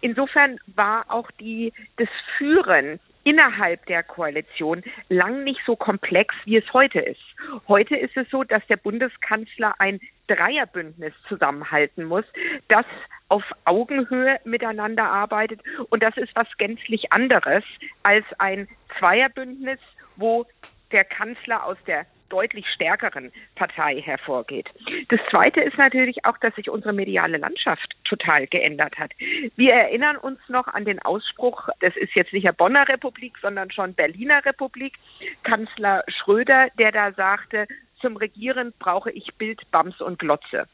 Insofern 0.00 0.58
war 0.74 1.04
auch 1.08 1.30
die, 1.32 1.74
das 1.98 2.08
Führen 2.38 3.00
innerhalb 3.24 3.84
der 3.86 4.02
Koalition 4.02 4.82
lang 5.08 5.44
nicht 5.44 5.60
so 5.66 5.76
komplex, 5.76 6.34
wie 6.44 6.56
es 6.56 6.72
heute 6.72 7.00
ist. 7.00 7.20
Heute 7.66 7.96
ist 7.96 8.16
es 8.16 8.28
so, 8.30 8.44
dass 8.44 8.64
der 8.68 8.76
Bundeskanzler 8.76 9.74
ein 9.78 10.00
Dreierbündnis 10.28 11.12
zusammenhalten 11.28 12.04
muss, 12.04 12.24
das 12.68 12.86
auf 13.28 13.42
Augenhöhe 13.64 14.38
miteinander 14.44 15.04
arbeitet. 15.04 15.60
Und 15.90 16.02
das 16.02 16.16
ist 16.16 16.34
was 16.36 16.48
gänzlich 16.58 17.12
anderes 17.12 17.64
als 18.02 18.24
ein 18.38 18.68
Zweierbündnis, 18.98 19.80
wo 20.16 20.46
der 20.92 21.04
Kanzler 21.04 21.64
aus 21.64 21.78
der 21.86 22.06
deutlich 22.28 22.66
stärkeren 22.74 23.32
Partei 23.54 24.00
hervorgeht. 24.00 24.68
Das 25.08 25.20
Zweite 25.30 25.60
ist 25.60 25.78
natürlich 25.78 26.24
auch, 26.24 26.38
dass 26.38 26.54
sich 26.54 26.70
unsere 26.70 26.92
mediale 26.92 27.38
Landschaft 27.38 27.94
total 28.04 28.46
geändert 28.46 28.98
hat. 28.98 29.12
Wir 29.56 29.72
erinnern 29.72 30.16
uns 30.16 30.38
noch 30.48 30.66
an 30.68 30.84
den 30.84 31.00
Ausspruch, 31.00 31.68
das 31.80 31.96
ist 31.96 32.14
jetzt 32.14 32.32
nicht 32.32 32.46
der 32.46 32.52
Bonner 32.52 32.88
Republik, 32.88 33.34
sondern 33.40 33.70
schon 33.70 33.94
Berliner 33.94 34.44
Republik, 34.44 34.94
Kanzler 35.42 36.04
Schröder, 36.08 36.68
der 36.78 36.92
da 36.92 37.12
sagte, 37.12 37.66
zum 38.00 38.16
Regieren 38.16 38.74
brauche 38.78 39.10
ich 39.10 39.34
Bild, 39.36 39.62
Bams 39.70 40.00
und 40.00 40.18
Glotze. 40.18 40.68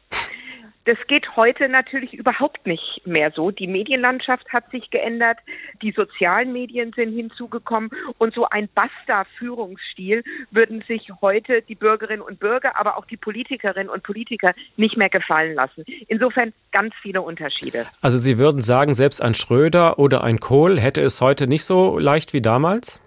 Das 0.87 0.97
geht 1.09 1.37
heute 1.37 1.69
natürlich 1.69 2.15
überhaupt 2.15 2.67
nicht 2.67 3.03
mehr 3.05 3.31
so. 3.33 3.51
Die 3.51 3.67
Medienlandschaft 3.67 4.49
hat 4.53 4.71
sich 4.71 4.91
geändert, 4.91 5.39
die 5.83 5.93
sozialen 5.93 6.53
Medien 6.53 6.93
sind 6.95 7.15
hinzugekommen 7.15 7.91
und 8.19 8.35
so 8.35 8.47
ein 8.49 8.69
Basta-Führungsstil 8.75 10.25
würden 10.51 10.83
sich 10.89 11.11
heute 11.21 11.63
die 11.63 11.75
Bürgerinnen 11.75 12.23
und 12.23 12.41
Bürger, 12.41 12.79
aber 12.79 12.97
auch 12.97 13.05
die 13.05 13.19
Politikerinnen 13.19 13.91
und 13.91 14.03
Politiker 14.03 14.55
nicht 14.77 14.97
mehr 14.97 15.11
gefallen 15.11 15.55
lassen. 15.55 15.85
Insofern 16.09 16.53
ganz 16.73 16.95
viele 17.03 17.21
Unterschiede. 17.21 17.87
Also 18.01 18.19
Sie 18.19 18.39
würden 18.39 18.63
sagen, 18.63 18.95
selbst 18.95 19.23
ein 19.23 19.35
Schröder 19.35 19.99
oder 19.99 20.25
ein 20.25 20.41
Kohl 20.41 20.81
hätte 20.81 21.03
es 21.03 21.21
heute 21.21 21.47
nicht 21.47 21.65
so 21.65 21.99
leicht 21.99 22.33
wie 22.33 22.41
damals? 22.41 23.03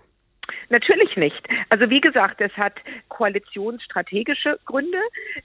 Natürlich 0.70 1.16
nicht. 1.18 1.48
Also 1.70 1.90
wie 1.90 2.02
gesagt, 2.02 2.42
es 2.42 2.56
hat 2.58 2.74
koalitionsstrategische 3.10 4.60
Gründe. 4.66 5.00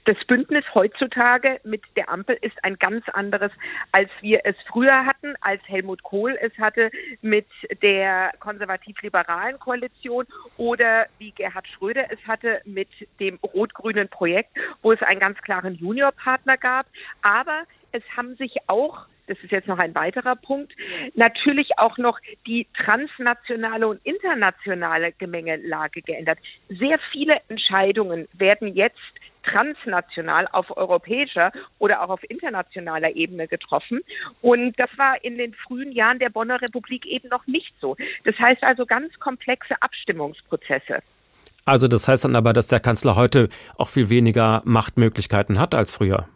Das 0.05 0.17
Bündnis 0.25 0.65
heutzutage 0.73 1.59
mit 1.63 1.81
der 1.95 2.09
Ampel 2.09 2.37
ist 2.41 2.63
ein 2.63 2.77
ganz 2.77 3.07
anderes, 3.09 3.51
als 3.91 4.09
wir 4.21 4.41
es 4.43 4.55
früher 4.67 5.05
hatten, 5.05 5.35
als 5.41 5.61
Helmut 5.67 6.03
Kohl 6.03 6.37
es 6.41 6.57
hatte 6.57 6.91
mit 7.21 7.47
der 7.81 8.31
konservativ-liberalen 8.39 9.59
Koalition 9.59 10.25
oder 10.57 11.07
wie 11.17 11.31
Gerhard 11.31 11.67
Schröder 11.67 12.11
es 12.11 12.19
hatte 12.27 12.61
mit 12.65 12.89
dem 13.19 13.39
rot-grünen 13.43 14.09
Projekt, 14.09 14.51
wo 14.81 14.91
es 14.91 15.01
einen 15.01 15.19
ganz 15.19 15.39
klaren 15.41 15.75
Juniorpartner 15.75 16.57
gab. 16.57 16.87
Aber 17.21 17.63
es 17.91 18.03
haben 18.15 18.35
sich 18.35 18.55
auch 18.67 19.05
das 19.29 19.37
ist 19.43 19.51
jetzt 19.51 19.67
noch 19.67 19.77
ein 19.77 19.95
weiterer 19.95 20.35
Punkt, 20.35 20.73
natürlich 21.13 21.77
auch 21.77 21.97
noch 21.97 22.19
die 22.47 22.67
transnationale 22.75 23.87
und 23.87 24.01
internationale 24.03 25.11
Gemengelage 25.13 26.01
geändert. 26.01 26.39
Sehr 26.67 26.99
viele 27.11 27.39
Entscheidungen 27.47 28.27
werden 28.33 28.73
jetzt 28.75 28.97
transnational 29.43 30.47
auf 30.51 30.75
europäischer 30.75 31.51
oder 31.77 32.01
auch 32.01 32.09
auf 32.09 32.29
internationaler 32.29 33.15
Ebene 33.15 33.47
getroffen. 33.47 34.01
Und 34.41 34.77
das 34.79 34.89
war 34.97 35.23
in 35.23 35.37
den 35.37 35.53
frühen 35.53 35.91
Jahren 35.91 36.19
der 36.19 36.29
Bonner 36.29 36.61
Republik 36.61 37.05
eben 37.05 37.29
noch 37.29 37.47
nicht 37.47 37.73
so. 37.79 37.95
Das 38.25 38.37
heißt 38.37 38.63
also 38.63 38.85
ganz 38.85 39.17
komplexe 39.19 39.81
Abstimmungsprozesse. 39.81 40.99
Also 41.65 41.87
das 41.87 42.07
heißt 42.07 42.25
dann 42.25 42.35
aber, 42.35 42.53
dass 42.53 42.67
der 42.67 42.79
Kanzler 42.79 43.15
heute 43.15 43.49
auch 43.77 43.89
viel 43.89 44.09
weniger 44.09 44.61
Machtmöglichkeiten 44.65 45.59
hat 45.59 45.75
als 45.75 45.95
früher. 45.95 46.27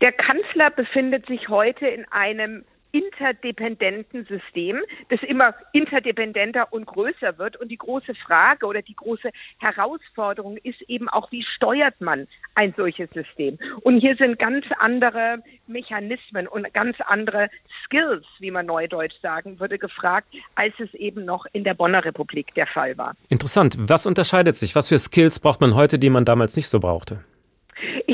Der 0.00 0.12
Kanzler 0.12 0.70
befindet 0.70 1.26
sich 1.26 1.48
heute 1.48 1.86
in 1.86 2.06
einem 2.10 2.64
interdependenten 2.92 4.26
System, 4.26 4.80
das 5.10 5.20
immer 5.22 5.54
interdependenter 5.72 6.72
und 6.72 6.86
größer 6.86 7.38
wird. 7.38 7.56
Und 7.56 7.68
die 7.68 7.76
große 7.76 8.14
Frage 8.14 8.66
oder 8.66 8.82
die 8.82 8.96
große 8.96 9.30
Herausforderung 9.58 10.56
ist 10.56 10.80
eben 10.88 11.08
auch, 11.08 11.30
wie 11.30 11.44
steuert 11.56 12.00
man 12.00 12.26
ein 12.54 12.74
solches 12.76 13.10
System? 13.10 13.58
Und 13.82 14.00
hier 14.00 14.16
sind 14.16 14.38
ganz 14.38 14.64
andere 14.78 15.42
Mechanismen 15.66 16.48
und 16.48 16.72
ganz 16.74 16.96
andere 17.06 17.48
Skills, 17.84 18.24
wie 18.38 18.50
man 18.50 18.66
neudeutsch 18.66 19.20
sagen 19.22 19.60
würde, 19.60 19.78
gefragt, 19.78 20.28
als 20.54 20.74
es 20.80 20.92
eben 20.94 21.24
noch 21.24 21.46
in 21.52 21.64
der 21.64 21.74
Bonner 21.74 22.04
Republik 22.04 22.54
der 22.54 22.66
Fall 22.66 22.96
war. 22.98 23.14
Interessant. 23.28 23.76
Was 23.78 24.06
unterscheidet 24.06 24.56
sich? 24.56 24.74
Was 24.74 24.88
für 24.88 24.98
Skills 24.98 25.38
braucht 25.38 25.60
man 25.60 25.74
heute, 25.74 25.98
die 25.98 26.10
man 26.10 26.24
damals 26.24 26.56
nicht 26.56 26.68
so 26.68 26.80
brauchte? 26.80 27.20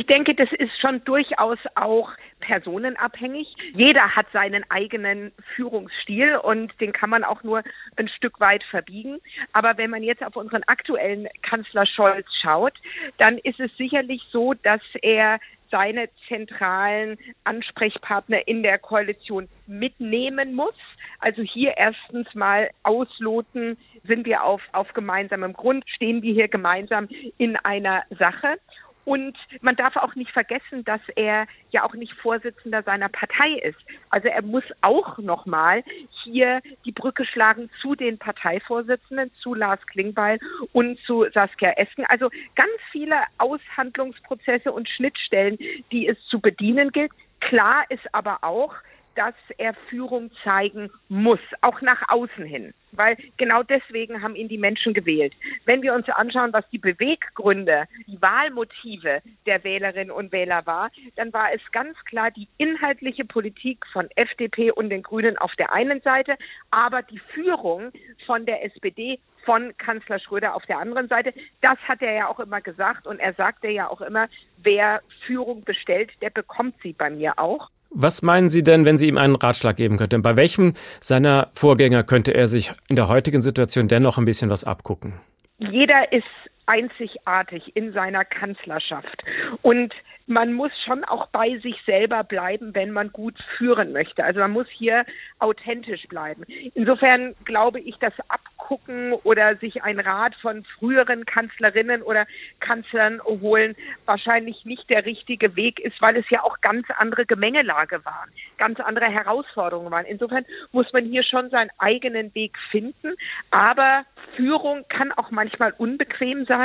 Ich 0.09 0.15
denke, 0.15 0.37
das 0.37 0.53
ist 0.53 0.71
schon 0.81 1.03
durchaus 1.03 1.59
auch 1.75 2.13
personenabhängig. 2.39 3.53
Jeder 3.75 4.15
hat 4.15 4.27
seinen 4.33 4.65
eigenen 4.71 5.33
Führungsstil 5.57 6.37
und 6.37 6.73
den 6.81 6.93
kann 6.93 7.11
man 7.11 7.25
auch 7.25 7.43
nur 7.43 7.65
ein 7.97 8.07
Stück 8.07 8.39
weit 8.39 8.63
verbiegen. 8.71 9.19
Aber 9.53 9.79
wenn 9.79 9.91
man 9.91 10.05
jetzt 10.05 10.23
auf 10.23 10.37
unseren 10.37 10.63
aktuellen 10.69 11.27
Kanzler 11.43 11.87
Scholz 11.87 12.25
schaut, 12.41 12.75
dann 13.19 13.39
ist 13.39 13.59
es 13.59 13.77
sicherlich 13.77 14.23
so, 14.31 14.55
dass 14.55 14.81
er 15.03 15.41
seine 15.73 16.09
zentralen 16.29 17.19
Ansprechpartner 17.43 18.47
in 18.47 18.63
der 18.63 18.79
Koalition 18.79 19.49
mitnehmen 19.67 20.55
muss. 20.55 20.77
Also 21.19 21.43
hier 21.43 21.75
erstens 21.77 22.33
mal 22.33 22.71
ausloten, 22.85 23.77
sind 24.05 24.25
wir 24.25 24.45
auf, 24.45 24.63
auf 24.71 24.93
gemeinsamem 24.93 25.53
Grund, 25.53 25.85
stehen 25.89 26.23
wir 26.23 26.33
hier 26.33 26.47
gemeinsam 26.47 27.09
in 27.39 27.57
einer 27.57 28.05
Sache. 28.17 28.59
Und 29.07 29.39
man 29.61 29.77
darf 29.77 29.95
auch 29.95 30.17
nicht 30.17 30.33
vergessen, 30.33 30.85
dass 30.85 31.01
er 31.15 31.47
ja 31.71 31.85
auch 31.85 31.95
nicht 31.95 32.13
Vorsitzender 32.15 32.83
seiner 32.83 33.09
Partei 33.09 33.53
ist. 33.63 33.79
Also 34.11 34.27
er 34.27 34.43
muss 34.43 34.65
auch 34.81 35.19
nochmal 35.19 35.85
hier 36.25 36.61
die 36.85 36.91
Brücke 36.91 37.25
schlagen 37.25 37.71
zu 37.81 37.95
den 37.95 38.19
Parteivorsitzenden, 38.19 39.31
zu 39.41 39.55
Lars 39.55 39.81
Klingbeil 39.87 40.41
und 40.73 40.99
zu 41.07 41.25
Saskia 41.33 41.71
Esken. 41.77 42.05
Also 42.07 42.31
ganz 42.57 42.73
viele 42.91 43.17
Aushandlungsprozesse 43.39 44.73
und 44.73 44.89
Schnittstellen, 44.89 45.57
die 45.93 46.09
es 46.09 46.19
zu 46.27 46.41
bedienen 46.41 46.91
gilt. 46.91 47.13
Klar 47.39 47.85
ist 47.91 48.13
aber 48.13 48.43
auch, 48.43 48.75
dass 49.17 49.35
er 49.59 49.75
Führung 49.89 50.31
zeigen 50.45 50.91
muss, 51.09 51.41
auch 51.63 51.81
nach 51.81 52.03
außen 52.09 52.45
hin. 52.45 52.73
Weil 52.93 53.17
genau 53.37 53.63
deswegen 53.63 54.23
haben 54.23 54.37
ihn 54.37 54.49
die 54.49 54.59
Menschen 54.59 54.95
gewählt. 54.95 55.35
Wenn 55.65 55.83
wir 55.83 55.93
uns 55.93 56.09
anschauen, 56.09 56.53
was 56.53 56.69
die 56.71 56.79
Beweggründe, 56.79 57.85
die 58.07 58.21
Wahlmotive 58.23 59.21
der 59.45 59.65
Wählerinnen 59.65 60.11
und 60.11 60.33
Wähler 60.33 60.65
war, 60.67 60.91
dann 61.17 61.33
war 61.33 61.53
es 61.53 61.61
ganz 61.73 61.97
klar 62.05 62.31
die 62.31 62.49
inhaltliche 62.59 63.25
Politik 63.25 63.85
von 63.93 64.09
FDP 64.17 64.71
und 64.71 64.91
den 64.91 65.03
Grünen 65.03 65.37
auf 65.37 65.55
der 65.57 65.73
einen 65.73 66.01
Seite, 66.01 66.37
aber 66.71 67.03
die 67.03 67.21
Führung 67.35 67.93
von 68.25 68.47
der 68.47 68.65
SPD 68.65 69.19
von 69.47 69.75
Kanzler 69.79 70.19
Schröder 70.19 70.55
auf 70.55 70.67
der 70.67 70.79
anderen 70.79 71.09
Seite. 71.09 71.33
Das 71.63 71.79
hat 71.89 72.03
er 72.03 72.13
ja 72.13 72.29
auch 72.29 72.41
immer 72.41 72.61
gesagt 72.61 73.07
und 73.07 73.19
er 73.21 73.33
sagte 73.35 73.69
ja 73.69 73.89
auch 73.89 74.03
immer, 74.03 74.29
wer 74.59 75.03
Führung 75.27 75.65
bestellt, 75.65 76.11
der 76.21 76.31
bekommt 76.31 76.75
sie 76.83 76.93
bei 76.93 77.09
mir 77.09 77.39
auch. 77.39 77.71
Was 77.91 78.23
meinen 78.23 78.49
Sie 78.49 78.63
denn, 78.63 78.85
wenn 78.85 78.99
Sie 78.99 79.09
ihm 79.09 79.19
einen 79.19 79.37
Ratschlag 79.37 79.77
geben 79.77 79.97
könnten? 79.97 80.23
Bei 80.23 80.37
welchem 80.37 80.75
seiner 81.01 81.49
Vorgänger 81.53 82.03
könnte 82.03 82.35
er 82.35 82.49
sich 82.49 82.73
in 82.89 82.97
der 82.97 83.09
heutigen 83.09 83.43
Situation 83.43 83.89
dennoch 83.89 84.19
ein 84.19 84.25
bisschen 84.25 84.51
was 84.51 84.65
abgucken? 84.65 85.15
Jeder 85.59 86.13
ist 86.13 86.25
einzigartig 86.67 87.77
in 87.77 87.93
seiner 87.93 88.25
Kanzlerschaft. 88.25 89.23
Und 89.63 89.95
man 90.27 90.53
muss 90.53 90.73
schon 90.85 91.05
auch 91.05 91.29
bei 91.29 91.59
sich 91.59 91.77
selber 91.87 92.25
bleiben, 92.25 92.75
wenn 92.75 92.91
man 92.91 93.13
gut 93.13 93.37
führen 93.57 93.93
möchte. 93.93 94.25
Also 94.25 94.41
man 94.41 94.51
muss 94.51 94.67
hier 94.69 95.05
authentisch 95.39 96.07
bleiben. 96.09 96.43
Insofern 96.75 97.35
glaube 97.45 97.81
ich, 97.81 97.97
dass 97.99 98.13
Abgucken 98.29 99.13
oder 99.13 99.57
sich 99.57 99.85
ein 99.85 100.01
Rat 100.01 100.35
von 100.37 100.65
früheren 100.79 101.25
Kanzlerinnen 101.27 102.03
oder 102.03 102.27
Kanzlern 102.59 103.23
holen 103.23 103.77
wahrscheinlich 104.05 104.65
nicht 104.65 104.91
der 104.91 105.07
richtige 105.07 105.55
Weg 105.55 105.79
ist, 105.79 106.01
weil 106.03 106.17
es 106.17 106.29
ja 106.31 106.43
auch 106.43 106.61
ganz 106.61 106.87
andere 106.99 107.25
Gemengelage 107.25 108.05
waren, 108.05 108.31
ganz 108.59 108.81
andere 108.81 109.07
Herausforderungen 109.07 109.93
waren. 109.93 110.07
Insofern 110.07 110.45
muss 110.73 110.93
man 110.93 111.05
hier 111.05 111.23
schon 111.23 111.51
seinen 111.51 111.71
eigenen 111.79 112.35
Weg 112.35 112.59
finden. 112.73 113.15
Aber 113.51 114.05
Führung 114.35 114.85
kann 114.89 115.13
auch 115.13 115.31
manchmal 115.31 115.73
unbequem 115.79 116.45
sein. 116.47 116.56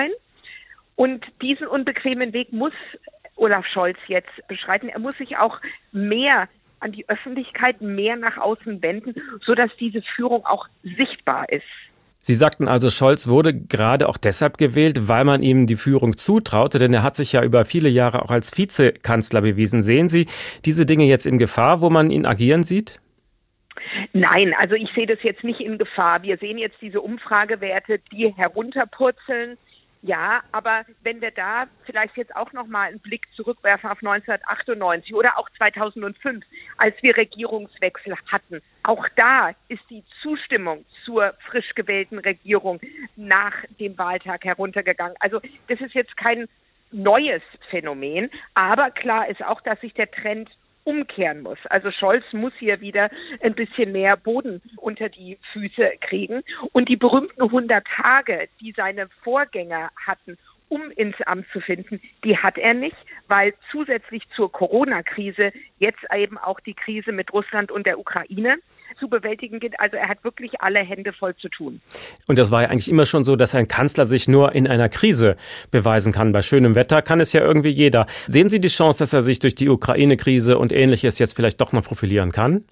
Und 0.96 1.26
diesen 1.42 1.68
unbequemen 1.68 2.34
Weg 2.34 2.54
muss 2.54 2.74
Olaf 3.36 3.66
Scholz 3.66 3.98
jetzt 4.08 4.30
beschreiten. 4.48 4.90
Er 4.90 5.00
muss 5.00 5.18
sich 5.18 5.38
auch 5.38 5.60
mehr 5.92 6.48
an 6.80 6.92
die 6.92 7.08
Öffentlichkeit, 7.10 7.82
mehr 7.82 8.16
nach 8.16 8.38
außen 8.38 8.82
wenden, 8.82 9.16
sodass 9.46 9.72
diese 9.80 10.02
Führung 10.16 10.46
auch 10.46 10.68
sichtbar 10.84 11.50
ist. 11.50 11.64
Sie 12.24 12.36
sagten 12.36 12.68
also, 12.68 12.92
Scholz 12.92 13.28
wurde 13.28 13.52
gerade 13.52 14.08
auch 14.08 14.18
deshalb 14.18 14.60
gewählt, 14.60 15.08
weil 15.08 15.26
man 15.26 15.42
ihm 15.42 15.66
die 15.66 15.76
Führung 15.76 16.18
zutraute, 16.18 16.78
denn 16.78 16.94
er 16.94 17.02
hat 17.02 17.16
sich 17.16 17.34
ja 17.34 17.44
über 17.44 17.66
viele 17.66 17.90
Jahre 17.90 18.22
auch 18.22 18.30
als 18.30 18.56
Vizekanzler 18.56 19.42
bewiesen. 19.42 19.82
Sehen 19.82 20.08
Sie 20.08 20.28
diese 20.64 20.86
Dinge 20.86 21.06
jetzt 21.06 21.26
in 21.26 21.40
Gefahr, 21.40 21.82
wo 21.82 21.90
man 21.90 22.12
ihn 22.12 22.28
agieren 22.28 22.64
sieht? 22.64 23.02
Nein, 24.14 24.54
also 24.60 24.76
ich 24.76 24.90
sehe 24.94 25.08
das 25.08 25.18
jetzt 25.24 25.44
nicht 25.44 25.62
in 25.62 25.80
Gefahr. 25.80 26.22
Wir 26.22 26.38
sehen 26.38 26.60
jetzt 26.60 26.80
diese 26.80 27.02
Umfragewerte, 27.02 28.00
die 28.12 28.32
herunterpurzeln. 28.36 29.58
Ja, 30.04 30.42
aber 30.52 30.84
wenn 31.04 31.22
wir 31.22 31.30
da 31.30 31.68
vielleicht 31.86 32.18
jetzt 32.18 32.36
auch 32.36 32.52
noch 32.54 32.66
mal 32.66 32.88
einen 32.88 33.00
Blick 33.00 33.28
zurückwerfen 33.36 33.88
auf 33.90 34.00
1998 34.00 35.14
oder 35.14 35.38
auch 35.38 35.48
2005, 35.58 36.44
als 36.78 36.96
wir 37.04 37.16
Regierungswechsel 37.16 38.16
hatten, 38.32 38.62
auch 38.82 39.08
da 39.16 39.52
ist 39.68 39.84
die 39.92 40.04
Zustimmung 40.22 40.86
zur 41.06 41.36
frisch 41.46 41.76
gewählten 41.76 42.18
Regierung 42.18 42.80
nach 43.16 43.54
dem 43.80 43.96
Wahltag 44.00 44.44
heruntergegangen. 44.44 45.16
Also 45.20 45.40
das 45.68 45.80
ist 45.80 45.94
jetzt 45.94 46.18
kein 46.18 46.48
neues 46.92 47.44
Phänomen, 47.70 48.32
aber 48.56 48.90
klar 48.90 49.30
ist 49.30 49.44
auch, 49.46 49.62
dass 49.62 49.80
sich 49.82 49.94
der 49.94 50.10
Trend 50.10 50.50
umkehren 50.84 51.42
muss. 51.42 51.60
Also 51.66 51.92
Scholz 51.92 52.24
muss 52.32 52.54
hier 52.58 52.82
wieder 52.82 53.10
ein 53.42 53.54
bisschen 53.54 53.92
mehr 53.92 54.18
Boden 54.18 54.62
unter 54.78 55.10
die 55.10 55.38
Füße 55.54 55.92
kriegen. 56.02 56.42
Und 56.72 56.90
die 56.90 56.98
berühmten 56.98 57.42
100 57.42 57.86
Tage, 57.86 58.48
die 58.60 58.72
seine 58.72 59.08
Vorgänger 59.24 59.92
hatten, 60.06 60.38
um 60.70 60.90
ins 60.92 61.20
Amt 61.24 61.48
zu 61.52 61.60
finden, 61.60 62.02
die 62.24 62.38
hat 62.38 62.58
er 62.58 62.74
nicht, 62.74 62.96
weil 63.28 63.54
zusätzlich 63.72 64.24
zur 64.36 64.52
Corona-Krise 64.52 65.52
jetzt 65.80 66.00
eben 66.16 66.38
auch 66.38 66.62
die 66.62 66.74
Krise 66.74 67.12
mit 67.12 67.34
Russland 67.34 67.72
und 67.72 67.86
der 67.86 68.00
Ukraine 68.00 68.58
zu 69.02 69.10
bewältigen 69.10 69.60
gilt. 69.60 69.78
Also 69.80 69.98
er 69.98 70.08
hat 70.08 70.24
wirklich 70.24 70.62
alle 70.62 70.80
Hände 70.80 71.12
voll 71.12 71.36
zu 71.36 71.50
tun. 71.50 71.82
Und 72.28 72.38
das 72.38 72.52
war 72.52 72.62
ja 72.62 72.70
eigentlich 72.70 72.90
immer 72.90 73.06
schon 73.06 73.24
so, 73.24 73.36
dass 73.36 73.56
ein 73.56 73.68
Kanzler 73.68 74.06
sich 74.06 74.28
nur 74.28 74.54
in 74.54 74.68
einer 74.68 74.88
Krise 74.88 75.36
beweisen 75.72 76.14
kann. 76.14 76.32
Bei 76.32 76.42
schönem 76.42 76.76
Wetter 76.76 77.02
kann 77.02 77.20
es 77.20 77.34
ja 77.34 77.42
irgendwie 77.42 77.72
jeder. 77.72 78.06
Sehen 78.28 78.50
Sie 78.50 78.62
die 78.62 78.70
Chance, 78.70 79.00
dass 79.00 79.14
er 79.14 79.24
sich 79.24 79.40
durch 79.40 79.56
die 79.56 79.68
Ukraine-Krise 79.68 80.58
und 80.58 80.72
ähnliches 80.72 81.20
jetzt 81.20 81.36
vielleicht 81.36 81.60
doch 81.60 81.74
noch 81.74 81.84
profilieren 81.84 82.32
kann? 82.32 82.64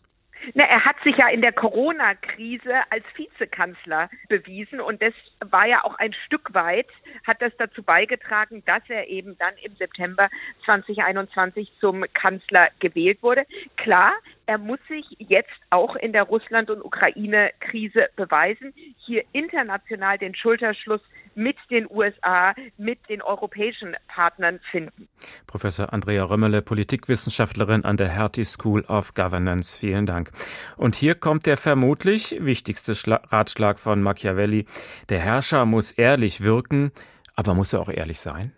Na, 0.54 0.64
er 0.64 0.86
hat 0.86 0.96
sich 1.04 1.18
ja 1.18 1.28
in 1.30 1.42
der 1.42 1.52
Corona-Krise 1.52 2.74
als 2.90 3.04
Vizekanzler 3.16 4.10
bewiesen 4.28 4.80
und 4.80 5.02
das 5.02 5.14
war 5.50 5.68
ja 5.68 5.84
auch 5.84 5.96
ein 5.96 6.14
Stück 6.26 6.54
weit, 6.54 6.88
hat 7.26 7.42
das 7.42 7.52
dazu 7.58 7.84
beigetragen, 7.84 8.64
dass 8.66 8.84
er 8.90 9.08
eben 9.08 9.38
dann 9.38 9.54
im 9.62 9.76
September 9.76 10.30
2021 10.66 11.72
zum 11.80 12.06
Kanzler 12.14 12.70
gewählt 12.80 13.22
wurde. 13.22 13.46
Klar, 13.78 14.14
er 14.46 14.58
muss 14.58 14.80
sich 14.88 15.06
jetzt 15.20 15.50
auch 15.70 15.96
in 15.96 16.14
der 16.14 16.24
Russland- 16.24 16.70
und 16.70 16.84
Ukraine-Krise 16.84 18.10
beweisen, 18.16 18.74
hier 19.06 19.24
international 19.32 20.18
den 20.18 20.36
Schulterschluss 20.36 21.02
mit 21.40 21.56
den 21.72 21.88
USA, 21.90 22.54
mit 22.78 23.00
den 23.10 23.22
europäischen 23.22 23.96
Partnern 24.08 24.60
finden. 24.70 25.08
Professor 25.48 25.92
Andrea 25.94 26.24
Römmele, 26.26 26.62
Politikwissenschaftlerin 26.62 27.86
an 27.86 27.98
der 27.98 28.10
Hertie 28.10 28.44
School 28.44 28.82
of 28.82 29.14
Governance. 29.14 29.80
Vielen 29.80 30.06
Dank. 30.06 30.32
Und 30.78 30.96
hier 30.96 31.16
kommt 31.16 31.46
der 31.46 31.58
vermutlich 31.58 32.36
wichtigste 32.40 32.94
Schla 32.94 33.22
Ratschlag 33.30 33.80
von 33.80 34.04
Machiavelli. 34.04 34.66
Der 35.08 35.20
Herrscher 35.20 35.66
muss 35.66 35.92
ehrlich 35.94 36.42
wirken, 36.42 36.92
aber 37.36 37.54
muss 37.54 37.74
er 37.74 37.80
auch 37.80 37.90
ehrlich 37.90 38.20
sein? 38.20 38.52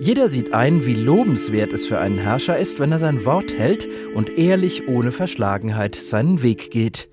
Jeder 0.00 0.28
sieht 0.28 0.52
ein, 0.54 0.86
wie 0.86 0.94
lobenswert 0.94 1.72
es 1.72 1.86
für 1.86 1.98
einen 1.98 2.18
Herrscher 2.18 2.58
ist, 2.58 2.80
wenn 2.80 2.90
er 2.90 2.98
sein 2.98 3.24
Wort 3.24 3.52
hält 3.56 3.88
und 4.14 4.36
ehrlich 4.36 4.88
ohne 4.88 5.12
Verschlagenheit 5.12 5.94
seinen 5.94 6.42
Weg 6.42 6.70
geht. 6.70 7.11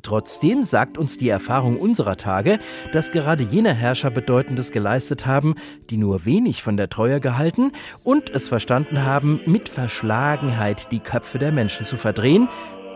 Trotzdem 0.00 0.64
sagt 0.64 0.96
uns 0.96 1.18
die 1.18 1.28
Erfahrung 1.28 1.78
unserer 1.78 2.16
Tage, 2.16 2.58
dass 2.92 3.10
gerade 3.10 3.42
jene 3.42 3.74
Herrscher 3.74 4.10
Bedeutendes 4.10 4.70
geleistet 4.70 5.26
haben, 5.26 5.54
die 5.90 5.98
nur 5.98 6.24
wenig 6.24 6.62
von 6.62 6.78
der 6.78 6.88
Treue 6.88 7.20
gehalten 7.20 7.72
und 8.02 8.30
es 8.30 8.48
verstanden 8.48 9.04
haben, 9.04 9.40
mit 9.44 9.68
Verschlagenheit 9.68 10.90
die 10.92 11.00
Köpfe 11.00 11.38
der 11.38 11.52
Menschen 11.52 11.84
zu 11.84 11.96
verdrehen, 11.96 12.48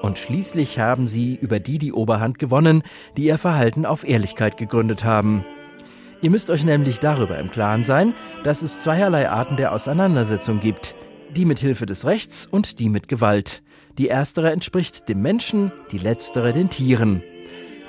und 0.02 0.18
schließlich 0.18 0.78
haben 0.78 1.08
sie 1.08 1.34
über 1.34 1.58
die 1.58 1.78
die 1.78 1.92
Oberhand 1.92 2.38
gewonnen, 2.38 2.82
die 3.16 3.24
ihr 3.24 3.38
Verhalten 3.38 3.86
auf 3.86 4.06
Ehrlichkeit 4.06 4.56
gegründet 4.56 5.04
haben. 5.04 5.44
Ihr 6.22 6.30
müsst 6.30 6.50
euch 6.50 6.64
nämlich 6.64 7.00
darüber 7.00 7.38
im 7.38 7.50
Klaren 7.50 7.82
sein, 7.82 8.14
dass 8.44 8.62
es 8.62 8.82
zweierlei 8.82 9.28
Arten 9.28 9.56
der 9.56 9.72
Auseinandersetzung 9.72 10.60
gibt. 10.60 10.94
Die 11.34 11.44
mit 11.44 11.58
Hilfe 11.58 11.86
des 11.86 12.04
Rechts 12.04 12.46
und 12.46 12.78
die 12.78 12.88
mit 12.88 13.08
Gewalt. 13.08 13.62
Die 13.98 14.08
erstere 14.08 14.52
entspricht 14.52 15.08
dem 15.08 15.22
Menschen, 15.22 15.72
die 15.90 15.98
letztere 15.98 16.52
den 16.52 16.68
Tieren. 16.68 17.22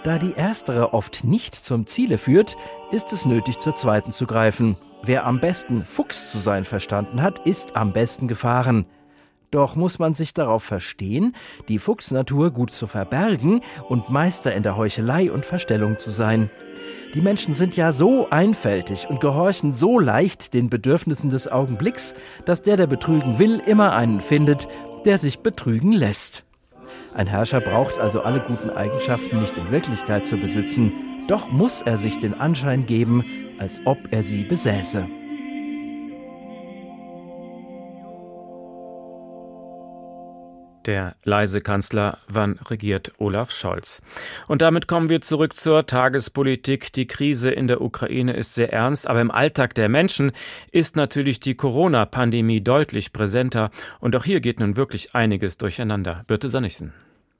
Da 0.04 0.18
die 0.18 0.34
erstere 0.34 0.94
oft 0.94 1.26
nicht 1.26 1.54
zum 1.54 1.86
Ziele 1.86 2.18
führt, 2.18 2.56
ist 2.92 3.12
es 3.12 3.26
nötig, 3.26 3.58
zur 3.60 3.76
zweiten 3.76 4.14
zu 4.14 4.26
greifen. 4.26 4.78
Wer 5.04 5.26
am 5.26 5.42
besten 5.42 5.84
Fuchs 5.84 6.32
zu 6.32 6.38
sein 6.38 6.64
verstanden 6.64 7.22
hat, 7.22 7.46
ist 7.46 7.76
am 7.76 7.92
besten 7.92 8.30
gefahren. 8.30 8.86
Doch 9.52 9.76
muss 9.76 10.00
man 10.00 10.14
sich 10.14 10.34
darauf 10.34 10.64
verstehen, 10.64 11.36
die 11.68 11.80
Fuchsnatur 11.80 12.52
gut 12.52 12.72
zu 12.72 12.88
verbergen 12.88 13.62
und 13.88 14.10
Meister 14.10 14.54
in 14.54 14.64
der 14.64 14.78
Heuchelei 14.78 15.32
und 15.32 15.46
Verstellung 15.46 16.00
zu 16.00 16.12
sein. 16.12 16.50
Die 17.14 17.22
Menschen 17.22 17.54
sind 17.54 17.78
ja 17.78 17.94
so 17.94 18.30
einfältig 18.30 19.10
und 19.10 19.22
gehorchen 19.22 19.72
so 19.72 20.00
leicht 20.00 20.54
den 20.54 20.70
Bedürfnissen 20.70 21.30
des 21.30 21.50
Augenblicks, 21.50 22.14
dass 22.46 22.62
der, 22.62 22.76
der 22.76 22.88
betrügen 22.88 23.40
will, 23.40 23.62
immer 23.66 23.96
einen 23.96 24.20
findet, 24.20 24.68
der 25.08 25.18
sich 25.18 25.40
betrügen 25.40 25.94
lässt. 25.94 26.44
Ein 27.14 27.28
Herrscher 27.28 27.62
braucht 27.62 27.98
also 27.98 28.22
alle 28.22 28.42
guten 28.42 28.70
Eigenschaften 28.70 29.40
nicht 29.40 29.58
in 29.58 29.72
Wirklichkeit 29.72 30.28
zu 30.28 30.36
besitzen, 30.36 30.92
doch 31.30 31.50
muss 31.50 31.82
er 31.82 31.96
sich 31.96 32.20
den 32.20 32.34
Anschein 32.34 32.86
geben, 32.86 33.24
als 33.58 33.80
ob 33.86 33.98
er 34.12 34.22
sie 34.22 34.44
besäße. 34.44 35.08
Der 40.88 41.18
leise 41.26 41.60
Kanzler, 41.60 42.20
wann 42.30 42.60
regiert 42.70 43.12
Olaf 43.18 43.52
Scholz? 43.52 44.02
Und 44.48 44.62
damit 44.62 44.88
kommen 44.88 45.10
wir 45.10 45.20
zurück 45.20 45.54
zur 45.54 45.86
Tagespolitik. 45.86 46.94
Die 46.94 47.08
Krise 47.08 47.52
in 47.52 47.68
der 47.68 47.82
Ukraine 47.82 48.32
ist 48.32 48.56
sehr 48.56 48.72
ernst, 48.72 49.06
aber 49.06 49.20
im 49.20 49.30
Alltag 49.30 49.76
der 49.76 49.90
Menschen 49.90 50.32
ist 50.72 50.96
natürlich 50.96 51.42
die 51.42 51.56
Corona-Pandemie 51.56 52.62
deutlich 52.62 53.12
präsenter. 53.12 53.70
Und 54.00 54.16
auch 54.16 54.24
hier 54.24 54.40
geht 54.40 54.62
nun 54.62 54.78
wirklich 54.78 55.14
einiges 55.14 55.58
durcheinander. 55.58 56.24
Birte 56.26 56.50
Sannigsen. 56.50 56.94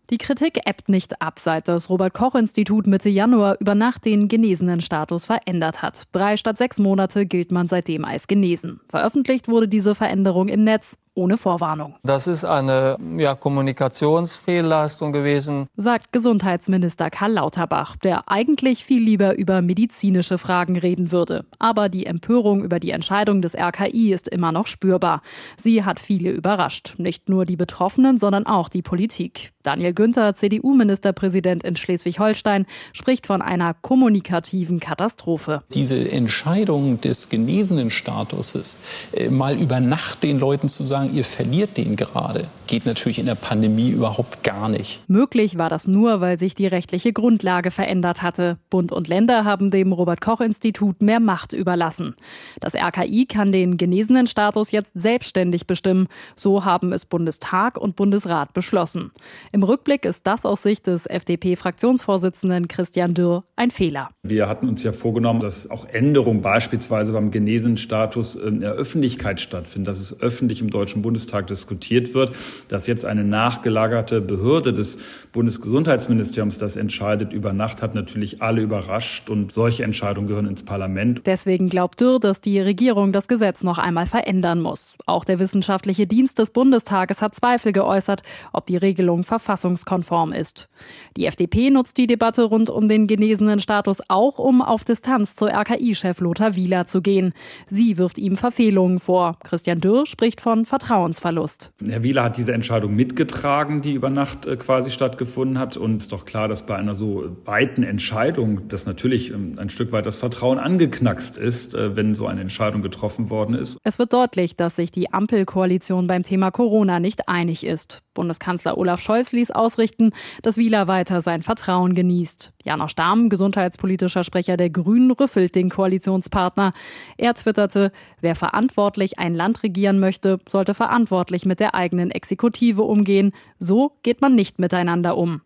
Die 0.10 0.18
Kritik 0.18 0.62
ebbt 0.66 0.90
nicht 0.90 1.22
ab, 1.22 1.40
seit 1.40 1.70
das 1.70 1.90
Robert-Koch-Institut 1.90 2.86
Mitte 2.88 3.10
Januar 3.10 3.58
über 3.60 3.76
Nacht 3.76 4.06
den 4.06 4.28
genesenen 4.28 4.82
Status 4.82 5.26
verändert 5.26 5.82
hat. 5.82 6.04
Drei 6.12 6.36
statt 6.38 6.58
sechs 6.58 6.80
Monate 6.80 7.26
gilt 7.26 7.52
man 7.52 7.68
seitdem 7.70 8.04
als 8.04 8.28
genesen. 8.28 8.82
Veröffentlicht 8.90 9.48
wurde 9.48 9.68
diese 9.68 9.96
Veränderung 9.96 10.50
im 10.50 10.64
Netz 10.64 10.98
ohne 11.18 11.38
Vorwarnung. 11.38 11.96
Das 12.04 12.28
ist 12.28 12.46
eine 12.46 12.98
ja, 13.18 13.36
Kommunikationsfehlleistung 13.36 15.12
gewesen, 15.12 15.68
sagt 15.76 16.14
Gesundheitsminister 16.14 17.10
Karl 17.10 17.34
Lauterbach, 17.34 17.98
der 17.98 18.30
eigentlich 18.30 18.86
viel 18.86 19.04
lieber 19.04 19.38
über 19.38 19.62
medizinische 19.62 20.38
Fragen 20.38 20.78
reden 20.78 21.12
würde. 21.12 21.46
Aber 21.60 21.90
die 21.90 22.06
Empörung 22.06 22.64
über 22.64 22.80
die 22.80 22.92
Entscheidung 22.92 23.42
des 23.42 23.56
RKI 23.56 24.14
ist 24.14 24.28
immer 24.28 24.52
noch 24.52 24.68
spürbar. 24.68 25.22
Sie 25.60 25.84
hat 25.84 26.00
viele 26.00 26.32
überrascht. 26.32 26.96
Nicht 26.98 27.30
nur 27.30 27.46
die 27.46 27.58
Betroffenen, 27.58 28.20
sondern 28.20 28.46
auch 28.46 28.70
die 28.70 28.82
Politik. 28.84 29.52
Daniel 29.64 29.94
Günther, 29.94 30.34
CDU-Ministerpräsident 30.34 31.64
in 31.64 31.76
Schleswig-Holstein, 31.76 32.66
spricht 32.94 33.28
von 33.28 33.42
einer 33.42 33.74
kommunikativen 33.74 34.80
Katastrophe. 34.80 35.64
Diese 35.74 36.10
Entscheidung 36.10 37.02
des 37.02 37.28
genesenen 37.28 37.92
Statuses, 37.92 39.10
äh, 39.12 39.30
mal 39.30 39.58
über 39.58 39.82
Nacht 39.82 40.24
den 40.24 40.40
Leuten 40.40 40.70
zu 40.70 40.86
sagen, 40.86 41.07
ihr 41.14 41.24
verliert 41.24 41.78
den 41.78 41.96
gerade, 41.96 42.46
geht 42.68 42.86
natürlich 42.86 43.20
in 43.20 43.26
der 43.26 43.36
Pandemie 43.36 43.90
überhaupt 43.90 44.44
gar 44.44 44.70
nicht. 44.70 45.02
Möglich 45.10 45.58
war 45.58 45.70
das 45.70 45.88
nur, 45.88 46.22
weil 46.22 46.40
sich 46.40 46.56
die 46.56 46.68
rechtliche 46.68 47.14
Grundlage 47.14 47.72
verändert 47.72 48.22
hatte. 48.22 48.58
Bund 48.70 48.92
und 48.92 49.08
Länder 49.08 49.46
haben 49.46 49.72
dem 49.72 49.94
Robert-Koch-Institut 49.94 51.02
mehr 51.02 51.20
Macht 51.20 51.54
überlassen. 51.54 52.16
Das 52.60 52.76
RKI 52.76 53.26
kann 53.26 53.52
den 53.52 53.78
genesenen 53.78 54.28
Status 54.28 54.72
jetzt 54.72 54.92
selbstständig 54.94 55.68
bestimmen. 55.68 56.08
So 56.36 56.66
haben 56.66 56.94
es 56.94 57.06
Bundestag 57.06 57.78
und 57.78 57.96
Bundesrat 57.96 58.54
beschlossen. 58.54 59.12
Im 59.52 59.64
Rückblick 59.64 60.06
ist 60.06 60.28
das 60.28 60.46
aus 60.46 60.64
Sicht 60.64 60.88
des 60.88 61.06
FDP-Fraktionsvorsitzenden 61.06 62.68
Christian 62.68 63.14
Dürr 63.14 63.44
ein 63.56 63.72
Fehler. 63.72 64.10
Wir 64.24 64.48
hatten 64.48 64.68
uns 64.68 64.84
ja 64.84 64.92
vorgenommen, 64.92 65.40
dass 65.40 65.70
auch 65.70 65.86
Änderungen 65.86 66.42
beispielsweise 66.42 67.14
beim 67.14 67.32
genesenen 67.32 67.78
Status 67.78 68.36
in 68.36 68.60
der 68.60 68.72
Öffentlichkeit 68.72 69.40
stattfinden, 69.42 69.86
dass 69.86 70.00
es 70.00 70.20
öffentlich 70.20 70.62
im 70.62 70.70
Deutschen 70.70 70.97
Bundestag 71.02 71.48
diskutiert 71.48 72.14
wird. 72.14 72.32
Dass 72.68 72.88
jetzt 72.88 73.06
eine 73.06 73.24
nachgelagerte 73.24 74.22
Behörde 74.22 74.74
des 74.74 74.98
Bundesgesundheitsministeriums 75.32 76.58
das 76.58 76.76
entscheidet 76.76 77.34
über 77.34 77.54
Nacht, 77.54 77.82
hat 77.82 77.96
natürlich 77.96 78.42
alle 78.42 78.62
überrascht 78.62 79.30
und 79.30 79.52
solche 79.52 79.84
Entscheidungen 79.84 80.28
gehören 80.28 80.48
ins 80.48 80.64
Parlament. 80.64 81.22
Deswegen 81.26 81.70
glaubt 81.70 82.02
Dürr, 82.02 82.20
dass 82.20 82.42
die 82.42 82.60
Regierung 82.60 83.12
das 83.12 83.28
Gesetz 83.28 83.64
noch 83.64 83.78
einmal 83.78 84.06
verändern 84.06 84.62
muss. 84.62 84.96
Auch 85.06 85.26
der 85.26 85.40
wissenschaftliche 85.40 86.08
Dienst 86.08 86.40
des 86.40 86.52
Bundestages 86.52 87.22
hat 87.22 87.36
Zweifel 87.36 87.72
geäußert, 87.72 88.22
ob 88.54 88.66
die 88.66 88.78
Regelung 88.78 89.24
verfassungskonform 89.24 90.34
ist. 90.34 90.68
Die 91.16 91.26
FDP 91.26 91.70
nutzt 91.70 91.98
die 91.98 92.08
Debatte 92.08 92.44
rund 92.44 92.70
um 92.70 92.88
den 92.88 93.08
genesenen 93.08 93.60
Status 93.60 94.02
auch, 94.08 94.40
um 94.40 94.62
auf 94.62 94.84
Distanz 94.84 95.36
zu 95.36 95.46
RKI-Chef 95.46 96.20
Lothar 96.20 96.56
Wieler 96.56 96.88
zu 96.88 97.02
gehen. 97.02 97.34
Sie 97.70 97.98
wirft 97.98 98.18
ihm 98.18 98.38
Verfehlungen 98.38 99.00
vor. 99.00 99.38
Christian 99.44 99.80
Dürr 99.80 100.06
spricht 100.06 100.42
von 100.42 100.66
Vertrauensverlust. 100.78 101.72
Herr 101.84 102.04
Wieler 102.04 102.24
hat 102.24 102.38
diese 102.38 102.54
Entscheidung 102.54 102.96
mitgetragen, 102.96 103.82
die 103.82 103.94
über 103.94 104.12
Nacht 104.12 104.46
äh, 104.46 104.58
quasi 104.58 104.92
stattgefunden 104.92 105.58
hat. 105.58 105.76
Und 105.76 105.98
es 105.98 106.04
ist 106.04 106.12
doch 106.12 106.24
klar, 106.24 106.48
dass 106.48 106.68
bei 106.68 106.76
einer 106.76 106.94
so 106.94 107.36
weiten 107.46 107.82
Entscheidung, 107.82 108.68
dass 108.68 108.86
natürlich 108.86 109.32
ähm, 109.32 109.56
ein 109.58 109.70
Stück 109.70 109.92
weit 109.92 110.06
das 110.06 110.18
Vertrauen 110.18 110.60
angeknackst 110.60 111.40
ist, 111.40 111.74
äh, 111.74 111.96
wenn 111.96 112.14
so 112.14 112.28
eine 112.28 112.42
Entscheidung 112.42 112.84
getroffen 112.84 113.32
worden 113.32 113.56
ist. 113.56 113.80
Es 113.84 113.98
wird 113.98 114.14
deutlich, 114.14 114.56
dass 114.56 114.76
sich 114.76 114.92
die 114.92 115.12
Ampelkoalition 115.12 116.06
beim 116.06 116.22
Thema 116.22 116.52
Corona 116.52 117.00
nicht 117.00 117.28
einig 117.28 117.66
ist. 117.66 118.04
Bundeskanzler 118.14 118.78
Olaf 118.78 119.00
Scholz 119.00 119.32
ließ 119.32 119.52
ausrichten, 119.52 120.12
dass 120.42 120.58
Wieler 120.58 120.88
weiter 120.88 121.22
sein 121.22 121.44
Vertrauen 121.44 121.94
genießt. 121.94 122.52
Janosch 122.64 122.96
Dahm, 122.96 123.30
gesundheitspolitischer 123.30 124.24
Sprecher 124.24 124.58
der 124.58 124.70
Grünen, 124.70 125.12
rüffelt 125.12 125.56
den 125.56 125.70
Koalitionspartner. 125.70 126.74
Er 127.18 127.34
twitterte, 127.36 127.92
wer 128.20 128.36
verantwortlich 128.36 129.20
ein 129.20 129.36
Land 129.36 129.64
regieren 129.64 130.00
möchte, 130.00 130.40
sollte 130.50 130.67
verantwortlich 130.74 131.46
mit 131.46 131.60
der 131.60 131.76
eigenen 131.76 132.12
Exekutive 132.12 132.84
umgehen. 132.84 133.34
So 133.60 133.94
geht 134.04 134.22
man 134.22 134.36
nicht 134.36 134.60
miteinander 134.60 135.18
um. 135.18 135.42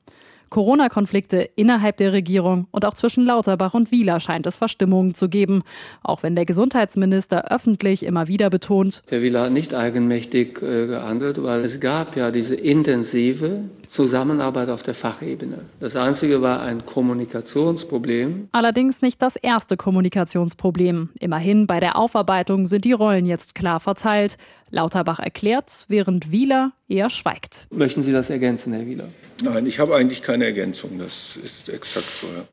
Corona-Konflikte 0.51 1.49
innerhalb 1.55 1.95
der 1.97 2.11
Regierung 2.11 2.67
und 2.71 2.85
auch 2.85 2.93
zwischen 2.93 3.25
Lauterbach 3.25 3.73
und 3.73 3.89
Wieler 3.89 4.19
scheint 4.19 4.45
es 4.45 4.57
Verstimmungen 4.57 5.15
zu 5.15 5.29
geben. 5.29 5.63
Auch 6.03 6.23
wenn 6.23 6.35
der 6.35 6.45
Gesundheitsminister 6.45 7.49
öffentlich 7.49 8.03
immer 8.03 8.27
wieder 8.27 8.49
betont, 8.49 9.01
der 9.09 9.21
Wieler 9.21 9.43
hat 9.43 9.53
nicht 9.53 9.73
eigenmächtig 9.73 10.61
äh, 10.61 10.87
gehandelt, 10.87 11.41
weil 11.41 11.63
es 11.63 11.79
gab 11.79 12.17
ja 12.17 12.31
diese 12.31 12.55
intensive 12.55 13.69
Zusammenarbeit 13.91 14.69
auf 14.69 14.83
der 14.83 14.93
Fachebene. 14.93 15.65
Das 15.81 15.97
Einzige 15.97 16.41
war 16.41 16.61
ein 16.61 16.85
Kommunikationsproblem. 16.85 18.47
Allerdings 18.53 19.01
nicht 19.01 19.21
das 19.21 19.35
erste 19.35 19.75
Kommunikationsproblem. 19.75 21.09
Immerhin 21.19 21.67
bei 21.67 21.81
der 21.81 21.97
Aufarbeitung 21.97 22.67
sind 22.67 22.85
die 22.85 22.93
Rollen 22.93 23.25
jetzt 23.25 23.53
klar 23.53 23.81
verteilt. 23.81 24.37
Lauterbach 24.69 25.19
erklärt, 25.19 25.85
während 25.89 26.31
Wieler 26.31 26.71
eher 26.87 27.09
schweigt. 27.09 27.67
Möchten 27.69 28.01
Sie 28.01 28.13
das 28.13 28.29
ergänzen, 28.29 28.71
Herr 28.71 28.85
Wieler? 28.85 29.09
Nein, 29.43 29.65
ich 29.65 29.79
habe 29.79 29.93
eigentlich 29.93 30.21
keine 30.21 30.45
Ergänzung. 30.45 30.97
Das 30.97 31.35
ist 31.35 31.67
exakt 31.67 32.09
so. 32.09 32.27
Ja. 32.27 32.45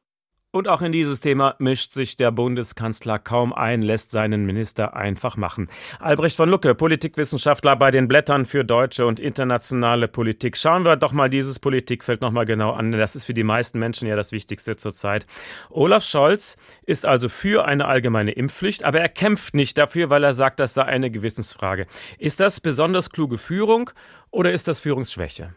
Und 0.51 0.67
auch 0.67 0.81
in 0.81 0.93
dieses 0.93 1.21
Thema 1.21 1.57
mischt 1.59 1.93
sich 1.93 2.17
der 2.17 2.31
Bundeskanzler 2.31 3.19
kaum 3.19 3.53
ein, 3.53 3.83
lässt 3.83 4.13
seinen 4.13 4.47
Minister 4.47 4.97
einfach 4.97 5.37
machen. 5.37 5.69
Albrecht 6.01 6.39
von 6.39 6.49
Lucke, 6.49 6.75
Politikwissenschaftler 6.75 7.77
bei 7.77 7.91
den 7.91 8.09
Blättern 8.09 8.47
für 8.47 8.65
deutsche 8.65 9.05
und 9.05 9.21
internationale 9.21 10.09
Politik. 10.09 10.57
Schauen 10.57 10.87
wir 10.87 10.97
doch 10.97 11.13
mal 11.13 11.29
dieses 11.29 11.59
Politikfeld 11.59 12.23
nochmal 12.23 12.47
genau 12.47 12.73
an. 12.73 12.93
Das 12.93 13.15
ist 13.15 13.27
für 13.27 13.35
die 13.35 13.45
meisten 13.45 13.79
Menschen 13.79 14.09
ja 14.09 14.17
das 14.17 14.33
Wichtigste 14.33 14.77
zurzeit. 14.77 15.27
Olaf 15.69 16.03
Scholz 16.03 16.57
ist 16.83 17.05
also 17.05 17.29
für 17.29 17.67
eine 17.67 17.85
allgemeine 17.85 18.33
Impfpflicht, 18.33 18.85
aber 18.85 19.01
er 19.01 19.11
kämpft 19.11 19.53
nicht 19.53 19.77
dafür, 19.77 20.09
weil 20.09 20.25
er 20.25 20.33
sagt, 20.33 20.61
das 20.61 20.73
sei 20.73 20.85
eine 20.85 21.11
Gewissensfrage. 21.11 21.87
Ist 22.17 22.41
das 22.41 22.59
besonders 22.59 23.11
kluge 23.11 23.37
Führung 23.37 23.91
oder 24.31 24.51
ist 24.51 24.67
das 24.67 24.79
Führungsschwäche? 24.79 25.53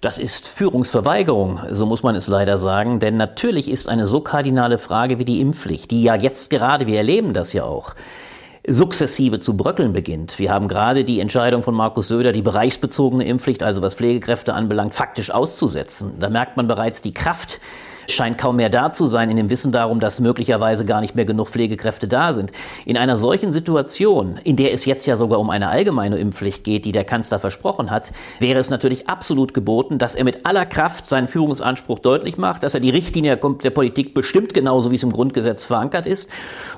Das 0.00 0.16
ist 0.16 0.46
Führungsverweigerung, 0.46 1.58
so 1.70 1.84
muss 1.84 2.04
man 2.04 2.14
es 2.14 2.28
leider 2.28 2.56
sagen. 2.56 3.00
Denn 3.00 3.16
natürlich 3.16 3.68
ist 3.68 3.88
eine 3.88 4.06
so 4.06 4.20
kardinale 4.20 4.78
Frage 4.78 5.18
wie 5.18 5.24
die 5.24 5.40
Impfpflicht, 5.40 5.90
die 5.90 6.04
ja 6.04 6.14
jetzt 6.14 6.50
gerade, 6.50 6.86
wir 6.86 6.98
erleben 6.98 7.32
das 7.34 7.52
ja 7.52 7.64
auch, 7.64 7.94
sukzessive 8.64 9.40
zu 9.40 9.56
bröckeln 9.56 9.92
beginnt. 9.92 10.38
Wir 10.38 10.52
haben 10.52 10.68
gerade 10.68 11.04
die 11.04 11.18
Entscheidung 11.18 11.64
von 11.64 11.74
Markus 11.74 12.06
Söder, 12.08 12.32
die 12.32 12.42
bereichsbezogene 12.42 13.26
Impfpflicht, 13.26 13.64
also 13.64 13.82
was 13.82 13.94
Pflegekräfte 13.94 14.54
anbelangt, 14.54 14.94
faktisch 14.94 15.32
auszusetzen. 15.32 16.20
Da 16.20 16.30
merkt 16.30 16.56
man 16.56 16.68
bereits 16.68 17.02
die 17.02 17.14
Kraft 17.14 17.60
scheint 18.10 18.38
kaum 18.38 18.56
mehr 18.56 18.70
da 18.70 18.90
zu 18.90 19.06
sein, 19.06 19.30
in 19.30 19.36
dem 19.36 19.50
Wissen 19.50 19.72
darum, 19.72 20.00
dass 20.00 20.20
möglicherweise 20.20 20.84
gar 20.84 21.00
nicht 21.00 21.14
mehr 21.14 21.24
genug 21.24 21.48
Pflegekräfte 21.48 22.08
da 22.08 22.34
sind. 22.34 22.52
In 22.84 22.96
einer 22.96 23.16
solchen 23.16 23.52
Situation, 23.52 24.38
in 24.44 24.56
der 24.56 24.72
es 24.72 24.84
jetzt 24.84 25.06
ja 25.06 25.16
sogar 25.16 25.38
um 25.40 25.50
eine 25.50 25.68
allgemeine 25.68 26.18
Impfpflicht 26.18 26.64
geht, 26.64 26.84
die 26.84 26.92
der 26.92 27.04
Kanzler 27.04 27.38
versprochen 27.38 27.90
hat, 27.90 28.12
wäre 28.40 28.58
es 28.58 28.70
natürlich 28.70 29.08
absolut 29.08 29.54
geboten, 29.54 29.98
dass 29.98 30.14
er 30.14 30.24
mit 30.24 30.46
aller 30.46 30.66
Kraft 30.66 31.06
seinen 31.06 31.28
Führungsanspruch 31.28 31.98
deutlich 31.98 32.38
macht, 32.38 32.62
dass 32.62 32.74
er 32.74 32.80
die 32.80 32.90
Richtlinie 32.90 33.36
der 33.36 33.70
Politik 33.70 34.14
bestimmt, 34.14 34.54
genauso 34.54 34.90
wie 34.90 34.96
es 34.96 35.02
im 35.02 35.12
Grundgesetz 35.12 35.64
verankert 35.64 36.06
ist, 36.06 36.28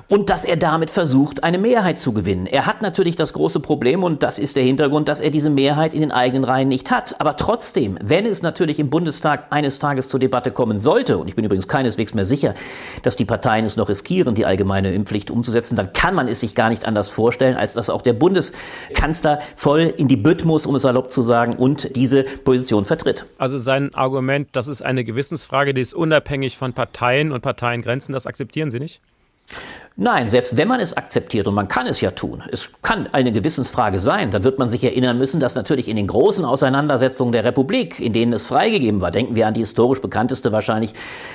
und 0.07 0.29
dass 0.29 0.45
er 0.45 0.57
damit 0.57 0.89
versucht, 0.89 1.43
eine 1.43 1.57
Mehrheit 1.57 1.99
zu 1.99 2.11
gewinnen. 2.11 2.45
Er 2.45 2.65
hat 2.65 2.81
natürlich 2.81 3.15
das 3.15 3.33
große 3.33 3.59
Problem, 3.59 4.03
und 4.03 4.23
das 4.23 4.39
ist 4.39 4.55
der 4.55 4.63
Hintergrund, 4.63 5.07
dass 5.07 5.19
er 5.19 5.31
diese 5.31 5.49
Mehrheit 5.49 5.93
in 5.93 6.01
den 6.01 6.11
eigenen 6.11 6.43
Reihen 6.43 6.67
nicht 6.67 6.91
hat. 6.91 7.15
Aber 7.19 7.37
trotzdem, 7.37 7.97
wenn 8.03 8.25
es 8.25 8.41
natürlich 8.41 8.79
im 8.79 8.89
Bundestag 8.89 9.45
eines 9.49 9.79
Tages 9.79 10.09
zur 10.09 10.19
Debatte 10.19 10.51
kommen 10.51 10.79
sollte, 10.79 11.20
und 11.21 11.27
ich 11.27 11.35
bin 11.35 11.45
übrigens 11.45 11.67
keineswegs 11.67 12.13
mehr 12.13 12.25
sicher, 12.25 12.53
dass 13.03 13.15
die 13.15 13.25
Parteien 13.25 13.65
es 13.65 13.77
noch 13.77 13.89
riskieren, 13.89 14.35
die 14.35 14.45
allgemeine 14.45 14.93
Impfpflicht 14.93 15.31
umzusetzen, 15.31 15.75
dann 15.75 15.93
kann 15.93 16.15
man 16.15 16.27
es 16.27 16.41
sich 16.41 16.55
gar 16.55 16.69
nicht 16.69 16.85
anders 16.85 17.09
vorstellen, 17.09 17.55
als 17.55 17.73
dass 17.73 17.89
auch 17.89 18.01
der 18.01 18.13
Bundeskanzler 18.13 19.39
voll 19.55 19.93
in 19.95 20.07
die 20.07 20.17
Bütt 20.17 20.45
muss, 20.45 20.65
um 20.65 20.75
es 20.75 20.81
salopp 20.81 21.11
zu 21.11 21.21
sagen, 21.21 21.53
und 21.53 21.95
diese 21.95 22.23
Position 22.23 22.85
vertritt. 22.85 23.25
Also 23.37 23.57
sein 23.57 23.93
Argument, 23.93 24.49
das 24.51 24.67
ist 24.67 24.81
eine 24.81 25.03
Gewissensfrage, 25.03 25.73
die 25.73 25.81
ist 25.81 25.93
unabhängig 25.93 26.57
von 26.57 26.73
Parteien 26.73 27.31
und 27.31 27.41
Parteiengrenzen, 27.41 28.13
das 28.13 28.25
akzeptieren 28.25 28.71
Sie 28.71 28.79
nicht? 28.79 29.01
Nein, 29.97 30.29
selbst 30.29 30.55
wenn 30.55 30.69
man 30.69 30.79
es 30.79 30.95
akzeptiert, 30.95 31.49
und 31.49 31.53
man 31.53 31.67
kann 31.67 31.85
es 31.85 31.99
ja 31.99 32.11
tun, 32.11 32.41
es 32.49 32.69
kann 32.81 33.07
eine 33.11 33.33
Gewissensfrage 33.33 33.99
sein, 33.99 34.31
dann 34.31 34.45
wird 34.45 34.57
man 34.57 34.69
sich 34.69 34.85
erinnern 34.85 35.17
müssen, 35.17 35.41
dass 35.41 35.53
natürlich 35.53 35.89
in 35.89 35.97
den 35.97 36.07
großen 36.07 36.45
Auseinandersetzungen 36.45 37.33
der 37.33 37.43
Republik, 37.43 37.99
in 37.99 38.13
denen 38.13 38.31
es 38.31 38.45
freigegeben 38.45 39.01
war, 39.01 39.11
denken 39.11 39.35
wir 39.35 39.47
an 39.47 39.53
die 39.53 39.59
historisch 39.59 39.99
bekannteste 39.99 40.53
wahrscheinlich, 40.53 40.93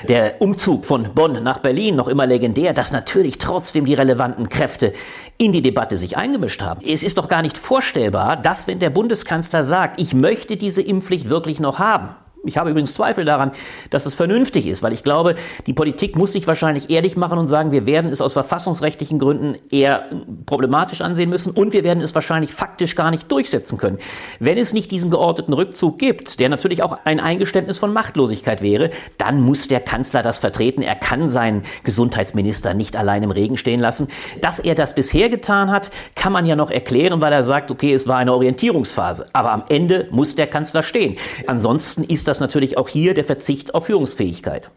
der 0.08 0.40
Umzug 0.40 0.86
von 0.86 1.14
Bonn 1.14 1.42
nach 1.42 1.58
Berlin, 1.58 1.96
noch 1.96 2.08
immer 2.08 2.26
legendär, 2.26 2.72
dass 2.72 2.92
natürlich 2.92 3.36
trotzdem 3.36 3.84
die 3.84 3.94
relevanten 3.94 4.48
Kräfte 4.48 4.94
in 5.36 5.52
die 5.52 5.60
Debatte 5.60 5.98
sich 5.98 6.16
eingemischt 6.16 6.62
haben. 6.62 6.80
Es 6.82 7.02
ist 7.02 7.18
doch 7.18 7.28
gar 7.28 7.42
nicht 7.42 7.58
vorstellbar, 7.58 8.36
dass 8.38 8.66
wenn 8.66 8.78
der 8.78 8.90
Bundeskanzler 8.90 9.64
sagt, 9.64 10.00
ich 10.00 10.14
möchte 10.14 10.56
diese 10.56 10.80
Impfpflicht 10.80 11.28
wirklich 11.28 11.60
noch 11.60 11.78
haben, 11.78 12.14
ich 12.46 12.56
habe 12.56 12.70
übrigens 12.70 12.94
Zweifel 12.94 13.24
daran, 13.24 13.52
dass 13.90 14.06
es 14.06 14.14
vernünftig 14.14 14.66
ist, 14.66 14.82
weil 14.82 14.92
ich 14.92 15.02
glaube, 15.02 15.34
die 15.66 15.72
Politik 15.72 16.16
muss 16.16 16.32
sich 16.32 16.46
wahrscheinlich 16.46 16.90
ehrlich 16.90 17.16
machen 17.16 17.38
und 17.38 17.48
sagen, 17.48 17.72
wir 17.72 17.86
werden 17.86 18.10
es 18.10 18.20
aus 18.20 18.32
verfassungsrechtlichen 18.32 19.18
Gründen 19.18 19.56
eher 19.70 20.08
problematisch 20.46 21.00
ansehen 21.00 21.30
müssen 21.30 21.50
und 21.50 21.72
wir 21.72 21.84
werden 21.84 22.02
es 22.02 22.14
wahrscheinlich 22.14 22.52
faktisch 22.52 22.96
gar 22.96 23.10
nicht 23.10 23.30
durchsetzen 23.30 23.78
können. 23.78 23.98
Wenn 24.40 24.58
es 24.58 24.72
nicht 24.72 24.90
diesen 24.90 25.10
geordneten 25.10 25.52
Rückzug 25.52 25.98
gibt, 25.98 26.40
der 26.40 26.48
natürlich 26.48 26.82
auch 26.82 26.98
ein 27.04 27.20
Eingeständnis 27.20 27.78
von 27.78 27.92
Machtlosigkeit 27.92 28.62
wäre, 28.62 28.90
dann 29.18 29.40
muss 29.40 29.68
der 29.68 29.80
Kanzler 29.80 30.22
das 30.22 30.38
vertreten. 30.38 30.82
Er 30.82 30.94
kann 30.94 31.28
seinen 31.28 31.62
Gesundheitsminister 31.84 32.74
nicht 32.74 32.96
allein 32.96 33.22
im 33.22 33.30
Regen 33.30 33.56
stehen 33.56 33.80
lassen. 33.80 34.08
Dass 34.40 34.58
er 34.58 34.74
das 34.74 34.94
bisher 34.94 35.28
getan 35.28 35.70
hat, 35.70 35.90
kann 36.14 36.32
man 36.32 36.46
ja 36.46 36.56
noch 36.56 36.70
erklären, 36.70 37.20
weil 37.20 37.32
er 37.32 37.44
sagt, 37.44 37.70
okay, 37.70 37.92
es 37.92 38.06
war 38.06 38.18
eine 38.18 38.32
Orientierungsphase. 38.32 39.26
Aber 39.32 39.52
am 39.52 39.64
Ende 39.68 40.08
muss 40.10 40.34
der 40.34 40.46
Kanzler 40.46 40.82
stehen. 40.82 41.16
Ansonsten 41.46 42.04
ist 42.04 42.28
das 42.28 42.35
das 42.36 42.40
natürlich 42.40 42.76
auch 42.78 42.88
hier 42.88 43.14
der 43.14 43.24
Verzicht 43.24 43.74
auf 43.74 43.86
Führungsfähigkeit. 43.86 44.70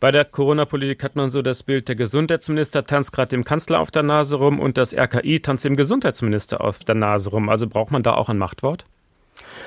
Bei 0.00 0.10
der 0.10 0.24
Corona-Politik 0.24 1.02
hat 1.02 1.16
man 1.16 1.30
so 1.30 1.42
das 1.42 1.62
Bild, 1.62 1.88
der 1.88 1.96
Gesundheitsminister 1.96 2.84
tanzt 2.84 3.12
gerade 3.12 3.28
dem 3.28 3.44
Kanzler 3.44 3.80
auf 3.80 3.90
der 3.90 4.02
Nase 4.02 4.36
rum 4.36 4.60
und 4.60 4.76
das 4.76 4.94
RKI 4.94 5.40
tanzt 5.40 5.64
dem 5.64 5.76
Gesundheitsminister 5.76 6.60
auf 6.60 6.80
der 6.80 6.94
Nase 6.94 7.30
rum. 7.30 7.48
Also 7.48 7.68
braucht 7.68 7.90
man 7.90 8.02
da 8.02 8.14
auch 8.14 8.28
ein 8.28 8.38
Machtwort? 8.38 8.84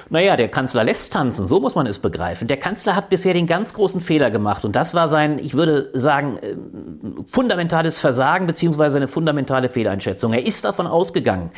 Naja, 0.10 0.38
der 0.38 0.48
Kanzler 0.48 0.84
lässt 0.84 1.14
tanzen, 1.14 1.48
so 1.48 1.60
muss 1.60 1.76
man 1.76 1.88
es 1.88 2.00
begreifen. 2.00 2.48
Der 2.48 2.58
Kanzler 2.58 2.96
hat 2.96 3.10
bisher 3.10 3.34
den 3.34 3.48
ganz 3.48 3.74
großen 3.74 4.00
Fehler 4.00 4.32
gemacht 4.32 4.66
und 4.66 4.76
das 4.76 4.94
war 4.94 5.08
sein, 5.08 5.40
ich 5.40 5.54
würde 5.54 5.90
sagen, 5.94 6.38
äh, 6.38 6.56
fundamentales 7.30 8.00
Versagen 8.00 8.46
beziehungsweise 8.46 8.98
eine 8.98 9.08
fundamentale 9.08 9.70
Fehleinschätzung. 9.70 10.34
Er 10.34 10.46
ist 10.46 10.64
davon 10.64 10.88
ausgegangen, 10.88 11.52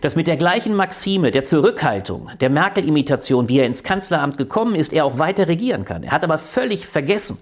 dass 0.00 0.16
mit 0.16 0.26
der 0.26 0.36
gleichen 0.36 0.74
Maxime 0.74 1.30
der 1.30 1.44
Zurückhaltung, 1.44 2.30
der 2.40 2.50
Merkel-Imitation, 2.50 3.48
wie 3.48 3.58
er 3.58 3.66
ins 3.66 3.82
Kanzleramt 3.82 4.38
gekommen 4.38 4.74
ist, 4.74 4.92
er 4.92 5.04
auch 5.04 5.18
weiter 5.18 5.48
regieren 5.48 5.84
kann. 5.84 6.02
Er 6.02 6.12
hat 6.12 6.24
aber 6.24 6.38
völlig 6.38 6.86
vergessen, 6.86 7.38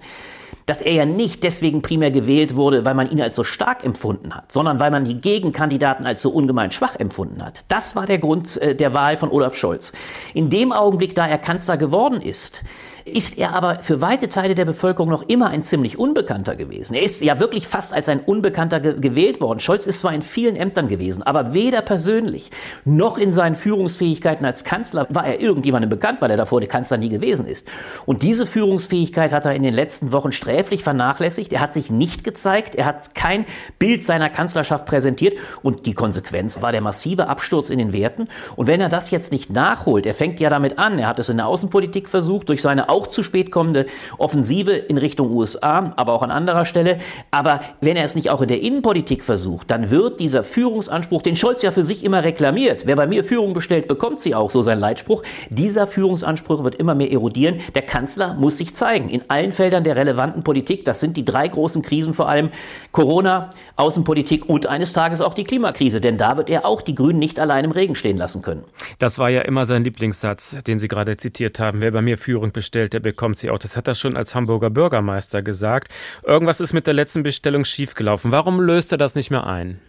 dass 0.68 0.82
er 0.82 0.92
ja 0.92 1.04
nicht 1.06 1.44
deswegen 1.44 1.80
primär 1.80 2.10
gewählt 2.10 2.54
wurde, 2.54 2.84
weil 2.84 2.94
man 2.94 3.10
ihn 3.10 3.22
als 3.22 3.36
so 3.36 3.42
stark 3.42 3.84
empfunden 3.84 4.34
hat, 4.34 4.52
sondern 4.52 4.78
weil 4.78 4.90
man 4.90 5.06
die 5.06 5.18
Gegenkandidaten 5.18 6.04
als 6.04 6.20
so 6.20 6.30
ungemein 6.30 6.72
schwach 6.72 6.94
empfunden 6.96 7.42
hat. 7.42 7.64
Das 7.68 7.96
war 7.96 8.06
der 8.06 8.18
Grund 8.18 8.58
äh, 8.58 8.74
der 8.74 8.92
Wahl 8.92 9.16
von 9.16 9.30
Olaf 9.30 9.56
Scholz. 9.56 9.92
In 10.34 10.50
dem 10.50 10.72
Augenblick, 10.72 11.14
da 11.14 11.26
er 11.26 11.38
Kanzler 11.38 11.78
geworden 11.78 12.20
ist, 12.20 12.62
ist 13.04 13.38
er 13.38 13.54
aber 13.54 13.80
für 13.80 14.00
weite 14.00 14.28
Teile 14.28 14.54
der 14.54 14.64
Bevölkerung 14.64 15.10
noch 15.10 15.28
immer 15.28 15.50
ein 15.50 15.62
ziemlich 15.62 15.98
Unbekannter 15.98 16.56
gewesen. 16.56 16.94
Er 16.94 17.02
ist 17.02 17.20
ja 17.20 17.40
wirklich 17.40 17.66
fast 17.66 17.94
als 17.94 18.08
ein 18.08 18.20
Unbekannter 18.20 18.80
ge 18.80 18.98
gewählt 18.98 19.40
worden. 19.40 19.60
Scholz 19.60 19.86
ist 19.86 20.00
zwar 20.00 20.12
in 20.12 20.22
vielen 20.22 20.56
Ämtern 20.56 20.88
gewesen, 20.88 21.22
aber 21.22 21.54
weder 21.54 21.82
persönlich 21.82 22.50
noch 22.84 23.18
in 23.18 23.32
seinen 23.32 23.54
Führungsfähigkeiten 23.54 24.44
als 24.44 24.64
Kanzler 24.64 25.06
war 25.10 25.26
er 25.26 25.40
irgendjemandem 25.40 25.90
bekannt, 25.90 26.20
weil 26.20 26.30
er 26.30 26.36
davor 26.36 26.60
der 26.60 26.68
Kanzler 26.68 26.96
nie 26.96 27.08
gewesen 27.08 27.46
ist. 27.46 27.68
Und 28.06 28.22
diese 28.22 28.46
Führungsfähigkeit 28.46 29.32
hat 29.32 29.46
er 29.46 29.54
in 29.54 29.62
den 29.62 29.74
letzten 29.74 30.12
Wochen 30.12 30.32
sträflich 30.32 30.82
vernachlässigt. 30.82 31.52
Er 31.52 31.60
hat 31.60 31.74
sich 31.74 31.90
nicht 31.90 32.24
gezeigt, 32.24 32.74
er 32.74 32.86
hat 32.86 33.14
kein 33.14 33.44
Bild 33.78 34.04
seiner 34.04 34.30
Kanzlerschaft 34.30 34.86
präsentiert 34.86 35.38
und 35.62 35.86
die 35.86 35.94
Konsequenz 35.94 36.60
war 36.60 36.72
der 36.72 36.80
massive 36.80 37.28
Absturz 37.28 37.70
in 37.70 37.78
den 37.78 37.92
Werten. 37.92 38.28
Und 38.56 38.66
wenn 38.66 38.80
er 38.80 38.88
das 38.88 39.10
jetzt 39.10 39.32
nicht 39.32 39.50
nachholt, 39.50 40.06
er 40.06 40.14
fängt 40.14 40.40
ja 40.40 40.50
damit 40.50 40.78
an, 40.78 40.98
er 40.98 41.08
hat 41.08 41.18
es 41.18 41.28
in 41.28 41.36
der 41.36 41.46
Außenpolitik 41.46 42.08
versucht, 42.08 42.48
durch 42.48 42.62
seine 42.62 42.88
auch 42.98 43.06
zu 43.06 43.22
spät 43.22 43.52
kommende 43.52 43.86
Offensive 44.18 44.72
in 44.72 44.98
Richtung 44.98 45.30
USA, 45.30 45.92
aber 45.96 46.12
auch 46.12 46.22
an 46.22 46.32
anderer 46.32 46.64
Stelle. 46.64 46.98
Aber 47.30 47.60
wenn 47.80 47.96
er 47.96 48.04
es 48.04 48.16
nicht 48.16 48.30
auch 48.30 48.42
in 48.42 48.48
der 48.48 48.60
Innenpolitik 48.60 49.22
versucht, 49.22 49.70
dann 49.70 49.90
wird 49.90 50.18
dieser 50.18 50.42
Führungsanspruch, 50.42 51.22
den 51.22 51.36
Scholz 51.36 51.62
ja 51.62 51.70
für 51.70 51.84
sich 51.84 52.02
immer 52.04 52.24
reklamiert, 52.24 52.86
wer 52.86 52.96
bei 52.96 53.06
mir 53.06 53.22
Führung 53.22 53.54
bestellt, 53.54 53.86
bekommt 53.86 54.20
sie 54.20 54.34
auch, 54.34 54.50
so 54.50 54.62
sein 54.62 54.80
Leitspruch, 54.80 55.22
dieser 55.48 55.86
Führungsanspruch 55.86 56.64
wird 56.64 56.74
immer 56.74 56.94
mehr 56.96 57.12
erodieren. 57.12 57.60
Der 57.74 57.82
Kanzler 57.82 58.34
muss 58.34 58.58
sich 58.58 58.74
zeigen 58.74 59.08
in 59.08 59.22
allen 59.28 59.52
Feldern 59.52 59.84
der 59.84 59.94
relevanten 59.94 60.42
Politik. 60.42 60.84
Das 60.84 60.98
sind 60.98 61.16
die 61.16 61.24
drei 61.24 61.46
großen 61.46 61.82
Krisen 61.82 62.14
vor 62.14 62.28
allem 62.28 62.50
Corona, 62.90 63.50
Außenpolitik 63.76 64.48
und 64.48 64.66
eines 64.66 64.92
Tages 64.92 65.20
auch 65.20 65.34
die 65.34 65.44
Klimakrise. 65.44 66.00
Denn 66.00 66.18
da 66.18 66.36
wird 66.36 66.50
er 66.50 66.66
auch 66.66 66.82
die 66.82 66.94
Grünen 66.94 67.18
nicht 67.18 67.38
allein 67.38 67.64
im 67.64 67.70
Regen 67.70 67.94
stehen 67.94 68.16
lassen 68.16 68.42
können. 68.42 68.64
Das 68.98 69.18
war 69.18 69.30
ja 69.30 69.42
immer 69.42 69.66
sein 69.66 69.84
Lieblingssatz, 69.84 70.56
den 70.66 70.78
Sie 70.78 70.88
gerade 70.88 71.16
zitiert 71.16 71.60
haben. 71.60 71.80
Wer 71.80 71.92
bei 71.92 72.02
mir 72.02 72.18
Führung 72.18 72.52
bestellt, 72.52 72.77
bestellt, 72.78 72.92
der 72.92 73.00
bekommt 73.00 73.38
sie 73.38 73.50
auch. 73.50 73.58
Das 73.58 73.76
hat 73.76 73.88
er 73.88 73.94
schon 73.94 74.16
als 74.16 74.34
Hamburger 74.34 74.70
Bürgermeister 74.70 75.42
gesagt. 75.42 75.92
Irgendwas 76.24 76.60
ist 76.60 76.72
mit 76.72 76.86
der 76.86 76.94
letzten 76.94 77.24
Bestellung 77.24 77.64
schiefgelaufen. 77.64 78.30
Warum 78.30 78.60
löst 78.60 78.92
er 78.92 78.98
das 78.98 79.14
nicht 79.14 79.30
mehr 79.30 79.46
ein? 79.46 79.80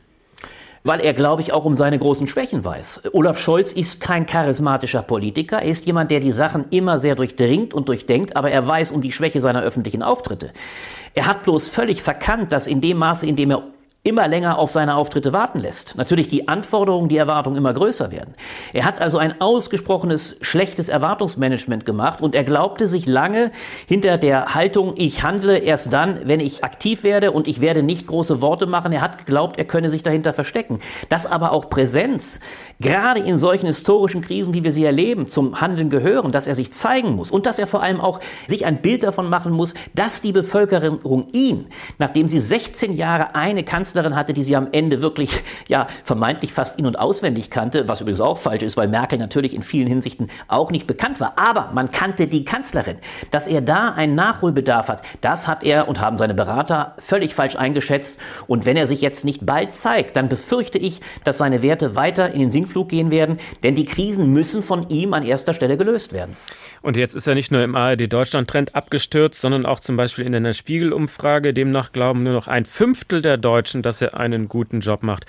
weil 0.85 1.01
er, 1.01 1.13
glaube 1.13 1.41
ich, 1.41 1.51
auch 1.51 1.65
um 1.65 1.75
seine 1.75 1.99
großen 1.99 2.25
Schwächen 2.25 2.63
weiß. 2.63 3.01
Olaf 3.11 3.37
Scholz 3.37 3.73
ist 3.73 3.99
kein 3.99 4.25
charismatischer 4.25 5.01
Politiker. 5.01 5.57
Er 5.61 5.69
ist 5.69 5.85
jemand, 5.85 6.09
der 6.09 6.21
die 6.21 6.31
Sachen 6.31 6.67
immer 6.69 6.99
sehr 6.99 7.15
durchdringt 7.15 7.73
und 7.73 7.89
durchdenkt, 7.89 8.37
aber 8.37 8.49
er 8.49 8.65
weiß 8.65 8.93
um 8.93 9.01
die 9.01 9.11
Schwäche 9.11 9.41
seiner 9.41 9.61
öffentlichen 9.61 10.01
Auftritte. 10.01 10.51
Er 11.15 11.27
hat 11.27 11.43
bloß 11.43 11.67
völlig 11.67 12.01
verkannt, 12.01 12.53
dass 12.53 12.65
in 12.65 12.79
dem 12.79 12.97
Maße, 12.97 13.25
in 13.25 13.35
dem 13.35 13.51
er 13.51 13.63
immer 14.03 14.29
länger 14.29 14.57
auf 14.57 14.71
seine 14.71 14.95
Auftritte 14.95 15.33
warten 15.33 15.59
lässt. 15.59 15.95
Natürlich 15.97 16.29
die 16.29 16.47
Anforderungen, 16.47 17.09
die 17.09 17.17
Erwartungen 17.17 17.57
immer 17.57 17.73
größer 17.73 18.11
werden. 18.11 18.33
Er 18.71 18.85
hat 18.85 19.01
also 19.01 19.17
ein 19.17 19.41
ausgesprochenes 19.41 20.37
schlechtes 20.41 20.87
Erwartungsmanagement 20.87 21.85
gemacht 21.85 22.21
und 22.21 22.33
er 22.33 22.45
glaubte 22.45 22.87
sich 22.87 23.07
lange 23.07 23.51
hinter 23.87 24.17
der 24.17 24.55
Haltung, 24.55 24.93
ich 24.95 25.23
handle 25.23 25.57
erst 25.57 25.91
dann, 25.91 26.21
wenn 26.23 26.39
ich 26.39 26.63
aktiv 26.63 27.03
werde 27.03 27.31
und 27.31 27.47
ich 27.47 27.59
werde 27.59 27.83
nicht 27.83 28.07
große 28.07 28.39
Worte 28.39 28.67
machen. 28.67 28.93
Er 28.93 29.01
hat 29.01 29.17
geglaubt, 29.17 29.59
er 29.59 29.65
könne 29.65 29.89
sich 29.89 30.01
dahinter 30.01 30.33
verstecken. 30.33 30.79
Dass 31.09 31.25
aber 31.25 31.51
auch 31.51 31.69
Präsenz, 31.69 32.39
gerade 32.81 33.19
in 33.19 33.37
solchen 33.37 33.65
historischen 33.65 34.21
Krisen, 34.21 34.53
wie 34.53 34.63
wir 34.63 34.71
sie 34.71 34.85
erleben, 34.85 35.27
zum 35.27 35.59
Handeln 35.59 35.89
gehören, 35.89 36.31
dass 36.31 36.47
er 36.47 36.55
sich 36.55 36.71
zeigen 36.71 37.15
muss 37.15 37.29
und 37.29 37.45
dass 37.45 37.59
er 37.59 37.67
vor 37.67 37.83
allem 37.83 37.99
auch 37.99 38.21
sich 38.47 38.65
ein 38.65 38.81
Bild 38.81 39.03
davon 39.03 39.29
machen 39.29 39.51
muss, 39.51 39.73
dass 39.95 40.21
die 40.21 40.31
Bevölkerung 40.31 41.27
ihn, 41.33 41.67
nachdem 41.97 42.29
sie 42.29 42.39
16 42.39 42.93
Jahre 42.95 43.35
eine 43.35 43.63
Kanzlerin 43.63 44.15
hatte, 44.15 44.31
die 44.31 44.43
sie 44.43 44.55
am 44.55 44.69
Ende 44.71 45.01
wirklich, 45.01 45.43
ja, 45.67 45.87
vermeintlich 46.05 46.53
fast 46.53 46.79
in- 46.79 46.85
und 46.85 46.97
auswendig 46.97 47.49
kannte, 47.49 47.89
was 47.89 47.99
übrigens 47.99 48.21
auch 48.21 48.37
falsch 48.37 48.63
ist, 48.63 48.77
weil 48.77 48.87
Merkel 48.87 49.19
natürlich 49.19 49.53
in 49.53 49.61
vielen 49.61 49.87
Hinsichten 49.87 50.29
auch 50.47 50.71
nicht 50.71 50.87
bekannt 50.87 51.19
war. 51.19 51.33
Aber 51.35 51.71
man 51.73 51.91
kannte 51.91 52.27
die 52.27 52.45
Kanzlerin. 52.45 52.97
Dass 53.31 53.47
er 53.47 53.59
da 53.59 53.89
einen 53.89 54.15
Nachholbedarf 54.15 54.87
hat, 54.87 55.01
das 55.19 55.47
hat 55.47 55.63
er 55.63 55.89
und 55.89 55.99
haben 55.99 56.17
seine 56.17 56.33
Berater 56.33 56.95
völlig 56.99 57.35
falsch 57.35 57.57
eingeschätzt. 57.57 58.17
Und 58.47 58.65
wenn 58.65 58.77
er 58.77 58.87
sich 58.87 59.01
jetzt 59.01 59.25
nicht 59.25 59.45
bald 59.45 59.75
zeigt, 59.75 60.15
dann 60.15 60.29
befürchte 60.29 60.77
ich, 60.77 61.01
dass 61.25 61.37
seine 61.37 61.61
Werte 61.61 61.95
weiter 61.95 62.31
in 62.31 62.39
den 62.39 62.51
Sinkflug 62.69 62.89
gehen 62.89 63.11
werden, 63.11 63.39
denn 63.63 63.75
die 63.75 63.85
Krisen 63.85 64.31
müssen 64.31 64.63
von 64.63 64.89
ihm 64.89 65.13
an 65.13 65.25
erster 65.25 65.53
Stelle 65.53 65.77
gelöst 65.77 66.13
werden. 66.13 66.37
Und 66.81 66.95
jetzt 66.95 67.15
ist 67.15 67.27
er 67.27 67.35
nicht 67.35 67.51
nur 67.51 67.63
im 67.63 67.75
ARD-Deutschland-Trend 67.75 68.75
abgestürzt, 68.75 69.41
sondern 69.41 69.65
auch 69.65 69.79
zum 69.79 69.97
Beispiel 69.97 70.25
in 70.25 70.35
einer 70.35 70.53
Spiegel-Umfrage. 70.53 71.53
Demnach 71.53 71.91
glauben 71.91 72.23
nur 72.23 72.33
noch 72.33 72.47
ein 72.47 72.65
Fünftel 72.65 73.21
der 73.21 73.37
Deutschen, 73.37 73.81
dass 73.81 74.01
er 74.01 74.17
einen 74.17 74.47
guten 74.47 74.79
Job 74.79 75.03
macht. 75.03 75.25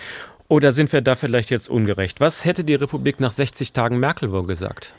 Oder 0.49 0.73
sind 0.73 0.93
wir 0.93 1.01
da 1.01 1.15
vielleicht 1.15 1.51
jetzt 1.51 1.69
ungerecht? 1.69 2.21
Was 2.21 2.45
hätte 2.45 2.63
die 2.63 2.75
Republik 2.75 3.21
nach 3.21 3.33
60 3.33 3.73
Tagen 3.73 3.99
Merkel 3.99 4.31
wohl 4.31 4.47
gesagt? 4.47 4.95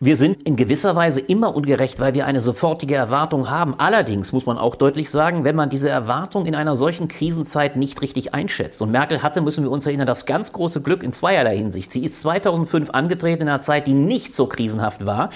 Wir 0.00 0.16
sind 0.16 0.42
in 0.42 0.56
gewisser 0.56 0.96
Weise 0.96 1.20
immer 1.20 1.54
ungerecht, 1.54 2.00
weil 2.00 2.14
wir 2.14 2.26
eine 2.26 2.40
sofortige 2.40 2.96
Erwartung 2.96 3.48
haben. 3.48 3.78
Allerdings 3.78 4.32
muss 4.32 4.44
man 4.44 4.58
auch 4.58 4.74
deutlich 4.74 5.08
sagen, 5.08 5.44
wenn 5.44 5.54
man 5.54 5.70
diese 5.70 5.88
Erwartung 5.88 6.46
in 6.46 6.56
einer 6.56 6.76
solchen 6.76 7.06
Krisenzeit 7.06 7.76
nicht 7.76 8.02
richtig 8.02 8.34
einschätzt. 8.34 8.82
Und 8.82 8.90
Merkel 8.90 9.22
hatte, 9.22 9.40
müssen 9.40 9.62
wir 9.62 9.70
uns 9.70 9.86
erinnern, 9.86 10.08
das 10.08 10.26
ganz 10.26 10.52
große 10.52 10.80
Glück 10.80 11.04
in 11.04 11.12
zweierlei 11.12 11.56
Hinsicht. 11.56 11.92
Sie 11.92 12.04
ist 12.04 12.20
2005 12.20 12.90
angetreten 12.90 13.42
in 13.42 13.48
einer 13.48 13.62
Zeit, 13.62 13.86
die 13.86 13.92
nicht 13.92 14.34
so 14.34 14.46
krisenhaft 14.46 15.06
war. 15.06 15.30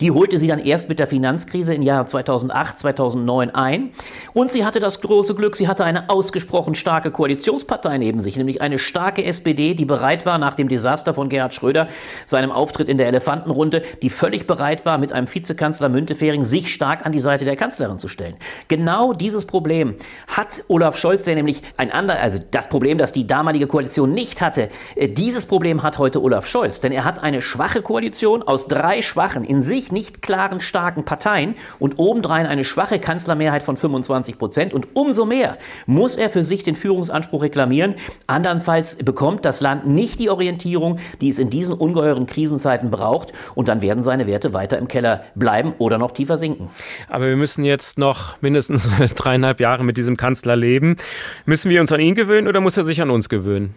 Die 0.00 0.10
holte 0.10 0.38
sie 0.38 0.46
dann 0.46 0.58
erst 0.58 0.88
mit 0.88 0.98
der 0.98 1.06
Finanzkrise 1.06 1.74
im 1.74 1.82
Jahr 1.82 2.06
2008, 2.06 2.78
2009 2.78 3.50
ein. 3.50 3.90
Und 4.32 4.50
sie 4.50 4.64
hatte 4.64 4.80
das 4.80 5.02
große 5.02 5.34
Glück, 5.34 5.54
sie 5.54 5.68
hatte 5.68 5.84
eine 5.84 6.08
ausgesprochen 6.08 6.74
starke 6.74 7.10
Koalitionspartei 7.10 7.98
neben 7.98 8.22
sich, 8.22 8.38
nämlich 8.38 8.62
eine 8.62 8.78
starke 8.78 9.22
SPD, 9.22 9.74
die 9.74 9.84
bereit 9.84 10.24
war, 10.24 10.38
nach 10.38 10.54
dem 10.54 10.70
Desaster 10.70 11.12
von 11.12 11.28
Gerhard 11.28 11.52
Schröder, 11.52 11.88
seinem 12.24 12.50
Auftritt 12.50 12.88
in 12.88 12.96
der 12.96 13.08
Elefantenrunde, 13.08 13.82
die 14.02 14.07
völlig 14.10 14.46
bereit 14.46 14.86
war, 14.86 14.98
mit 14.98 15.12
einem 15.12 15.32
Vizekanzler 15.32 15.88
Müntefering 15.88 16.44
sich 16.44 16.72
stark 16.72 17.06
an 17.06 17.12
die 17.12 17.20
Seite 17.20 17.44
der 17.44 17.56
Kanzlerin 17.56 17.98
zu 17.98 18.08
stellen. 18.08 18.36
Genau 18.68 19.12
dieses 19.12 19.44
Problem 19.44 19.96
hat 20.28 20.64
Olaf 20.68 20.96
Scholz, 20.96 21.24
der 21.24 21.34
nämlich 21.34 21.62
ein 21.76 21.90
anderer, 21.90 22.20
also 22.20 22.38
das 22.50 22.68
Problem, 22.68 22.98
das 22.98 23.12
die 23.12 23.26
damalige 23.26 23.66
Koalition 23.66 24.12
nicht 24.12 24.40
hatte, 24.40 24.68
äh, 24.94 25.08
dieses 25.08 25.46
Problem 25.46 25.82
hat 25.82 25.98
heute 25.98 26.22
Olaf 26.22 26.46
Scholz, 26.46 26.80
denn 26.80 26.92
er 26.92 27.04
hat 27.04 27.22
eine 27.22 27.42
schwache 27.42 27.82
Koalition 27.82 28.42
aus 28.42 28.68
drei 28.68 29.02
schwachen, 29.02 29.44
in 29.44 29.62
sich 29.62 29.92
nicht 29.92 30.22
klaren, 30.22 30.60
starken 30.60 31.04
Parteien 31.04 31.54
und 31.78 31.98
obendrein 31.98 32.46
eine 32.46 32.64
schwache 32.64 32.98
Kanzlermehrheit 32.98 33.62
von 33.62 33.76
25 33.76 34.38
Prozent 34.38 34.74
und 34.74 34.88
umso 34.94 35.24
mehr 35.24 35.58
muss 35.86 36.14
er 36.14 36.30
für 36.30 36.44
sich 36.44 36.62
den 36.62 36.74
Führungsanspruch 36.74 37.42
reklamieren. 37.42 37.94
Andernfalls 38.26 38.96
bekommt 38.96 39.44
das 39.44 39.60
Land 39.60 39.86
nicht 39.86 40.20
die 40.20 40.30
Orientierung, 40.30 40.98
die 41.20 41.30
es 41.30 41.38
in 41.38 41.50
diesen 41.50 41.74
ungeheuren 41.74 42.26
Krisenzeiten 42.26 42.90
braucht 42.90 43.32
und 43.54 43.68
dann 43.68 43.82
werden 43.82 43.87
seine 44.02 44.26
Werte 44.26 44.52
weiter 44.52 44.78
im 44.78 44.88
Keller 44.88 45.24
bleiben 45.34 45.74
oder 45.78 45.98
noch 45.98 46.12
tiefer 46.12 46.38
sinken. 46.38 46.70
Aber 47.08 47.26
wir 47.26 47.36
müssen 47.36 47.64
jetzt 47.64 47.98
noch 47.98 48.40
mindestens 48.40 48.88
dreieinhalb 49.16 49.60
Jahre 49.60 49.84
mit 49.84 49.96
diesem 49.96 50.16
Kanzler 50.16 50.56
leben. 50.56 50.96
Müssen 51.46 51.70
wir 51.70 51.80
uns 51.80 51.92
an 51.92 52.00
ihn 52.00 52.14
gewöhnen 52.14 52.48
oder 52.48 52.60
muss 52.60 52.76
er 52.76 52.84
sich 52.84 53.02
an 53.02 53.10
uns 53.10 53.28
gewöhnen? 53.28 53.74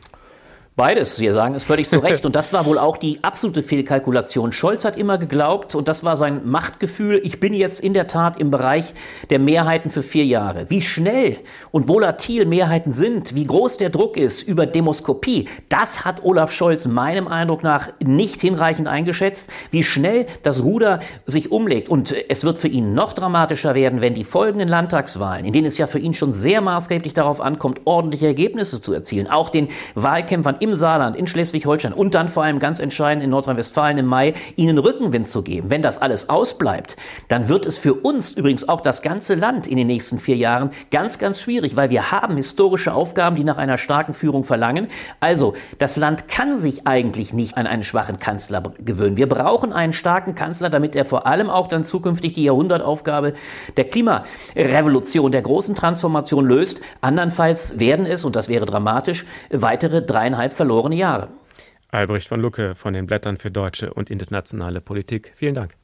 Beides, 0.78 1.18
Sie 1.18 1.30
sagen 1.30 1.54
es 1.54 1.66
völlig 1.66 1.90
zu 1.90 2.00
Recht. 2.00 2.26
Und 2.26 2.34
das 2.34 2.54
war 2.54 2.66
wohl 2.66 2.78
auch 2.78 2.96
die 2.96 3.22
absolute 3.26 3.62
Fehlkalkulation. 3.62 4.54
Scholz 4.54 4.86
hat 4.86 4.96
immer 4.96 5.18
geglaubt, 5.18 5.76
und 5.76 5.90
das 5.90 6.06
war 6.06 6.16
sein 6.16 6.48
Machtgefühl, 6.50 7.20
ich 7.26 7.42
bin 7.42 7.54
jetzt 7.54 7.82
in 7.82 7.94
der 7.94 8.08
Tat 8.08 8.40
im 8.40 8.52
Bereich 8.52 8.94
der 9.30 9.40
Mehrheiten 9.40 9.92
für 9.92 10.02
vier 10.02 10.24
Jahre. 10.24 10.70
Wie 10.70 10.82
schnell 10.82 11.40
und 11.72 11.90
volatil 11.90 12.46
Mehrheiten 12.46 12.94
sind, 12.94 13.36
wie 13.36 13.44
groß 13.44 13.78
der 13.78 13.90
Druck 13.90 14.16
ist 14.16 14.44
über 14.44 14.66
Demoskopie, 14.66 15.50
das 15.68 16.06
hat 16.06 16.24
Olaf 16.24 16.54
Scholz 16.54 16.88
meinem 16.88 17.28
Eindruck 17.28 17.64
nach 17.64 17.90
nicht 18.02 18.40
hinreichend 18.40 18.88
eingeschätzt, 18.88 19.50
wie 19.72 19.84
schnell 19.84 20.26
das 20.42 20.64
Ruder 20.64 21.02
sich 21.26 21.52
umlegt. 21.52 21.90
Und 21.90 22.16
es 22.30 22.46
wird 22.46 22.60
für 22.60 22.70
ihn 22.70 22.94
noch 22.94 23.12
dramatischer 23.12 23.76
werden, 23.76 24.00
wenn 24.00 24.14
die 24.14 24.24
folgenden 24.24 24.70
Landtagswahlen, 24.70 25.46
in 25.46 25.52
denen 25.52 25.68
es 25.68 25.78
ja 25.78 25.88
für 25.88 26.00
ihn 26.00 26.14
schon 26.14 26.32
sehr 26.32 26.62
maßgeblich 26.62 27.14
darauf 27.14 27.42
ankommt, 27.42 27.82
ordentliche 27.84 28.28
Ergebnisse 28.28 28.80
zu 28.80 28.94
erzielen, 28.94 29.28
auch 29.30 29.50
den 29.50 29.68
Wahlkämpfern 29.96 30.56
im 30.62 30.71
Saarland, 30.76 31.16
in 31.16 31.28
Schleswig-Holstein 31.28 31.94
und 31.94 32.14
dann 32.14 32.30
vor 32.30 32.44
allem 32.44 32.60
ganz 32.60 32.80
entscheidend 32.80 33.24
in 33.24 33.30
Nordrhein-Westfalen 33.30 33.98
im 33.98 34.06
Mai, 34.06 34.34
ihnen 34.56 34.78
Rückenwind 34.78 35.28
zu 35.28 35.42
geben. 35.42 35.70
Wenn 35.70 35.82
das 35.82 36.02
alles 36.02 36.30
ausbleibt, 36.30 36.98
dann 37.28 37.50
wird 37.50 37.66
es 37.66 37.78
für 37.78 37.94
uns 37.94 38.32
übrigens 38.32 38.68
auch 38.68 38.82
das 38.82 39.02
ganze 39.02 39.36
Land 39.36 39.68
in 39.68 39.78
den 39.78 39.88
nächsten 39.88 40.20
vier 40.20 40.36
Jahren 40.36 40.72
ganz, 40.92 41.20
ganz 41.20 41.42
schwierig, 41.42 41.76
weil 41.76 41.90
wir 41.90 42.12
haben 42.12 42.36
historische 42.36 42.94
Aufgaben, 42.94 43.36
die 43.36 43.44
nach 43.44 43.58
einer 43.58 43.78
starken 43.78 44.14
Führung 44.14 44.44
verlangen. 44.44 44.88
Also, 45.20 45.54
das 45.78 45.98
Land 45.98 46.28
kann 46.28 46.58
sich 46.58 46.88
eigentlich 46.88 47.34
nicht 47.34 47.58
an 47.58 47.68
einen 47.68 47.84
schwachen 47.84 48.20
Kanzler 48.20 48.62
gewöhnen. 48.80 49.18
Wir 49.18 49.30
brauchen 49.30 49.74
einen 49.74 49.94
starken 49.94 50.36
Kanzler, 50.36 50.70
damit 50.70 50.96
er 50.96 51.06
vor 51.06 51.28
allem 51.28 51.50
auch 51.50 51.68
dann 51.68 51.84
zukünftig 51.84 52.34
die 52.34 52.44
Jahrhundertaufgabe 52.44 53.34
der 53.78 53.86
Klimarevolution, 53.86 55.32
der 55.32 55.42
großen 55.42 55.76
Transformation 55.76 56.46
löst. 56.46 56.82
Andernfalls 57.02 57.80
werden 57.80 58.06
es, 58.06 58.26
und 58.26 58.36
das 58.36 58.50
wäre 58.50 58.66
dramatisch, 58.66 59.26
weitere 59.52 60.02
dreieinhalb 60.02 60.51
verlorene 60.54 60.96
Jahre. 60.96 61.30
Albrecht 61.90 62.28
von 62.28 62.40
Lucke 62.40 62.76
von 62.76 62.94
den 62.94 63.06
Blättern 63.06 63.38
für 63.38 63.52
deutsche 63.52 63.94
und 63.94 64.10
internationale 64.10 64.80
Politik. 64.82 65.34
Vielen 65.36 65.56
Dank. 65.56 65.81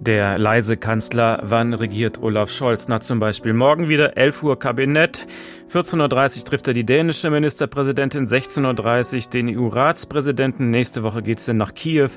Der 0.00 0.38
leise 0.38 0.78
Kanzler, 0.78 1.40
wann 1.42 1.74
regiert 1.74 2.22
Olaf 2.22 2.50
Scholz? 2.50 2.88
Na 2.88 3.02
zum 3.02 3.20
Beispiel 3.20 3.52
morgen 3.52 3.90
wieder 3.90 4.16
11 4.16 4.42
Uhr 4.42 4.58
Kabinett, 4.58 5.26
14.30 5.70 6.38
Uhr 6.38 6.44
trifft 6.46 6.68
er 6.68 6.72
die 6.72 6.86
dänische 6.86 7.28
Ministerpräsidentin, 7.28 8.26
16.30 8.26 9.26
Uhr 9.26 9.30
den 9.30 9.58
EU-Ratspräsidenten, 9.58 10.70
nächste 10.70 11.02
Woche 11.02 11.20
geht 11.22 11.40
es 11.40 11.44
dann 11.44 11.58
nach 11.58 11.74
Kiew 11.74 12.08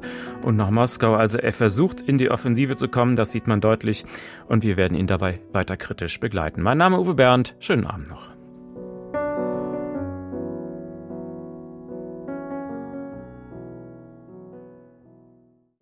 und 0.43 0.55
nach 0.55 0.71
Moskau. 0.71 1.15
Also 1.15 1.39
er 1.39 1.51
versucht 1.51 1.99
in 1.99 2.17
die 2.17 2.31
Offensive 2.31 2.77
zu 2.77 2.87
kommen, 2.87 3.17
das 3.17 3.33
sieht 3.33 3.47
man 3.47 3.59
deutlich 3.59 4.05
und 4.47 4.63
wir 4.63 4.77
werden 4.77 4.97
ihn 4.97 5.07
dabei 5.07 5.41
weiter 5.51 5.75
kritisch 5.75 6.21
begleiten. 6.21 6.61
Mein 6.61 6.77
Name 6.77 6.97
Uwe 7.01 7.15
Bernd, 7.15 7.53
schönen 7.59 7.85
Abend 7.85 8.09
noch. 8.09 8.32